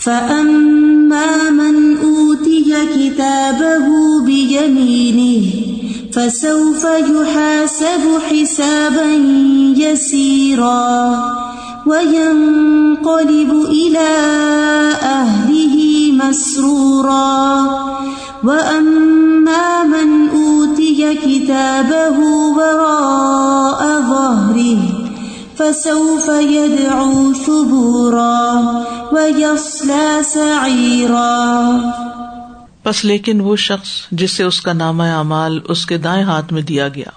فأما 0.00 1.50
من 1.50 1.96
أوتي 1.98 2.74
كتابه 2.94 3.86
بيمينه 4.24 5.46
فسوف 6.12 6.84
يحاسب 6.84 8.04
حسابا 8.30 9.10
يسيرا 9.76 11.16
وينقلب 11.86 13.66
إلى 13.68 14.08
أهله 15.02 16.12
مسرورا 16.12 17.70
وأما 18.44 19.84
من 19.84 20.28
أوتي 20.28 21.14
كتابه 21.14 22.18
وراء 22.56 23.80
ظهره 24.00 24.78
فسوف 25.60 26.28
يدعو 26.50 27.32
ثبورا 27.46 28.34
ويصلى 29.12 30.22
سعيرا. 30.24 31.34
بس 32.84 33.04
لیکن 33.04 33.40
وہ 33.40 33.56
شخص 33.56 33.88
جسے 34.10 34.44
اس 34.44 34.60
کا 34.60 34.72
نامہ 34.72 35.02
اعمال 35.02 35.58
اس 35.68 35.86
کے 35.86 35.98
دائیں 35.98 36.22
ہاتھ 36.24 36.52
میں 36.52 36.62
دیا 36.62 36.88
گیا، 36.88 37.10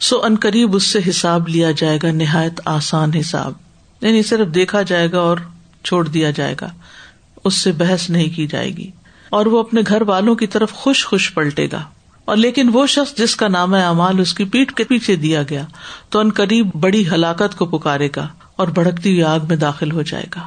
سو 0.00 0.20
ان 0.22 0.36
قریب 0.36 0.76
اس 0.76 0.84
سے 0.84 0.98
حساب 1.08 1.48
لیا 1.48 1.70
جائے 1.70 1.98
گا، 2.02 2.10
نہایت 2.10 2.60
آسان 2.64 3.10
حساب 3.14 3.52
یعنی 4.00 4.22
صرف 4.22 4.54
دیکھا 4.54 4.82
جائے 4.82 5.12
گا 5.12 5.18
اور 5.18 5.36
چھوڑ 5.84 6.08
دیا 6.08 6.30
جائے 6.30 6.54
گا، 6.60 6.68
اس 7.44 7.54
سے 7.54 7.72
بحث 7.72 8.10
نہیں 8.10 8.36
کی 8.36 8.46
جائے 8.46 8.70
گی، 8.76 8.90
اور 9.30 9.46
وہ 9.46 9.58
اپنے 9.58 9.80
گھر 9.88 10.02
والوں 10.02 10.34
کی 10.34 10.46
طرف 10.46 10.72
خوش 10.72 11.06
خوش 11.06 11.34
پلٹے 11.34 11.68
گا۔ 11.72 11.82
اور 12.28 12.36
لیکن 12.36 12.70
وہ 12.72 12.86
شخص 12.86 13.18
جس 13.18 13.36
کا 13.36 13.48
نام 13.48 13.74
اعمال 13.74 14.20
اس 14.20 14.34
کی 14.34 14.44
پیٹ 14.44 14.72
کے 14.72 14.84
پیچھے 14.84 15.16
دیا 15.16 15.42
گیا 15.50 15.62
تو 16.08 16.18
ان 16.18 16.30
قریب 16.30 16.68
بڑی 16.80 17.08
ہلاکت 17.08 17.58
کو 17.58 17.66
پکارے 17.66 18.08
گا 18.16 18.28
اور 18.56 18.68
بھڑکتی 18.68 19.10
ہوئی 19.10 19.22
آگ 19.22 19.38
میں 19.48 19.56
داخل 19.56 19.92
ہو 19.92 20.02
جائے 20.02 20.24
گا۔ 20.36 20.40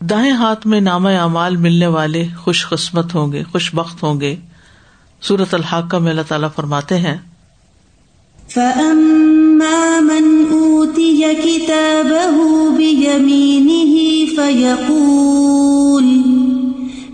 دائیں 0.00 0.32
ہاتھ 0.32 0.66
میں 0.66 0.80
نام 0.80 1.06
اعمال 1.06 1.56
ملنے 1.56 1.86
والے 1.86 2.28
خوش 2.38 2.68
قسمت 2.68 3.14
ہوں 3.14 3.32
گے، 3.32 3.42
خوش 3.52 3.74
بخت 3.74 4.02
ہوں 4.02 4.20
گے۔ 4.20 4.36
سورت 5.22 5.54
الحاق 5.54 5.94
میں 5.94 6.10
اللہ 6.10 6.28
تعالیٰ 6.28 6.48
فرماتے 6.56 6.96
ہیں، 6.98 7.18
فأما 8.48 9.98
من 10.00 10.32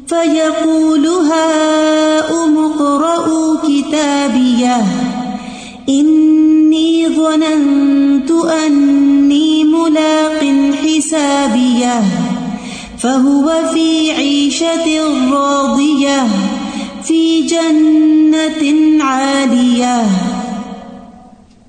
فيقول 0.08 1.06
هاؤم 1.06 2.58
اقرءوا 2.58 3.56
كتابيه 3.68 4.76
إني 5.88 7.08
ظننت 7.08 8.30
أني 8.30 9.64
ملاق 9.64 10.40
حسابيه 10.74 12.02
فهو 12.98 13.62
في 13.74 14.10
عيشة 14.12 14.86
راضية 15.32 16.26
في 17.04 17.42
جنة 17.42 18.62
عالية 19.04 20.02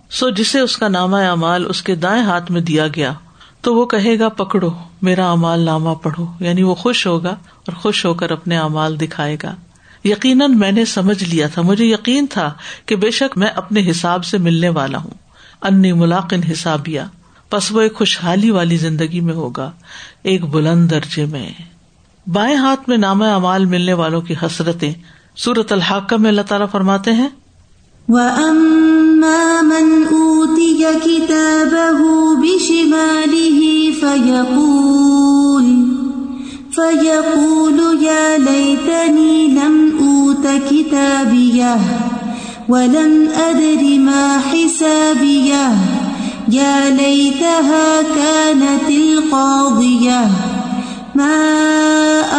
سو 0.09 0.29
جسے 0.29 0.59
اس 0.59 0.75
کا 0.77 0.87
نامہ 0.87 1.17
اعمال 1.17 1.65
اس 1.69 1.81
کے 1.83 1.95
دائیں 1.95 2.23
ہاتھ 2.23 2.51
میں 2.51 2.61
دیا 2.61 2.87
گیا 2.87 3.13
تو 3.61 3.75
وہ 3.75 3.85
کہے 3.85 4.19
گا، 4.19 4.29
پکڑو، 4.29 4.69
میرا 5.01 5.31
امال 5.31 5.59
نامہ 5.59 5.89
پڑھو. 5.89 6.25
یعنی 6.39 6.63
وہ 6.63 6.75
خوش 6.75 7.07
ہوگا 7.07 7.29
اور 7.29 7.73
خوش 7.73 8.05
ہو 8.05 8.13
کر 8.13 8.31
اپنے 8.31 8.57
امال 8.57 8.99
دکھائے 8.99 9.37
گا۔ 9.43 9.55
یقیناً 10.03 10.57
میں 10.57 10.71
نے 10.71 10.85
سمجھ 10.85 11.23
لیا 11.23 11.47
تھا، 11.47 11.61
مجھے 11.61 11.85
یقین 11.85 12.25
تھا 12.29 12.53
کہ 12.85 12.95
بے 12.95 13.11
شک 13.11 13.37
میں 13.37 13.47
اپنے 13.47 13.91
حساب 13.91 14.25
سے 14.25 14.37
ملنے 14.37 14.69
والا 14.69 14.97
ہوں۔ 14.97 15.13
انی 15.61 15.93
ملاقن 15.93 16.43
حسابیا 16.51 17.05
بس 17.51 17.71
وہ 17.71 17.81
ایک 17.81 17.95
خوشحالی 17.95 18.51
والی 18.51 18.77
زندگی 18.77 19.19
میں 19.19 19.33
ہوگا، 19.33 19.71
ایک 20.23 20.45
بلند 20.45 20.91
درجے 20.91 21.25
میں۔ 21.25 21.49
بائیں 22.27 22.55
ہاتھ 22.55 22.89
میں 22.89 22.97
نامہ 22.97 23.25
امال 23.25 23.65
ملنے 23.65 23.93
والوں 23.93 24.21
کی 24.21 24.33
حسرتیں 24.45 24.93
سورت 25.35 25.71
الحاقہ 25.71 26.15
میں 26.15 26.29
اللہ 26.29 26.41
تعالیٰ 26.41 26.67
فرماتے 26.71 27.13
ہیں، 27.13 27.29
وَأَمَّا 28.07 29.61
مَنْ 29.61 30.05
أُوتِيَ 30.49 30.85
كِتَابَهُ 31.05 31.99
بِشِمَالِهِ 32.41 33.91
فَيَقُولُ 34.01 35.87
فَيَقُولُ، 36.71 38.03
يَا 38.03 38.37
لَيْتَنِي 38.37 39.47
لَمْ 39.47 39.97
أُوتَ 39.99 40.47
كِتَابِيَهْ 40.69 41.79
وَلَمْ 42.69 43.29
أَدْرِ 43.29 43.99
مَا 43.99 44.39
حِسَابِيَهْ، 44.39 45.71
يَا 46.51 46.89
لَيْتَهَا 46.89 48.01
كَانَتِ 48.01 48.89
الْقَاضِيَةَ، 48.89 50.27
مَا 51.15 51.41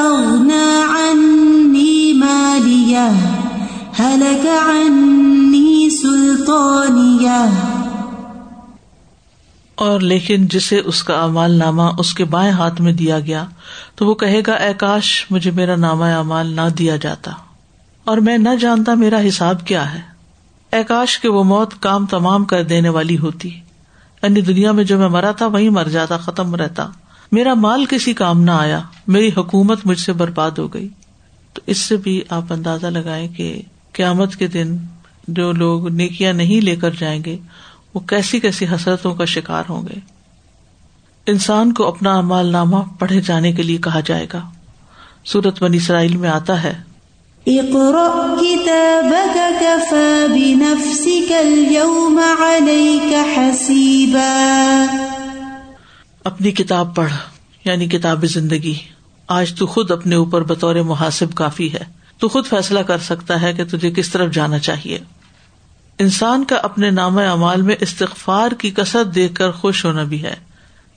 أَغْنَى 0.06 0.82
عَنِّي 0.82 2.14
مَالِيَهْ، 2.14 3.12
هَلَكَ 3.92 4.46
عَنِّي 4.46 5.90
سُلْطَانِيَهْ. 5.90 7.50
اور 9.80 10.00
لیکن 10.00 10.46
جسے 10.46 10.78
اس 10.78 11.04
کا 11.04 11.22
امال 11.22 11.50
نامہ 11.50 11.82
اس 11.98 12.14
کے 12.14 12.24
بائیں 12.24 12.52
ہاتھ 12.52 12.80
میں 12.80 12.92
دیا 12.92 13.20
گیا، 13.20 13.44
تو 13.94 14.06
وہ 14.06 14.14
کہے 14.14 14.40
گا، 14.46 14.52
اے 14.52 14.74
کاش، 14.74 15.26
مجھے 15.30 15.50
میرا 15.50 15.76
نامہ 15.76 16.04
امال 16.04 16.46
نہ 16.46 16.60
دیا 16.78 16.96
جاتا۔ 16.96 17.30
اور 18.04 18.18
میں 18.18 18.38
نہ 18.38 18.48
جانتا 18.60 18.94
میرا 18.94 19.20
حساب 19.28 19.66
کیا 19.66 19.94
ہے۔ 19.94 20.00
اے 20.72 20.84
کاش 20.84 21.20
کہ 21.20 21.28
وہ 21.28 21.44
موت 21.44 21.74
کام 21.80 22.06
تمام 22.06 22.44
کر 22.44 22.62
دینے 22.62 22.88
والی 22.88 23.18
ہوتی۔ 23.18 23.48
یعنی 24.22 24.40
دنیا 24.40 24.72
میں 24.72 24.84
جو 24.84 24.98
میں 24.98 25.08
مرا 25.08 25.30
تھا 25.30 25.46
وہی 25.46 25.68
مر 25.68 25.84
جاتا، 25.84 26.16
ختم 26.16 26.54
رہتا۔ 26.54 26.86
میرا 27.32 27.54
مال 27.54 27.84
کسی 27.84 28.12
کام 28.12 28.42
نہ 28.42 28.50
آیا، 28.50 28.80
میری 29.06 29.30
حکومت 29.36 29.86
مجھ 29.86 30.00
سے 30.00 30.12
برباد 30.12 30.50
ہو 30.50 30.74
گئی۔ 30.74 30.88
تو 31.52 31.62
اس 31.66 31.78
سے 31.78 31.96
بھی 31.96 32.22
آپ 32.30 32.52
اندازہ 32.52 32.86
لگائیں 32.86 33.28
کہ 33.28 33.62
قیامت 33.92 34.36
کے 34.36 34.46
دن 34.46 34.76
جو 35.28 35.52
لوگ 35.52 35.88
نیکیاں 35.88 36.32
نہیں 36.32 36.60
لے 36.60 36.76
کر 36.76 36.90
جائیں 36.90 37.24
گے 37.24 37.38
وہ 37.94 38.00
کیسی 38.00 38.40
کیسی 38.40 38.64
حسرتوں 38.64 39.14
کا 39.14 39.24
شکار 39.24 39.62
ہوں 39.68 39.82
گے۔ 39.82 40.00
انسان 41.26 41.72
کو 41.72 41.88
اپنا 41.88 42.14
امال 42.14 42.46
نامہ 42.46 42.76
پڑھے 42.98 43.20
جانے 43.20 43.52
کے 43.52 43.62
لیے 43.62 43.78
کہا 43.78 44.00
جائے 44.00 44.26
گا۔ 44.32 44.50
سورت 45.24 45.62
بنی 45.62 45.76
اسرائیل 45.76 46.16
میں 46.16 46.28
آتا 46.28 46.62
ہے۔ 46.62 46.82
اپنی 56.24 56.50
کتاب 56.50 56.96
پڑھ 56.96 57.12
یعنی 57.64 57.86
کتاب 57.86 58.24
زندگی۔ 58.24 58.74
آج 59.28 59.54
تو 59.54 59.66
خود 59.66 59.90
اپنے 59.90 60.16
اوپر 60.16 60.42
بطور 60.42 60.76
محاسب 60.76 61.34
کافی 61.34 61.72
ہے۔ 61.72 61.84
تو 62.18 62.28
خود 62.28 62.46
فیصلہ 62.46 62.80
کر 62.80 62.98
سکتا 62.98 63.42
ہے 63.42 63.52
کہ 63.52 63.64
تجھے 63.64 63.90
کس 63.90 64.10
طرف 64.10 64.32
جانا 64.32 64.58
چاہیے۔ 64.58 64.98
انسان 66.00 66.44
کا 66.44 66.56
اپنے 66.56 66.90
نام 66.90 67.18
اعمال 67.18 67.62
میں 67.62 67.76
استغفار 67.80 68.50
کی 68.50 68.70
کثرت 68.70 69.14
دیکھ 69.14 69.34
کر 69.34 69.50
خوش 69.50 69.84
ہونا 69.84 70.02
بھی 70.02 70.22
ہے۔ 70.22 70.34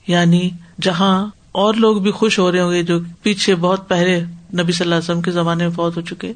یعنی 0.06 0.50
جہاں 0.82 1.26
اور 1.52 1.74
لوگ 1.74 1.96
بھی 1.96 2.10
خوش 2.10 2.38
ہو 2.38 2.52
رہے 2.52 2.60
ہوں 2.60 2.72
گے 2.72 2.82
جو 2.82 2.98
پیچھے 3.22 3.54
بہت 3.54 3.88
پہلے 3.88 4.20
نبی 4.54 4.72
صلی 4.72 4.84
اللہ 4.84 4.94
علیہ 4.94 5.04
وسلم 5.04 5.22
کے 5.22 5.30
زمانے 5.30 5.66
میں 5.68 5.74
فوت 5.74 5.96
ہو 5.96 6.02
چکے، 6.02 6.32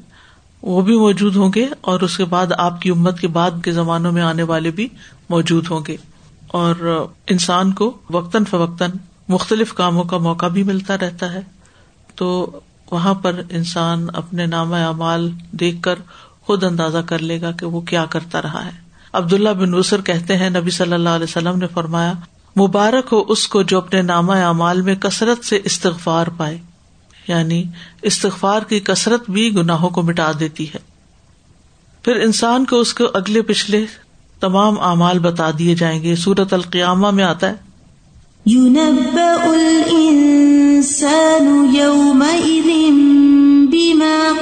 وہ 0.61 0.81
بھی 0.81 0.97
موجود 0.97 1.35
ہوں 1.35 1.51
گے 1.55 1.65
اور 1.81 2.01
اس 2.01 2.17
کے 2.17 2.25
بعد 2.25 2.47
آپ 2.57 2.81
کی 2.81 2.89
امت 2.89 3.19
کے 3.19 3.27
بعد 3.27 3.51
کے 3.63 3.71
زمانوں 3.71 4.11
میں 4.11 4.21
آنے 4.21 4.43
والے 4.43 4.71
بھی 4.71 4.87
موجود 5.29 5.65
ہوں 5.71 5.79
گے۔ 5.87 5.97
اور 6.47 7.05
انسان 7.27 7.71
کو 7.71 7.97
وقتاً 8.09 8.43
فوقتاً 8.43 8.91
مختلف 9.27 9.73
کاموں 9.73 10.03
کا 10.03 10.17
موقع 10.17 10.47
بھی 10.47 10.63
ملتا 10.63 10.97
رہتا 10.97 11.33
ہے۔ 11.33 11.41
تو 12.15 12.59
وہاں 12.91 13.13
پر 13.13 13.41
انسان 13.49 14.07
اپنے 14.13 14.45
نام 14.45 14.73
اعمال 14.73 15.31
دیکھ 15.51 15.81
کر 15.81 15.95
خود 16.49 16.63
اندازہ 16.63 16.97
کر 16.97 17.19
لے 17.19 17.41
گا 17.41 17.51
کہ 17.51 17.65
وہ 17.65 17.81
کیا 17.81 18.05
کرتا 18.05 18.41
رہا 18.41 18.65
ہے۔ 18.65 18.71
عبداللہ 19.13 19.49
بن 19.49 19.73
وسر 19.73 20.01
کہتے 20.01 20.37
ہیں، 20.37 20.49
نبی 20.49 20.71
صلی 20.71 20.93
اللہ 20.93 21.09
علیہ 21.09 21.23
وسلم 21.23 21.57
نے 21.57 21.67
فرمایا، 21.67 22.13
مبارک 22.59 23.07
ہو 23.11 23.23
اس 23.27 23.47
کو 23.47 23.63
جو 23.63 23.77
اپنے 23.77 24.01
نامہ 24.01 24.33
اعمال 24.33 24.81
میں 24.81 24.95
کثرت 24.95 25.45
سے 25.45 25.59
استغفار 25.63 26.27
پائے۔ 26.37 26.57
یعنی 27.27 27.63
استغفار 28.01 28.61
کی 28.61 28.79
کثرت 28.79 29.29
بھی 29.29 29.55
گناہوں 29.55 29.89
کو 29.89 30.01
مٹا 30.01 30.31
دیتی 30.39 30.67
ہے۔ 30.67 30.79
پھر 32.03 32.15
انسان 32.15 32.65
کو 32.65 32.79
اس 32.79 32.93
کو 32.93 33.03
اگلے 33.13 33.41
پچھلے 33.41 33.85
تمام 34.39 34.79
اعمال 34.79 35.19
بتا 35.19 35.51
دیے 35.59 35.75
جائیں 35.75 36.03
گے۔ 36.03 36.15
سورت 36.15 36.53
القیامہ 36.53 37.11
میں 37.11 37.23
آتا 37.23 37.49
ہے۔ 37.49 37.55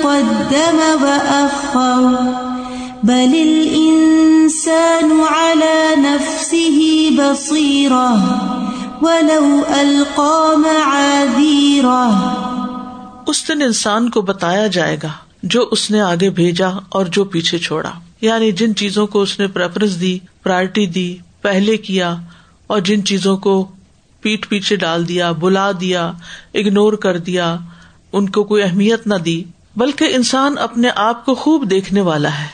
قدم 0.04 0.80
وأخر. 1.02 2.16
بل 3.04 3.36
الإنسان 3.36 5.12
على 5.30 5.96
نفسه 5.98 6.80
بصيرة، 7.18 8.16
ولو 9.02 9.62
ألقى 9.74 10.58
معاذيره 10.58 12.34
اس 13.28 13.48
دن 13.48 13.62
انسان 13.62 14.10
کو 14.10 14.22
بتایا 14.22 14.68
جائے 14.68 14.98
گا 15.04 15.08
جو 15.44 15.68
اس 15.72 15.92
نے 15.92 16.02
آگے 16.02 16.30
بھیجا 16.30 16.68
اور 16.90 17.06
جو 17.06 17.24
پیچھے 17.24 17.58
چھوڑا۔ 17.58 17.92
یعنی 18.22 18.52
جن 18.52 18.76
چیزوں 18.76 19.08
کو 19.08 19.22
اس 19.22 19.40
نے 19.40 19.48
پریفرنس 19.48 20.02
دی 20.02 20.20
پرائرٹی 20.44 20.86
دی، 20.86 21.18
پہلے 21.42 21.78
کیا، 21.78 22.16
اور 22.68 22.82
جن 22.82 23.06
چیزوں 23.06 23.38
کو 23.38 23.68
پیٹ 24.22 24.50
پیچھے 24.50 24.76
ڈال 24.76 25.08
دیا، 25.08 25.32
بلا 25.32 25.72
دیا 25.72 26.12
اگنور 26.54 26.94
کر 26.94 27.18
دیا 27.18 27.58
ان 28.14 28.30
کو 28.30 28.44
کوئی 28.44 28.64
اہمیت 28.64 29.08
نہ 29.08 29.16
دی، 29.16 29.44
بلکہ 29.76 30.08
انسان 30.14 30.58
اپنے 30.58 30.90
آپ 30.96 31.26
کو 31.26 31.36
خوب 31.36 31.70
دیکھنے 31.70 32.02
والا 32.02 32.30
ہے، 32.30 32.48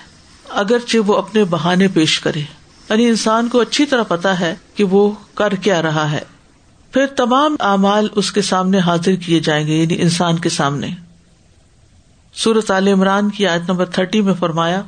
اگرچہ 0.50 0.98
وہ 0.98 1.16
اپنے 1.16 1.44
بہانے 1.44 1.88
پیش 1.88 2.20
کرے۔ 2.20 2.40
یعنی 2.90 3.08
انسان 3.08 3.48
کو 3.48 3.60
اچھی 3.60 3.86
طرح 3.86 4.04
پتا 4.04 4.40
ہے 4.40 4.56
کہ 4.76 4.84
وہ 4.84 5.12
کر 5.34 5.56
کیا 5.56 5.82
رہا 5.82 6.12
ہے۔ 6.12 6.22
پھر 6.94 7.06
تمام 7.06 7.56
اعمال 7.60 8.08
اس 8.16 8.32
کے 8.32 8.42
سامنے 8.42 8.80
حاضر 8.80 9.16
کیے 9.16 9.40
جائیں 9.40 9.68
گے 9.68 9.74
یعنی 9.74 10.02
انسان 10.02 10.38
کے 10.38 10.50
سامنے۔ 10.50 10.88
سورت 12.34 12.72
عال 12.72 12.88
عمران 12.88 13.30
کی 13.30 13.48
آیت 13.48 13.70
نمبر 13.70 13.86
تھرٹی 13.86 14.22
میں 14.22 14.34
فرمایا 14.40 14.82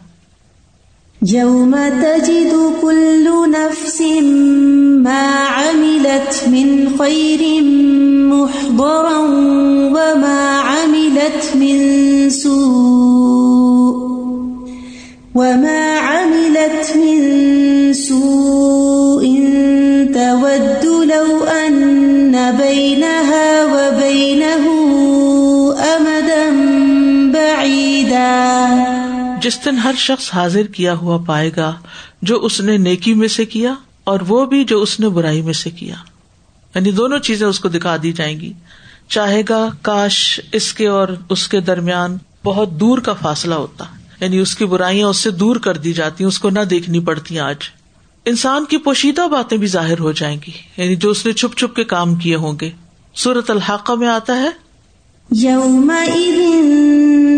يوم 1.28 1.76
تجد 2.02 2.82
كل 2.82 3.28
نفس 3.48 4.02
ما 5.04 5.46
عملت 5.48 6.48
من 6.48 6.86
خير 6.98 7.62
محضرا 8.32 9.22
من 11.56 12.30
سوء 12.30 14.06
وما 15.36 16.00
عملت 16.02 16.96
من 16.96 17.34
سوء 17.94 19.26
تود 20.14 20.86
لو 20.86 21.46
أن 21.68 22.36
بينها 22.58 23.64
وبينه 23.74 24.66
أمدا 25.86 26.50
بعيدا 27.34 28.66
جس 29.42 29.60
دن 29.66 29.78
ہر 29.78 29.92
شخص 29.98 30.34
حاضر 30.34 30.64
کیا 30.64 30.94
ہوا 30.94 31.18
پائے 31.28 31.52
گا، 31.58 31.74
جو 32.22 32.36
اس 32.36 32.62
نے 32.62 32.78
نیکی 32.78 33.14
میں 33.14 33.28
سے 33.28 33.46
کیا 33.46 33.74
اور 34.04 34.20
وہ 34.28 34.46
بھی 34.46 34.64
جو 34.64 34.82
اس 34.82 35.00
نے 35.00 35.10
برائی 35.10 35.42
میں 35.42 35.54
سے 35.54 35.70
کیا۔ 35.70 35.96
یعنی 36.76 36.92
دونوں 36.92 37.20
چیزیں 37.20 37.48
اس 37.48 37.60
کو 37.60 37.70
دکھا 37.70 37.98
دی 38.04 38.12
جائیں 38.12 38.40
گی۔ 38.40 38.54
چاہے 39.10 39.42
گا 39.50 39.70
کاش 39.82 40.40
اس 40.52 40.74
کے 40.74 40.88
اور 40.88 41.08
اس 41.30 41.48
کے 41.48 41.60
درمیان 41.60 42.18
بہت 42.44 42.72
دور 42.72 42.98
کا 42.98 43.14
فاصلہ 43.14 43.56
ہوتا۔ 43.56 43.86
یعنی 44.20 44.40
اس 44.40 44.56
کی 44.56 44.66
برائیاں 44.66 45.08
اس 45.08 45.18
سے 45.18 45.32
دور 45.32 45.56
کر 45.56 45.78
دی 45.78 45.94
جاتی 45.94 46.24
اس 46.24 46.40
کو 46.40 46.50
نہ 46.50 46.60
دیکھنی 46.60 47.00
پڑتی 47.00 47.40
آج۔ 47.40 47.56
انسان 48.26 48.66
کی 48.66 48.78
پوشیدہ 48.78 49.28
باتیں 49.28 49.58
بھی 49.58 49.68
ظاہر 49.68 50.00
ہو 50.00 50.12
جائیں 50.12 50.38
گی۔ 50.48 50.52
یعنی 50.78 50.96
جو 50.96 51.10
اس 51.10 51.26
نے 51.26 51.34
چھپ 51.34 51.58
چھپ 51.58 51.76
کے 51.76 51.84
کام 51.84 52.16
کیے 52.16 52.36
ہوں 52.36 52.54
گے۔ 52.62 52.70
سورت 53.16 53.52
الحاقہ 53.52 53.92
میں 53.92 54.08
آتا 54.08 54.38
ہے۔ 54.38 54.50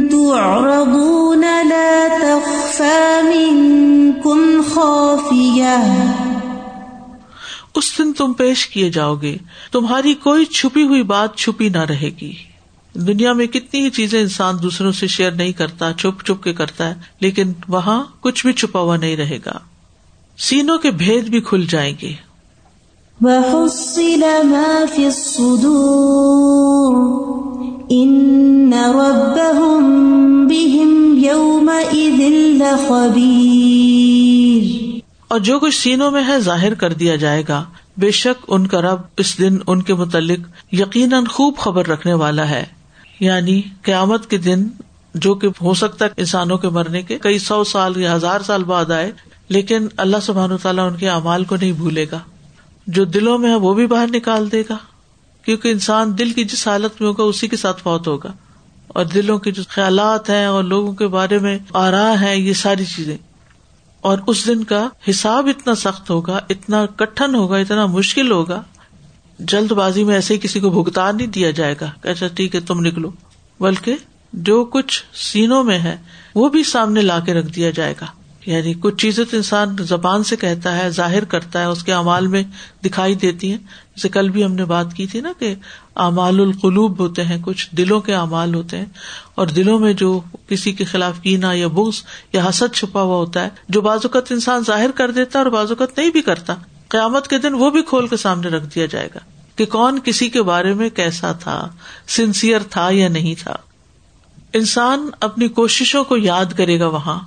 تعرضون 0.10 1.46
لا 1.70 2.08
تخفى 2.22 3.22
منكم 3.24 4.62
خافية۔ 4.74 6.27
اس 7.78 7.98
دن 7.98 8.14
تم 8.14 8.34
پیش 8.34 8.68
کیے 8.68 8.90
جاؤ 8.90 9.16
گے۔ 9.16 9.38
تمہاری 9.72 10.14
کوئی 10.14 10.46
چھپی 10.46 10.84
ہوئی 10.84 11.04
بات 11.04 11.36
چھپی 11.36 11.70
نہ 11.70 11.78
رہے 11.78 12.10
گی۔ 12.22 12.34
دنیا 12.94 13.34
میں 13.34 13.48
کتنی 13.48 13.86
ہی 13.86 13.90
چیزیں 13.90 14.22
انسان 14.22 14.56
دوسروں 14.64 14.92
سے 14.92 15.08
شیئر 15.08 15.32
نہیں 15.32 15.52
کرتا، 15.52 15.94
چھپ 15.94 16.26
چھپ 16.26 16.44
کے 16.44 16.54
کرتا 16.54 16.90
ہے، 16.90 16.96
لیکن 17.20 17.54
وہاں 17.68 18.04
کچھ 18.22 18.46
بھی 18.46 18.54
چھپا 18.54 18.80
ہوا 18.80 18.98
نہیں 18.98 19.18
رہے 19.18 19.40
گا۔ 19.46 19.58
سینوں 20.38 20.78
کے 20.78 20.92
بھید 20.92 21.24
بھی 21.24 21.42
کھل 21.42 21.66
جائیں 21.70 21.94
گے۔ 22.02 22.14
وحصل 23.22 24.24
ما 24.44 24.86
في 24.96 25.10
اور 35.28 35.40
جو 35.40 35.60
کچھ 35.60 35.76
سینوں 35.76 36.12
میں 36.12 36.24
ہے 36.28 36.40
ظاہر 36.40 36.74
کر 36.74 36.94
دیا 36.94 37.16
جائے 37.16 37.44
گا۔ 37.48 37.64
بے 37.98 38.12
شک 38.12 38.46
ان 38.48 38.68
کا 38.68 38.82
رب 38.82 39.02
اس 39.18 39.40
دن 39.40 39.58
ان 39.68 39.82
کے 39.82 39.94
متعلق 39.94 40.40
یقیناً 40.74 41.26
خوب 41.26 41.58
خبر 41.58 41.88
رکھنے 41.88 42.14
والا 42.14 42.50
ہے۔ 42.50 42.66
یعنی 43.20 43.62
قیامت 43.82 44.30
کے 44.30 44.38
دن 44.38 44.68
جو 45.14 45.36
کہ 45.36 45.48
ہو 45.62 45.74
سکتا 45.74 46.06
ہے 46.06 46.10
انسانوں 46.18 46.58
کے 46.58 46.70
مرنے 46.70 47.02
کے 47.02 47.18
کئی 47.18 47.40
سو 47.40 47.64
سال 47.64 47.98
یا 47.98 48.16
ہزار 48.16 48.42
سال 48.42 48.64
بعد 48.64 48.92
آئے، 48.92 49.12
لیکن 49.50 49.88
اللہ 49.98 50.18
سبحان 50.22 50.52
و 50.52 50.58
تعالیٰ 50.58 50.92
ان 50.92 50.98
کے 50.98 51.10
اعمال 51.10 51.44
کو 51.44 51.56
نہیں 51.56 51.72
بھولے 51.72 52.06
گا۔ 52.12 52.20
جو 52.88 53.06
دلوں 53.06 53.38
میں 53.38 53.50
ہے 53.50 53.56
وہ 53.56 53.74
بھی 53.74 53.88
باہر 53.88 54.08
نکال 54.14 54.52
دے 54.52 54.64
گا۔ 54.70 54.78
کیونکہ 55.42 55.70
انسان 55.72 56.18
دل 56.18 56.30
کی 56.30 56.44
جس 56.44 56.68
حالت 56.68 57.02
میں 57.02 57.10
ہوگا 57.10 57.24
اسی 57.24 57.48
کے 57.48 57.58
ساتھ 57.58 57.84
فوت 57.84 58.08
ہوگا۔ 58.08 58.32
اور 58.88 59.06
دلوں 59.06 59.40
کے 59.40 59.52
جو 59.52 59.64
خیالات 59.68 60.30
ہیں 60.30 60.46
اور 60.46 60.64
لوگوں 60.64 60.94
کے 60.94 61.08
بارے 61.08 61.40
میں 61.40 61.58
آرا 61.74 62.16
ہے 62.22 62.38
یہ 62.38 62.54
ساری 62.54 62.86
چیزیں۔ 62.86 63.18
اور 64.08 64.18
اس 64.28 64.48
دن 64.48 64.64
کا 64.64 64.90
حساب 65.10 65.48
اتنا 65.48 65.76
سخت 65.76 66.10
ہوگا، 66.10 66.40
اتنا 66.50 66.86
کٹن 66.86 67.36
ہوگا، 67.36 67.58
اتنا 67.58 67.86
مشکل 67.86 68.32
ہوگا، 68.32 68.64
جلد 69.40 69.72
بازی 69.72 70.04
میں 70.04 70.16
ایسے 70.16 70.34
ہی 70.34 70.40
کسی 70.40 70.60
کو 70.60 70.70
بھگتان 70.70 71.18
نہیں 71.18 71.28
دیا 71.28 71.52
جائے 71.52 71.76
گا 71.82 71.92
اچھا 72.04 72.28
ٹھیک 72.28 72.56
ہے، 72.56 72.60
تم 72.60 72.80
نکلو۔ 72.80 73.12
بلکہ 73.60 73.96
جو 74.34 74.66
کچھ 74.66 75.04
سینوں 75.14 75.64
میں 75.64 75.80
ہے، 75.80 75.98
وہ 76.36 76.50
بھی 76.50 76.64
سامنے 76.64 77.02
لا 77.02 77.20
کے 77.20 77.34
رکھ 77.34 77.48
دیا 77.48 77.70
جائے 77.70 77.94
گا۔ 78.02 78.06
یعنی 78.46 78.74
کچھ 78.74 78.96
چیزیں 78.98 79.26
تو 79.26 79.38
انسان 79.38 79.76
زبان 79.80 80.24
سے 80.24 80.36
کہتا 80.36 80.78
ہے، 80.78 80.90
ظاہر 80.90 81.26
کرتا 81.26 81.60
ہے، 81.60 81.66
اس 81.66 81.84
کے 81.84 81.94
امال 81.94 82.28
میں 82.28 82.44
دکھائی 82.86 83.16
دیتی 83.16 83.52
ہیں۔ 83.52 83.58
جیسے 83.98 84.10
کل 84.10 84.30
بھی 84.30 84.46
ہم 84.46 84.54
نے 84.54 84.66
بات 84.66 84.94
کی 84.94 85.08
تھی 85.08 85.22
نا 85.22 85.32
کہ 85.40 85.56
امال 85.96 86.40
القلوب 86.40 87.00
ہوتے 87.00 87.24
ہیں، 87.24 87.38
کچھ 87.42 87.76
دلوں 87.76 88.00
کے 88.00 88.16
امال 88.16 88.56
ہوتے 88.56 88.78
ہیں 88.78 88.86
اور 89.36 89.48
دلوں 89.48 89.80
میں 89.80 89.94
جو 89.94 90.22
کسی 90.48 90.72
کے 90.72 90.84
خلاف 90.84 91.20
کینا 91.22 91.54
یا 91.54 91.68
بوس 91.68 92.04
یا 92.34 92.50
حسد 92.50 92.76
چھپا 92.76 93.02
ہوا 93.02 93.16
ہوتا 93.16 93.44
ہے، 93.44 93.50
جو 93.70 93.82
بازوقت 93.82 94.32
انسان 94.32 94.64
ظاہر 94.68 94.92
کر 94.96 95.12
دیتا 95.12 95.40
ہے 95.40 95.44
اور 95.44 95.52
بازوقت 95.52 96.00
نہیں 96.00 96.10
بھی 96.10 96.22
کرتا۔ 96.22 96.56
قیامت 96.88 97.28
کے 97.28 97.38
دن 97.38 97.54
وہ 97.54 97.70
بھی 97.70 97.82
کھول 97.82 98.08
کے 98.08 98.18
سامنے 98.18 98.48
رکھ 98.48 98.76
دیا 98.76 98.86
جائے 98.86 99.10
گا 99.16 99.20
کہ 99.56 99.66
کون 99.66 100.00
کسی 100.04 100.30
کے 100.30 100.42
بارے 100.42 100.74
میں 100.74 100.90
کیسا 100.90 101.32
تھا 101.32 101.70
سنسیئر 102.08 102.60
تھا 102.70 102.90
یا 102.92 103.10
نہیں 103.10 103.36
تھا۔ 103.44 103.56
انسان 104.54 105.10
اپنی 105.20 105.48
کوششوں 105.48 106.04
کو 106.04 106.18
یاد 106.18 106.46
کرے 106.58 106.80
گا 106.80 106.88
وہاں۔ 106.88 107.20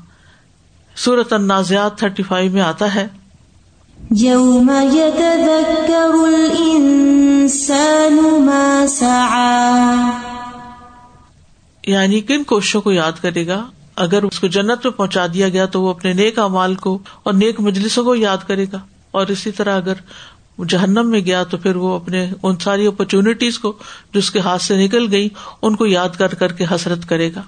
سورت 0.96 1.32
النازیات 1.32 1.98
تھرٹی 1.98 2.22
فائیو 2.22 2.50
میں 2.50 2.62
آتا 2.62 2.94
ہے 2.94 3.06
يوم 4.16 4.70
يتذكر 4.92 6.14
الإنسان 6.26 8.18
ما 8.22 8.84
سعى. 8.88 10.10
یعنی 11.86 12.20
کن 12.20 12.44
کوششوں 12.44 12.80
کو 12.80 12.92
یاد 12.92 13.12
کرے 13.20 13.46
گا؟ 13.46 13.66
اگر 13.96 14.22
اس 14.22 14.40
کو 14.40 14.46
جنت 14.46 14.84
میں 14.84 14.90
پہنچا 14.90 15.26
دیا 15.34 15.48
گیا 15.48 15.66
تو 15.66 15.82
وہ 15.82 15.90
اپنے 15.90 16.12
نیک 16.12 16.38
امال 16.38 16.74
کو 16.74 16.98
اور 17.22 17.34
نیک 17.34 17.60
مجلسوں 17.60 18.04
کو 18.04 18.14
یاد 18.14 18.38
کرے 18.46 18.66
گا۔ 18.72 18.78
اور 19.10 19.26
اسی 19.26 19.50
طرح 19.50 19.76
اگر 19.76 19.92
وہ 20.58 20.64
جہنم 20.64 21.10
میں 21.10 21.20
گیا 21.20 21.44
تو 21.44 21.56
پھر 21.56 21.76
وہ 21.76 21.94
اپنے 21.94 22.30
ان 22.42 22.56
ساری 22.56 22.86
اپرچونیٹیز 22.86 23.58
کو 23.58 23.72
جو 24.12 24.18
اس 24.18 24.30
کے 24.30 24.38
ہاتھ 24.38 24.62
سے 24.62 24.76
نکل 24.76 25.06
گئی 25.10 25.28
ان 25.62 25.76
کو 25.76 25.86
یاد 25.86 26.08
کر 26.08 26.34
کر 26.34 26.52
کے 26.52 26.64
حسرت 26.74 27.08
کرے 27.08 27.30
گا۔ 27.36 27.42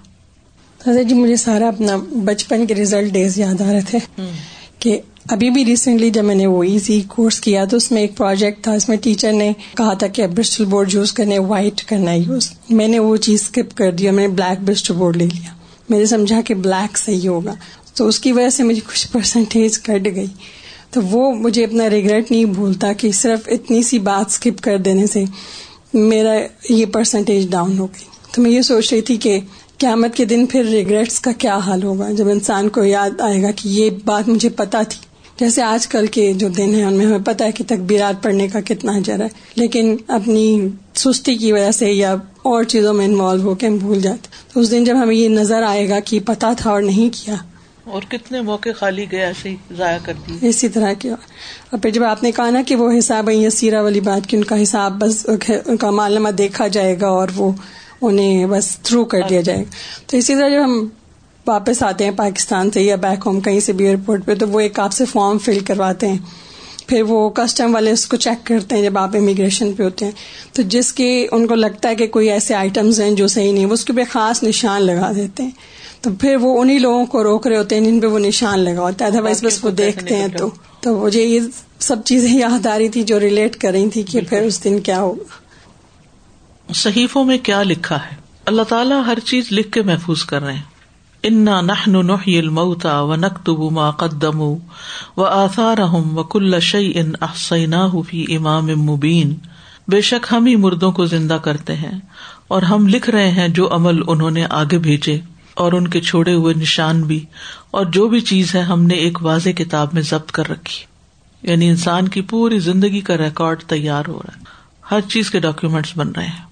حضرت 0.86 1.09
جی 1.09 1.14
مجھے 1.14 1.36
سارا 1.36 1.68
اپنا 1.68 1.96
بچپن 2.24 2.66
کے 2.66 2.74
ریزلٹ 2.74 3.12
ڈیز 3.12 3.38
یاد 3.38 3.61
آ 3.61 3.72
رہے 3.72 3.80
تھے 3.88 3.98
کہ 4.78 5.00
ابھی 5.29 5.51
بھی 5.51 5.64
ریسنٹلی 5.64 6.11
جب 6.11 6.25
میں 6.25 6.35
نے 6.35 6.47
وہ 6.47 6.62
ایزی 6.62 7.03
کورس 7.09 7.41
کیا 7.41 7.64
تو 7.64 7.77
اس 7.77 7.93
میں 7.93 8.01
ایک 8.01 8.16
پروجیکٹ 8.16 8.64
تھا، 8.64 8.73
اس 8.73 8.89
میں 8.89 8.97
ٹیچر 8.97 9.33
نے 9.33 9.53
کہا 9.77 9.95
تھا 9.95 10.07
کہ 10.07 10.27
برسٹل 10.27 10.64
بورڈ 10.64 10.95
یوز 10.95 11.12
کرنے 11.12 11.39
وائٹ 11.39 11.85
کرنا 11.85 12.11
ہے 12.11 12.18
یوز 12.18 12.51
میں 12.70 12.89
نے 12.89 12.99
وہ 12.99 13.16
چیز 13.16 13.43
اسکپ 13.43 13.77
کر 13.77 13.93
دیا، 13.93 14.12
میں 14.12 14.29
نے 14.29 14.35
بلیک 14.35 14.61
برسٹل 14.61 14.95
بورڈ 14.95 15.16
لے 15.16 15.25
لیا۔ 15.25 15.55
میں 15.89 15.99
نے 15.99 16.07
سمجھا 16.07 16.41
کہ 16.41 16.55
بلیک 16.55 16.99
صحیح 16.99 17.29
ہوگا۔ 17.29 17.55
تو 17.95 18.09
اس 18.09 18.20
کی 18.20 18.33
وجہ 18.33 18.49
سے 18.49 18.62
مجھے 18.62 18.81
کچھ 18.81 19.09
پرسنٹیج 19.12 19.79
کٹ 19.79 20.09
گئی۔ 20.14 20.27
تو 20.91 21.01
وہ 21.03 21.35
مجھے 21.35 21.64
اپنا 21.64 21.91
ریگریٹ 21.91 22.31
نہیں 22.31 22.45
بھولتا 22.45 22.93
کہ 22.93 23.12
صرف 23.12 23.41
اتنی 23.47 23.83
سی 23.83 23.99
بات 23.99 24.31
اسکپ 24.31 24.61
کر 24.61 24.79
دینے 24.79 25.07
سے 25.07 25.25
میرا 25.95 26.33
یہ 26.68 26.87
پرسنٹیج 26.87 27.51
ڈاؤن 27.51 27.79
ہو 27.79 27.87
گئی۔ 27.87 28.05
تو 28.33 28.43
میں 28.43 28.51
یہ 28.51 28.62
سوچ 28.62 28.93
رہی 28.93 29.01
تھی 29.01 29.16
کہ 29.16 29.41
قیامت 29.79 30.14
کے 30.14 30.25
دن 30.25 30.47
پھر 30.47 30.64
ریگریٹس 30.64 31.20
کا 31.20 31.33
کیا 31.33 31.57
حال 31.57 31.83
ہوگا؟ 31.83 32.11
جب 32.11 32.29
انسان 32.29 32.68
کو 32.68 32.85
یاد 32.85 33.20
آئے 33.20 33.43
گا 33.43 33.51
کہ 33.51 33.68
یہ 33.68 33.91
بات 34.05 34.29
مجھے 34.29 34.49
پتا 34.49 34.83
تھی۔ 34.83 35.12
جیسے 35.41 35.62
آج 35.62 35.87
کل 35.87 36.07
کے 36.07 36.33
جو 36.33 36.49
دن 36.49 36.74
ہیں 36.74 36.85
ان 36.85 36.95
میں 36.95 37.07
ہمیں 37.07 37.18
پتا 37.18 37.45
ہے 37.45 37.53
کہ 37.53 37.64
تکبیرات 37.66 38.22
پڑھنے 38.22 38.49
کا 38.49 38.61
کتنا 38.61 38.93
اجر 38.93 39.20
ہے 39.20 39.26
لیکن 39.55 39.97
اپنی 40.09 40.68
سستی 40.95 41.35
کی 41.35 41.53
وجہ 41.53 41.70
سے 41.70 41.93
یا 41.93 42.12
اور 42.43 42.64
چیزوں 42.64 42.93
میں 42.93 43.05
انوالو 43.05 43.43
ہو 43.43 43.55
کے 43.55 43.66
ہم 43.66 43.76
بھول 43.76 44.01
جاتے 44.01 44.28
تو 44.53 44.61
اس 44.61 44.70
دن 44.70 44.85
جب 44.85 44.95
ہمیں 45.03 45.16
یہ 45.16 45.28
نظر 45.28 45.62
آئے 45.62 45.89
گا 45.89 46.01
کہ 46.01 46.20
پتا 46.20 46.53
تھا 46.53 46.70
اور 46.70 46.83
نہیں 46.83 47.11
کیا۔ 47.12 47.35
اور 47.85 48.03
کتنے 48.09 48.41
موقع 48.41 48.68
خالی 48.76 49.07
گئے 49.12 49.20
ایسے 49.20 49.49
ہی 49.49 49.57
ضائع 49.76 49.99
کر 50.05 50.12
دی 50.28 50.49
اسی 50.49 50.68
طرح 50.68 50.93
کی۔ 50.93 51.09
اور 51.09 51.78
پھر 51.78 51.91
جب 51.91 52.05
آپ 52.05 52.22
نے 52.22 52.33
کہا 52.33 52.51
نا 52.51 52.62
کہ 52.66 52.76
وہ 52.76 52.99
حساب 52.99 53.30
ہے 53.30 53.51
سیرا 53.51 53.83
والی 53.83 54.01
بات 54.01 54.28
کہ 54.28 54.37
ان 54.37 54.45
کا 54.45 54.62
حساب 54.62 54.93
بس 55.01 55.26
ان 55.66 55.76
کا 55.76 55.91
معلومہ 55.91 56.28
دیکھا 56.28 56.68
جائے 56.68 57.01
گا 57.01 57.09
اور 57.09 57.28
وہ 57.37 57.53
انہیں 58.01 58.47
بس 58.47 58.76
تھرو 58.83 59.05
کر 59.05 59.20
دیا 59.30 59.41
جائے 59.41 59.59
گا۔ 59.59 59.70
تو 60.07 60.16
اسی 60.16 60.35
طرح 60.35 60.49
جب 60.49 60.64
ہم 60.64 60.89
واپس 61.47 61.82
آتے 61.82 62.05
ہیں 62.05 62.11
پاکستان 62.16 62.70
سے 62.70 62.82
یا 62.82 62.97
بیک 62.97 63.22
ہوم 63.26 63.40
کہیں 63.40 63.61
سے 63.61 63.72
بھی 63.72 63.86
ایئرپورٹ 63.86 64.26
پہ 64.26 64.34
تو 64.34 64.49
وہ 64.49 64.61
ایک 64.61 64.78
آپ 64.78 64.93
سے 64.93 65.05
فارم 65.05 65.38
فل 65.38 65.59
کرواتے 65.59 66.09
ہیں۔ 66.09 66.18
پھر 66.86 67.03
وہ 67.03 67.30
کسٹم 67.30 67.74
والے 67.74 67.90
اس 67.90 68.07
کو 68.07 68.16
چیک 68.16 68.47
کرتے 68.47 68.76
ہیں 68.76 68.82
جب 68.82 68.99
آپ 68.99 69.16
امیگریشن 69.16 69.72
پہ 69.72 69.82
ہوتے 69.82 70.05
ہیں۔ 70.05 70.12
تو 70.53 70.62
جس 70.62 70.93
کے 70.93 71.26
ان 71.32 71.47
کو 71.47 71.55
لگتا 71.55 71.88
ہے 71.88 71.95
کہ 71.95 72.07
کوئی 72.07 72.30
ایسے 72.30 72.55
آئٹمز 72.55 73.01
ہیں 73.01 73.11
جو 73.11 73.26
صحیح 73.26 73.53
نہیں 73.53 73.66
وہ 73.66 73.72
اس 73.72 73.84
کے 73.84 73.93
پہ 73.93 74.03
خاص 74.11 74.43
نشان 74.43 74.82
لگا 74.82 75.12
دیتے 75.16 75.43
ہیں۔ 75.43 75.51
تو 76.01 76.11
پھر 76.20 76.36
وہ 76.36 76.61
انہیں 76.61 76.78
لوگوں 76.78 77.07
کو 77.07 77.22
روک 77.22 77.47
رہے 77.47 77.57
ہوتے 77.57 77.78
ہیں 77.78 77.84
جن 77.84 78.01
پہ 78.01 78.07
وہ 78.07 78.18
نشان 78.18 78.59
لگا 78.59 78.80
ہوتا 78.80 79.05
ہے۔ 79.05 79.11
ادر 79.11 79.22
وائز 79.22 79.45
بس 79.45 79.64
وہ 79.64 79.70
دیکھتے 79.70 80.16
ہیں۔ 80.16 80.28
تو 80.28 80.51
تو 80.80 80.99
مجھے 80.99 81.24
یہ 81.24 81.40
سب 81.78 81.97
چیزیں 82.05 82.38
یاد 82.38 82.66
آ 82.66 82.78
رہی 82.78 82.88
تھی 82.88 83.03
جو 83.03 83.20
ریلیٹ 83.20 83.57
کر 83.57 83.70
رہی 83.70 83.88
تھی 83.88 84.03
کہ 84.03 84.20
پھر 84.20 84.43
اس 84.43 84.64
دن 84.64 84.80
کیا 84.80 85.01
ہوگا۔ 85.01 85.24
صحیفوں 86.74 87.24
میں 87.24 87.38
کیا 87.38 87.62
لکھا 87.62 87.97
ہے؟ 87.97 88.16
اللہ 88.47 88.62
تعالیٰ 88.62 89.07
ہر 89.07 89.18
چیز 89.24 89.45
لکھ 89.51 89.72
کے 89.72 89.82
محفوظ 89.82 90.24
کر 90.24 90.43
رہے 90.43 90.53
ہیں۔ 90.53 90.72
انا 91.23 91.61
نحن 91.61 92.07
نحيي 92.07 92.39
الموتى 92.39 92.95
ونكتب 92.95 93.73
ما 93.73 93.91
قدموا 93.91 94.57
وآثارهم 95.16 96.18
وكل 96.18 96.61
شيء 96.61 97.03
احصيناه 97.20 98.01
في 98.09 98.37
امام 98.37 98.66
مبين۔ 98.66 99.35
بے 99.89 100.01
شک 100.01 100.27
ہم 100.33 100.47
ہی 100.47 100.57
مردوں 100.57 100.93
کو 100.93 101.05
زندہ 101.05 101.35
کرتے 101.35 101.77
ہیں 101.77 101.99
اور 102.49 102.62
ہم 102.62 102.89
لکھ 102.89 103.11
رہے 103.11 103.31
ہیں 103.31 103.49
جو 103.49 103.75
عمل 103.75 104.03
انہوں 104.07 104.31
نے 104.31 104.47
آگے 104.51 104.79
بھیجے 104.79 105.20
اور 105.55 105.73
ان 105.73 105.89
کے 105.89 106.01
چھوڑے 106.01 106.35
ہوئے 106.35 106.55
نشان 106.55 107.03
بھی 107.03 107.25
اور 107.70 107.87
جو 107.87 108.09
بھی 108.09 108.20
چیز 108.20 108.55
ہے 108.55 108.61
ہم 108.61 108.83
نے 108.83 108.95
ایک 108.95 109.23
واضح 109.23 109.49
کتاب 109.49 109.89
میں 109.93 110.03
ضبط 110.03 110.31
کر 110.31 110.49
رکھی۔ 110.49 110.85
یعنی 111.51 111.68
انسان 111.68 112.09
کی 112.09 112.20
پوری 112.20 112.59
زندگی 112.59 113.01
کا 113.01 113.16
ریکارڈ 113.16 113.62
تیار 113.62 114.05
ہو 114.09 114.18
رہا 114.18 114.37
ہے۔ 114.37 114.45
ہر 114.91 115.01
چیز 115.01 115.31
کے 115.31 115.41
ڈاکیومینٹس 115.41 115.93
بن 115.97 116.12
رہے 116.16 116.27
ہیں۔ 116.27 116.45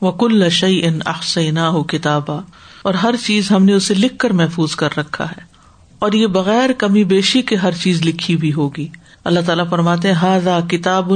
وہ 0.00 0.12
کل 0.12 0.50
شعی 0.50 0.80
ان 0.84 0.98
احسینا 1.06 1.68
ہو 1.68 1.82
کتابہ 1.82 2.40
اور 2.84 2.94
ہر 2.94 3.14
چیز 3.24 3.50
ہم 3.50 3.64
نے 3.64 3.72
اسے 3.72 3.94
لکھ 3.94 4.18
کر 4.18 4.30
محفوظ 4.30 4.76
کر 4.76 4.88
رکھا 4.96 5.24
ہے۔ 5.24 5.40
اور 5.98 6.12
یہ 6.12 6.26
بغیر 6.26 6.72
کمی 6.72 7.04
بیشی 7.04 7.42
کے 7.42 7.56
ہر 7.56 7.72
چیز 7.72 8.02
لکھی 8.02 8.36
بھی 8.36 8.52
ہوگی۔ 8.52 8.88
اللہ 9.24 9.40
تعالیٰ 9.46 9.68
فرماتے 9.70 10.12
ہاضا 10.12 10.58
کتاب 10.70 11.12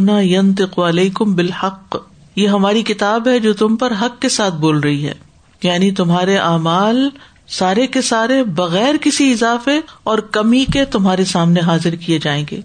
علیکم 0.81 1.35
بالحق۔ 1.35 1.97
یہ 2.37 2.49
ہماری 2.49 2.83
کتاب 2.83 3.29
ہے 3.29 3.39
جو 3.39 3.53
تم 3.53 3.77
پر 3.77 3.93
حق 4.01 4.23
کے 4.23 4.29
ساتھ 4.29 4.55
بول 4.55 4.79
رہی 4.79 5.07
ہے۔ 5.07 5.15
یعنی 5.63 5.91
تمہارے 5.91 6.37
اعمال 6.37 7.09
سارے 7.49 7.87
کے 7.87 8.03
سارے 8.03 8.45
بغیر 8.45 8.95
کسی 9.01 9.33
اضافے 9.33 9.81
اور 10.03 10.19
کمی 10.19 10.65
کے 10.73 10.85
تمہارے 10.85 11.25
سامنے 11.25 11.61
حاضر 11.61 11.95
کیے 11.95 12.19
جائیں 12.19 12.45
گے۔ 12.51 12.61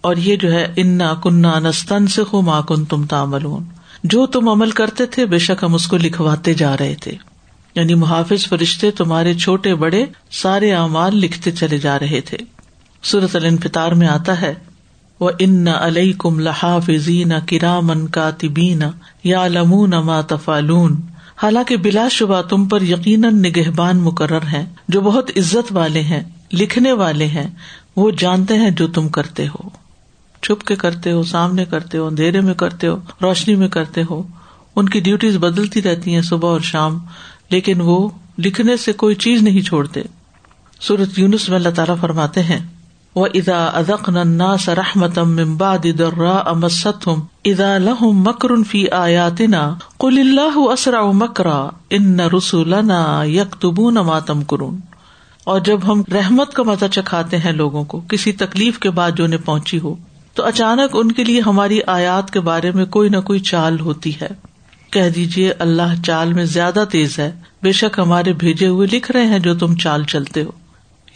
اور 0.00 0.16
یہ 0.16 0.36
جو 0.36 0.52
ہے، 0.52 0.72
انا 0.76 1.14
کنہ 1.14 1.58
نستن 1.58 2.06
سے 2.06 2.24
خو 2.24 2.42
ماں 2.42 2.62
کن 2.62 2.84
تم 2.84 3.06
تامل 3.06 3.46
جو 4.04 4.26
تم 4.26 4.48
عمل 4.48 4.70
کرتے 4.70 5.06
تھے، 5.06 5.26
بے 5.26 5.38
شک 5.38 5.64
ہم 5.64 5.74
اس 5.74 5.86
کو 5.86 5.96
لکھواتے 5.96 6.54
جا 6.54 6.76
رہے 6.78 6.94
تھے۔ 7.00 7.31
یعنی 7.74 7.94
محافظ 7.94 8.46
فرشتے 8.46 8.90
تمہارے 8.90 9.34
چھوٹے 9.34 9.74
بڑے 9.74 10.04
سارے 10.30 10.72
اعمال 10.72 11.16
لکھتے 11.16 11.50
چلے 11.50 11.78
جا 11.78 11.98
رہے 11.98 12.20
تھے۔ 12.20 12.38
سورت 13.02 13.36
الفطار 13.36 13.92
میں 13.92 14.08
آتا 14.08 14.40
ہے 14.40 14.54
وہ 15.20 15.30
ان 15.38 15.68
علیہ 15.68 16.12
کم 16.18 16.38
لحاف 16.40 16.90
زین 16.96 17.32
کرامن 17.46 18.06
کاتبین 18.06 18.82
یا 19.24 19.48
لمون 19.48 19.90
ما 19.90 20.20
تفالون 20.20 21.00
حالانکہ 21.42 21.76
بلا 21.76 22.08
شبہ 22.08 22.42
تم 22.42 22.68
پر 22.68 22.82
یقیناً 22.82 23.42
نگہبان 23.42 23.96
مقرر 23.96 24.42
ہیں، 24.42 24.66
جو 24.88 25.00
بہت 25.00 25.30
عزت 25.36 25.72
والے 25.72 26.00
ہیں، 26.00 26.22
لکھنے 26.52 26.92
والے 26.92 27.26
ہیں، 27.26 27.50
وہ 27.96 28.10
جانتے 28.18 28.58
ہیں 28.58 28.70
جو 28.70 28.86
تم 28.86 29.08
کرتے 29.08 29.48
ہو۔ 29.48 29.68
چھپ 30.42 30.66
کے 30.66 30.76
کرتے 30.76 31.12
ہو، 31.12 31.22
سامنے 31.22 31.64
کرتے 31.64 31.98
ہو، 31.98 32.06
اندھیرے 32.06 32.40
میں 32.40 32.54
کرتے 32.54 32.86
ہو، 32.86 32.96
روشنی 33.22 33.54
میں 33.54 33.68
کرتے 33.68 34.02
ہو۔ 34.10 34.22
ان 34.76 34.88
کی 34.88 35.00
ڈیوٹیز 35.00 35.36
بدلتی 35.36 35.82
رہتی 35.82 36.14
ہیں 36.14 36.22
صبح 36.22 36.48
اور 36.48 36.60
شام۔ 36.60 36.98
لیکن 37.52 37.80
وہ 37.80 38.08
لکھنے 38.38 38.76
سے 38.76 38.92
کوئی 38.92 39.14
چیز 39.14 39.42
نہیں 39.42 39.60
چھوڑتے۔ 39.60 40.02
سورت 40.80 41.18
یونس 41.18 41.48
میں 41.48 41.58
اللہ 41.58 41.68
تعالیٰ 41.76 41.96
فرماتے 42.00 42.42
ہیں 42.42 42.58
وہ 43.14 43.26
ادا 43.34 43.64
ادق 43.64 44.08
ننا 44.08 44.56
سرحمت 44.56 45.18
امباد 45.18 45.86
درا 45.98 46.30
امستم 46.30 47.20
ادا 47.44 47.78
لہم 47.78 48.22
مکر 48.28 48.62
فی 48.70 48.90
آیاتنا 48.90 49.74
قل 49.98 50.18
اللہ 50.18 50.58
اسرا 50.72 51.10
مکرا 51.10 51.68
ان 51.90 52.20
رسول 52.20 52.74
یکتب 53.26 53.78
ماتم 53.80 54.42
کرون 54.42 54.80
اور 55.44 55.60
جب 55.60 55.80
ہم 55.88 56.02
رحمت 56.12 56.52
کا 56.52 56.62
مزہ 56.62 56.84
چکھاتے 56.86 57.38
ہیں 57.38 57.52
لوگوں 57.52 57.84
کو، 57.84 58.00
کسی 58.08 58.32
تکلیف 58.32 58.78
کے 58.78 58.90
بعد 58.90 59.10
جو 59.16 59.24
انہیں 59.24 59.44
پہنچی 59.44 59.78
ہو، 59.78 59.94
تو 60.34 60.44
اچانک 60.46 60.90
ان 60.92 61.12
کے 61.12 61.24
لیے 61.24 61.40
ہماری 61.40 61.80
آیات 61.86 62.30
کے 62.30 62.40
بارے 62.40 62.70
میں 62.70 62.84
کوئی 62.84 63.08
نہ 63.08 63.20
کوئی 63.20 63.40
چال 63.40 63.80
ہوتی 63.80 64.12
ہے۔ 64.20 64.28
کہہ 64.92 65.10
دیجیے 65.10 65.52
اللہ 65.52 66.02
چال 66.04 66.32
میں 66.32 66.44
زیادہ 66.44 66.84
تیز 66.90 67.18
ہے۔ 67.18 67.32
بے 67.62 67.72
شک 67.72 67.98
ہمارے 67.98 68.32
بھیجے 68.32 68.66
ہوئے 68.66 68.88
لکھ 68.92 69.12
رہے 69.12 69.26
ہیں 69.26 69.38
جو 69.38 69.54
تم 69.54 69.74
چال 69.74 70.04
چلتے 70.04 70.42
ہو۔ 70.42 70.50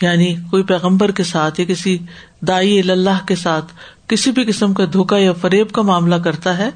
یعنی 0.02 0.34
کوئی 0.50 0.62
پیغمبر 0.62 1.10
کے 1.10 1.24
ساتھ 1.24 1.60
یا 1.60 1.66
کسی 1.66 1.98
دائی 2.40 2.90
اللہ 2.90 3.26
کے 3.26 3.34
ساتھ 3.34 3.72
کسی 4.06 4.30
بھی 4.30 4.44
قسم 4.44 4.74
کا 4.74 4.84
دھوکا 4.92 5.18
یا 5.18 5.32
فریب 5.32 5.70
کا 5.70 5.82
معاملہ 5.82 6.14
کرتا 6.14 6.58
ہے، 6.58 6.70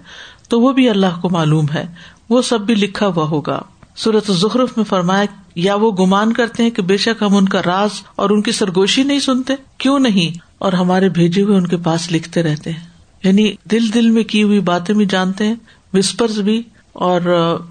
تو 0.49 0.61
وہ 0.61 0.73
بھی 0.73 0.89
اللہ 0.89 1.21
کو 1.23 1.31
معلوم 1.31 1.67
ہے۔ 1.75 1.87
وہ 2.31 2.43
سب 2.43 2.61
بھی 2.61 2.75
لکھا 2.75 3.07
ہوا 3.07 3.25
ہوگا۔ 3.25 3.63
صورت 3.97 4.31
ظہرف 4.33 4.77
میں 4.77 4.85
فرمایا، 4.85 5.25
یا 5.55 5.75
وہ 5.75 5.93
گمان 5.93 6.33
کرتے 6.33 6.63
ہیں 6.63 6.71
کہ 6.71 6.83
بے 6.83 6.97
شک 6.97 7.23
ہم 7.23 7.37
ان 7.37 7.49
کا 7.49 7.61
راز 7.67 7.91
اور 8.17 8.31
ان 8.31 8.43
کی 8.43 8.53
سرگوشی 8.53 9.03
نہیں 9.03 9.21
سنتے؟ 9.21 9.55
کیوں 9.79 9.99
نہیں؟ 9.99 10.39
اور 10.59 10.73
ہمارے 10.73 11.09
بھیجے 11.09 11.43
ہوئے 11.43 11.57
ان 11.57 11.67
کے 11.67 11.77
پاس 11.77 12.13
لکھتے 12.13 12.43
رہتے 12.43 12.73
ہیں۔ 12.73 12.81
یعنی 13.25 13.53
دل 13.71 13.95
دل 13.95 14.11
میں 14.11 14.25
کی 14.25 14.43
ہوئی 14.43 14.61
باتیں 14.61 14.95
بھی 14.95 15.05
جانتے 15.05 15.47
ہیں، 15.47 15.55
وسپرز 15.93 16.39
بھی 16.39 16.63
اور 17.01 17.21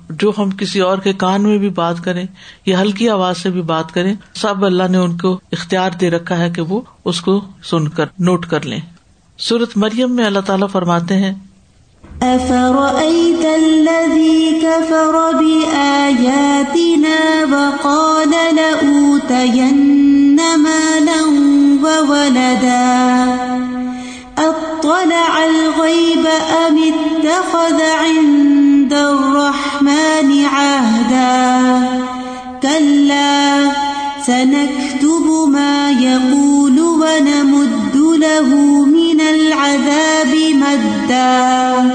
جو 0.10 0.32
ہم 0.38 0.50
کسی 0.50 0.80
اور 0.80 0.98
کے 0.98 1.14
کان 1.14 1.44
میں 1.44 1.58
بھی 1.58 1.70
بات 1.70 2.04
کریں، 2.04 2.26
یا 2.66 2.82
ہلکی 2.82 3.10
آواز 3.10 3.38
سے 3.38 3.50
بھی 3.50 3.62
بات 3.62 3.94
کریں، 3.94 4.14
سب 4.36 4.66
اللہ 4.66 4.84
نے 4.90 4.98
ان 4.98 5.18
کو 5.18 5.40
اختیار 5.52 5.92
دے 6.02 6.10
رکھا 6.10 6.38
ہے 6.38 6.50
کہ 6.50 6.62
وہ 6.62 6.82
اس 7.06 7.22
کو 7.22 7.42
سن 7.64 7.88
کر، 7.88 8.06
نوٹ 8.20 8.46
کر 8.46 8.66
لیں۔ 8.66 8.80
سورت 9.38 9.78
مریم 9.78 10.12
میں 10.12 10.26
اللہ 10.26 10.40
تعالیٰ 10.40 10.68
فرماتے 10.72 11.16
ہیں 11.16 11.34
اطلع 24.38 25.30
الغيب 25.36 26.28
ام 26.50 26.78
اتخذ 26.84 27.82
عند 28.00 28.39
يقول 36.00 36.80
ونمد 36.80 37.96
له 37.96 38.56
من 38.86 39.22
العذاب 39.28 40.36
مدا. 40.54 41.86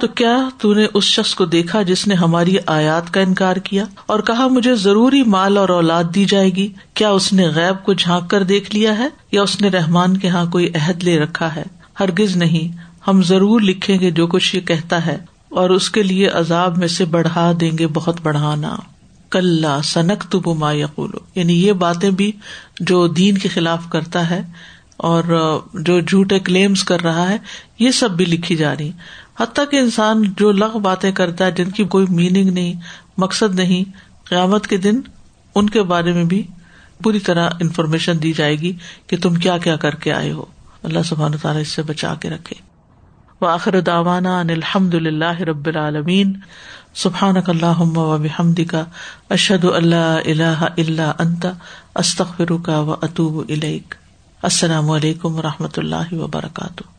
تو 0.00 0.08
کیا 0.08 0.48
تو 0.58 0.74
نے 0.74 0.86
اس 0.94 1.04
شخص 1.04 1.34
کو 1.34 1.44
دیکھا 1.44 1.82
جس 1.82 2.06
نے 2.06 2.14
ہماری 2.14 2.56
آیات 2.66 3.14
کا 3.14 3.20
انکار 3.20 3.56
کیا 3.56 3.84
اور 4.06 4.20
کہا 4.20 4.46
مجھے 4.46 4.74
ضروری 4.74 5.22
مال 5.22 5.58
اور 5.58 5.68
اولاد 5.68 6.04
دی 6.14 6.24
جائے 6.24 6.50
گی؟ 6.50 6.68
کیا 6.94 7.10
اس 7.10 7.32
نے 7.32 7.48
غیب 7.48 7.84
کو 7.84 7.92
جھانک 7.92 8.30
کر 8.30 8.42
دیکھ 8.42 8.74
لیا 8.74 8.98
ہے 8.98 9.08
یا 9.32 9.42
اس 9.42 9.60
نے 9.60 9.68
رحمان 9.68 10.16
کے 10.16 10.28
ہاں 10.28 10.46
کوئی 10.46 10.68
عہد 10.74 11.04
لے 11.04 11.18
رکھا 11.18 11.56
ہے؟ 11.56 11.62
ہرگز 12.00 12.36
نہیں۔ 12.36 12.76
ہم 13.08 13.22
ضرور 13.22 13.60
لکھیں 13.60 14.00
گے 14.00 14.10
جو 14.10 14.26
کچھ 14.26 14.56
یہ 14.56 14.60
کہتا 14.60 15.06
ہے 15.06 15.18
اور 15.48 15.70
اس 15.70 15.90
کے 15.90 16.02
لیے 16.02 16.28
عذاب 16.28 16.78
میں 16.78 16.88
سے 16.88 17.04
بڑھا 17.04 17.52
دیں 17.60 17.78
گے 17.78 17.86
بہت 17.86 18.16
بڑھانا۔ 18.22 18.76
کل 19.34 19.64
سنک 19.84 20.24
تو 20.30 20.54
ما 20.54 20.72
یقولو۔ 20.72 21.18
یعنی 21.34 21.66
یہ 21.66 21.72
باتیں 21.72 22.10
بھی 22.10 22.32
جو 22.80 23.08
دین 23.08 23.38
کے 23.38 23.48
خلاف 23.48 23.82
کرتا 23.88 24.30
ہے 24.30 24.42
اور 24.96 25.24
جو 25.74 26.00
جھوٹے 26.00 26.38
کلیمس 26.38 26.84
کر 26.84 27.00
رہا 27.00 27.28
ہے، 27.28 27.36
یہ 27.78 27.90
سب 27.90 28.10
بھی 28.10 28.24
لکھی 28.24 28.56
جا 28.56 28.74
رہی 28.76 28.90
حتیٰ 29.40 29.64
کہ 29.70 29.76
انسان 29.76 30.22
جو 30.36 30.52
لغ 30.52 30.78
باتیں 30.78 31.12
کرتا 31.12 31.46
ہے، 31.46 31.50
جن 31.50 31.70
کی 31.70 31.84
کوئی 31.84 32.06
میننگ 32.10 32.50
نہیں، 32.50 32.74
مقصد 33.18 33.54
نہیں، 33.54 33.84
قیامت 34.24 34.66
کے 34.66 34.76
دن 34.76 35.00
ان 35.54 35.70
کے 35.70 35.82
بارے 35.82 36.12
میں 36.12 36.24
بھی 36.24 36.46
پوری 37.02 37.18
طرح 37.18 37.50
انفارمیشن 37.60 38.22
دی 38.22 38.32
جائے 38.32 38.56
گی 38.58 38.72
کہ 39.06 39.16
تم 39.16 39.34
کیا 39.34 39.58
کیا 39.58 39.76
کر 39.76 39.94
کے 39.94 40.12
آئے 40.12 40.32
ہو۔ 40.32 40.44
اللہ 40.82 41.02
سبحان 41.04 41.32
تعالیٰ 41.42 41.62
اس 41.62 41.68
سے 41.68 41.82
بچا 41.82 42.14
کے 42.20 42.30
رکھے۔ 42.30 42.54
وآخر 43.40 43.80
داوانا 43.80 44.40
ان 44.40 44.50
الحمد 44.50 44.94
للہ 44.94 45.40
رب 45.40 45.66
العالمین۔ 45.66 46.32
سبحان 46.94 47.34
اللہ 47.46 47.80
و 47.80 48.18
بحمد 48.18 48.60
کا 48.70 48.84
اشد 49.30 49.64
اللہ 49.64 50.20
اللہ 50.24 50.64
اللہ 50.78 51.12
انت 51.18 51.46
استخر 51.94 52.56
کا 52.62 52.80
و 52.80 52.92
اطوب 52.92 53.52
السلام 54.42 54.90
علیکم 54.90 55.38
و 55.38 55.42
رحمۃ 55.42 55.74
اللہ 55.76 56.14
وبرکاتہ۔ 56.14 56.93